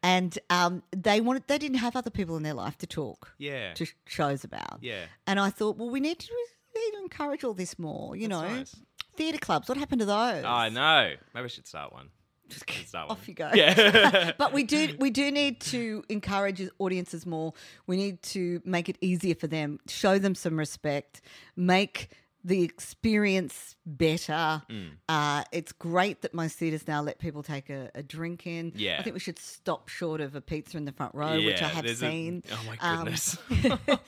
and 0.02 0.36
um, 0.50 0.82
they 0.90 1.20
wanted. 1.20 1.44
They 1.46 1.58
didn't 1.58 1.78
have 1.78 1.94
other 1.96 2.10
people 2.10 2.36
in 2.36 2.42
their 2.42 2.54
life 2.54 2.76
to 2.78 2.86
talk 2.86 3.34
Yeah. 3.38 3.74
to 3.74 3.84
sh- 3.84 3.94
shows 4.06 4.42
about. 4.44 4.78
Yeah. 4.82 5.04
And 5.26 5.38
I 5.38 5.50
thought, 5.50 5.76
well, 5.76 5.90
we 5.90 6.00
need 6.00 6.18
to, 6.20 6.28
we 6.74 6.80
need 6.84 6.96
to 6.96 7.02
encourage 7.02 7.44
all 7.44 7.54
this 7.54 7.78
more. 7.78 8.16
You 8.16 8.28
That's 8.28 8.42
know, 8.42 8.48
nice. 8.56 8.76
theatre 9.16 9.38
clubs. 9.38 9.68
What 9.68 9.78
happened 9.78 10.00
to 10.00 10.06
those? 10.06 10.44
I 10.44 10.68
know. 10.70 11.14
Maybe 11.34 11.44
I 11.44 11.48
should 11.48 11.66
start 11.68 11.92
one. 11.92 12.08
Should 12.50 12.86
start 12.88 13.08
one. 13.08 13.16
Off 13.16 13.26
you 13.28 13.34
go. 13.34 13.50
Yeah. 13.54 14.32
but 14.38 14.52
we 14.52 14.62
do 14.64 14.94
we 14.98 15.10
do 15.10 15.30
need 15.30 15.60
to 15.62 16.04
encourage 16.08 16.62
audiences 16.78 17.26
more. 17.26 17.52
We 17.86 17.96
need 17.96 18.22
to 18.22 18.60
make 18.64 18.88
it 18.88 18.96
easier 19.00 19.34
for 19.34 19.46
them, 19.46 19.78
show 19.88 20.18
them 20.18 20.34
some 20.34 20.58
respect, 20.58 21.20
make 21.56 22.10
the 22.46 22.62
experience 22.62 23.74
better. 23.86 24.62
Mm. 24.70 24.90
Uh, 25.08 25.44
it's 25.50 25.72
great 25.72 26.20
that 26.22 26.34
most 26.34 26.58
theatres 26.58 26.86
now 26.86 27.00
let 27.00 27.18
people 27.18 27.42
take 27.42 27.70
a, 27.70 27.90
a 27.94 28.02
drink 28.02 28.46
in. 28.46 28.72
Yeah. 28.76 28.98
I 28.98 29.02
think 29.02 29.14
we 29.14 29.20
should 29.20 29.38
stop 29.38 29.88
short 29.88 30.20
of 30.20 30.34
a 30.34 30.42
pizza 30.42 30.76
in 30.76 30.84
the 30.84 30.92
front 30.92 31.14
row, 31.14 31.36
which 31.42 31.62
I 31.62 31.68
have 31.68 31.84
there's 31.86 32.02
a- 32.02 32.10
seen. 32.10 32.42
oh 32.52 32.60
my 32.66 32.76
Um, 32.80 33.04
goodness. 33.04 33.38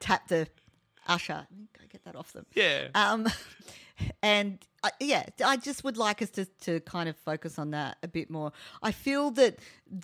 tap 0.00 0.28
the 0.28 0.46
usher. 1.06 1.46
Go 1.78 1.84
get 1.90 2.04
that 2.04 2.16
off 2.16 2.32
them. 2.32 2.46
yeah. 2.54 2.88
Um, 2.94 3.28
and 4.22 4.58
I, 4.84 4.90
yeah, 4.98 5.24
I 5.44 5.56
just 5.58 5.84
would 5.84 5.96
like 5.96 6.22
us 6.22 6.30
to, 6.30 6.44
to 6.62 6.80
kind 6.80 7.08
of 7.08 7.16
focus 7.16 7.58
on 7.58 7.70
that 7.70 7.98
a 8.02 8.08
bit 8.08 8.30
more. 8.30 8.50
I 8.82 8.90
feel 8.90 9.30
that 9.32 9.58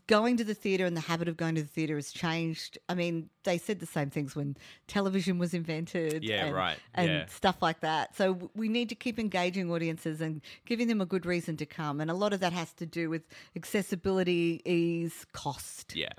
going 0.06 0.36
to 0.36 0.44
the 0.44 0.54
theatre 0.54 0.84
and 0.86 0.96
the 0.96 1.00
habit 1.00 1.26
of 1.26 1.36
going 1.36 1.56
to 1.56 1.62
the 1.62 1.68
theatre 1.68 1.96
has 1.96 2.12
changed. 2.12 2.78
I 2.88 2.94
mean, 2.94 3.28
they 3.44 3.58
said 3.58 3.80
the 3.80 3.86
same 3.86 4.10
things 4.10 4.36
when 4.36 4.56
television 4.86 5.38
was 5.38 5.52
invented. 5.54 6.22
Yeah, 6.22 6.46
and, 6.46 6.54
right. 6.54 6.78
And 6.94 7.08
Yeah. 7.10 7.26
stuff 7.26 7.60
like 7.60 7.80
that. 7.80 8.14
So 8.16 8.50
we 8.54 8.68
need 8.68 8.88
to 8.90 8.94
keep 8.94 9.18
engaging 9.18 9.70
audiences 9.70 10.20
and 10.20 10.42
giving 10.64 10.86
them 10.86 11.00
a 11.00 11.06
good 11.06 11.26
reason 11.26 11.56
to 11.56 11.66
come. 11.66 12.00
And 12.00 12.10
a 12.10 12.14
lot 12.14 12.32
of 12.32 12.38
that 12.40 12.52
has 12.52 12.72
to 12.74 12.86
do 12.86 13.10
with 13.10 13.22
accessibility, 13.56 14.60
ease, 14.64 15.26
cost. 15.32 15.94
Yeah. 15.96 16.10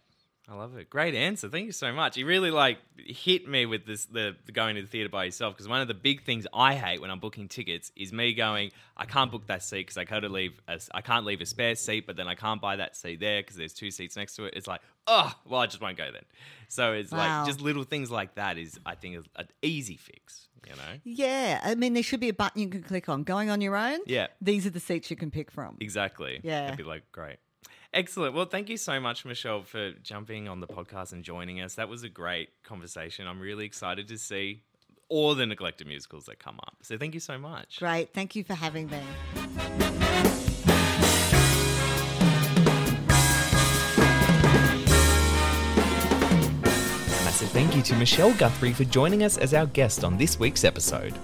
I 0.51 0.55
love 0.55 0.75
it. 0.77 0.89
Great 0.89 1.13
answer. 1.13 1.47
Thank 1.47 1.67
you 1.67 1.71
so 1.71 1.91
much. 1.93 2.17
You 2.17 2.25
really 2.25 2.49
like 2.49 2.79
hit 2.97 3.47
me 3.47 3.67
with 3.67 3.85
this 3.85 4.05
the, 4.05 4.35
the 4.47 4.51
going 4.51 4.75
to 4.77 4.81
the 4.81 4.87
theater 4.87 5.07
by 5.09 5.25
yourself 5.25 5.53
because 5.53 5.67
one 5.67 5.79
of 5.81 5.87
the 5.87 5.93
big 5.93 6.23
things 6.23 6.47
I 6.51 6.73
hate 6.73 7.01
when 7.01 7.11
I'm 7.11 7.19
booking 7.19 7.47
tickets 7.47 7.91
is 7.95 8.11
me 8.11 8.33
going 8.33 8.71
I 8.97 9.05
can't 9.05 9.29
book 9.31 9.45
that 9.47 9.61
seat 9.63 9.81
because 9.81 9.97
I 9.97 10.05
gotta 10.05 10.27
leave 10.29 10.59
a, 10.67 10.79
I 10.93 11.01
can't 11.01 11.25
leave 11.25 11.41
a 11.41 11.45
spare 11.45 11.75
seat 11.75 12.07
but 12.07 12.15
then 12.15 12.27
I 12.27 12.33
can't 12.33 12.59
buy 12.59 12.77
that 12.77 12.95
seat 12.95 13.19
there 13.19 13.41
because 13.41 13.57
there's 13.57 13.73
two 13.73 13.91
seats 13.91 14.15
next 14.15 14.35
to 14.37 14.45
it. 14.45 14.55
It's 14.57 14.65
like 14.65 14.81
oh 15.05 15.31
well 15.45 15.61
I 15.61 15.67
just 15.67 15.81
won't 15.81 15.97
go 15.97 16.11
then. 16.11 16.23
So 16.67 16.93
it's 16.93 17.11
Wow. 17.11 17.17
like 17.41 17.47
just 17.47 17.61
little 17.61 17.83
things 17.83 18.09
like 18.09 18.33
that 18.35 18.57
is 18.57 18.79
I 18.87 18.95
think 18.95 19.23
an 19.35 19.47
easy 19.61 19.97
fix. 19.97 20.47
You 20.67 20.75
know 20.75 20.99
Yeah, 21.03 21.61
I 21.63 21.75
mean, 21.75 21.93
there 21.93 22.03
should 22.03 22.19
be 22.19 22.29
a 22.29 22.33
button 22.33 22.61
you 22.61 22.67
can 22.69 22.83
click 22.83 23.07
on. 23.07 23.23
Going 23.23 23.49
on 23.49 23.61
your 23.61 23.77
own, 23.77 23.99
Yeah. 24.07 24.27
these 24.41 24.65
are 24.65 24.69
the 24.71 24.79
seats 24.81 25.09
you 25.09 25.15
can 25.15 25.31
pick 25.31 25.51
from. 25.51 25.77
Exactly. 25.79 26.41
Yeah. 26.43 26.65
It'd 26.65 26.77
be 26.77 26.83
like, 26.83 27.03
great. 27.13 27.37
Excellent. 27.93 28.35
Well, 28.35 28.45
thank 28.45 28.69
you 28.69 28.77
so 28.77 28.99
much, 28.99 29.25
Michelle, 29.25 29.63
for 29.63 29.91
jumping 30.03 30.47
on 30.47 30.59
the 30.59 30.67
podcast 30.67 31.11
and 31.11 31.23
joining 31.23 31.59
us. 31.59 31.73
That 31.75 31.89
was 31.89 32.03
a 32.03 32.09
great 32.09 32.49
conversation. 32.63 33.27
I'm 33.27 33.39
really 33.39 33.65
excited 33.65 34.07
to 34.09 34.17
see 34.17 34.61
all 35.09 35.33
the 35.33 35.45
neglected 35.47 35.87
musicals 35.87 36.25
that 36.25 36.37
come 36.37 36.59
up. 36.67 36.77
So 36.83 36.97
thank 36.99 37.15
you 37.15 37.19
so 37.19 37.39
much. 37.39 37.79
Great. 37.79 38.13
Thank 38.13 38.35
you 38.35 38.43
for 38.43 38.53
having 38.53 38.87
me. 38.89 38.99
A 47.07 47.23
massive 47.25 47.49
thank 47.49 47.75
you 47.75 47.81
to 47.81 47.95
Michelle 47.95 48.33
Guthrie 48.33 48.73
for 48.73 48.83
joining 48.83 49.23
us 49.23 49.39
as 49.39 49.55
our 49.55 49.65
guest 49.65 50.03
on 50.03 50.15
this 50.15 50.39
week's 50.39 50.63
episode. 50.63 51.15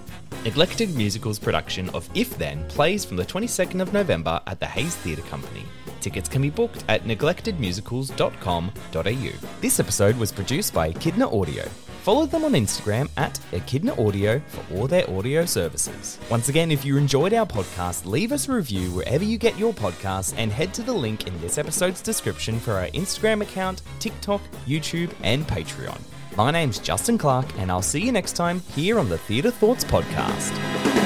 Neglected 0.46 0.94
Musicals 0.94 1.38
production 1.40 1.88
of 1.88 2.08
If 2.14 2.38
Then 2.38 2.64
plays 2.68 3.04
from 3.04 3.16
the 3.16 3.24
22nd 3.24 3.82
of 3.82 3.92
November 3.92 4.40
at 4.46 4.60
the 4.60 4.66
Hayes 4.66 4.94
Theatre 4.94 5.22
Company. 5.22 5.64
Tickets 6.00 6.28
can 6.28 6.40
be 6.40 6.50
booked 6.50 6.84
at 6.88 7.02
neglectedmusicals.com.au. 7.02 9.60
This 9.60 9.80
episode 9.80 10.16
was 10.16 10.30
produced 10.30 10.72
by 10.72 10.90
Echidna 10.90 11.36
Audio. 11.36 11.64
Follow 12.04 12.26
them 12.26 12.44
on 12.44 12.52
Instagram 12.52 13.10
at 13.16 13.40
Echidna 13.52 14.00
Audio 14.00 14.40
for 14.46 14.64
all 14.72 14.86
their 14.86 15.10
audio 15.10 15.44
services. 15.44 16.20
Once 16.30 16.48
again, 16.48 16.70
if 16.70 16.84
you 16.84 16.96
enjoyed 16.96 17.34
our 17.34 17.44
podcast, 17.44 18.06
leave 18.06 18.30
us 18.30 18.48
a 18.48 18.52
review 18.52 18.92
wherever 18.92 19.24
you 19.24 19.38
get 19.38 19.58
your 19.58 19.72
podcasts 19.72 20.32
and 20.36 20.52
head 20.52 20.72
to 20.74 20.82
the 20.82 20.92
link 20.92 21.26
in 21.26 21.36
this 21.40 21.58
episode's 21.58 22.00
description 22.00 22.60
for 22.60 22.74
our 22.74 22.86
Instagram 22.90 23.42
account, 23.42 23.82
TikTok, 23.98 24.42
YouTube, 24.64 25.10
and 25.24 25.44
Patreon. 25.48 26.00
My 26.36 26.50
name's 26.50 26.78
Justin 26.78 27.16
Clark, 27.16 27.46
and 27.58 27.70
I'll 27.70 27.80
see 27.80 28.00
you 28.00 28.12
next 28.12 28.34
time 28.34 28.60
here 28.74 28.98
on 28.98 29.08
the 29.08 29.16
Theatre 29.16 29.50
Thoughts 29.50 29.84
Podcast. 29.84 31.05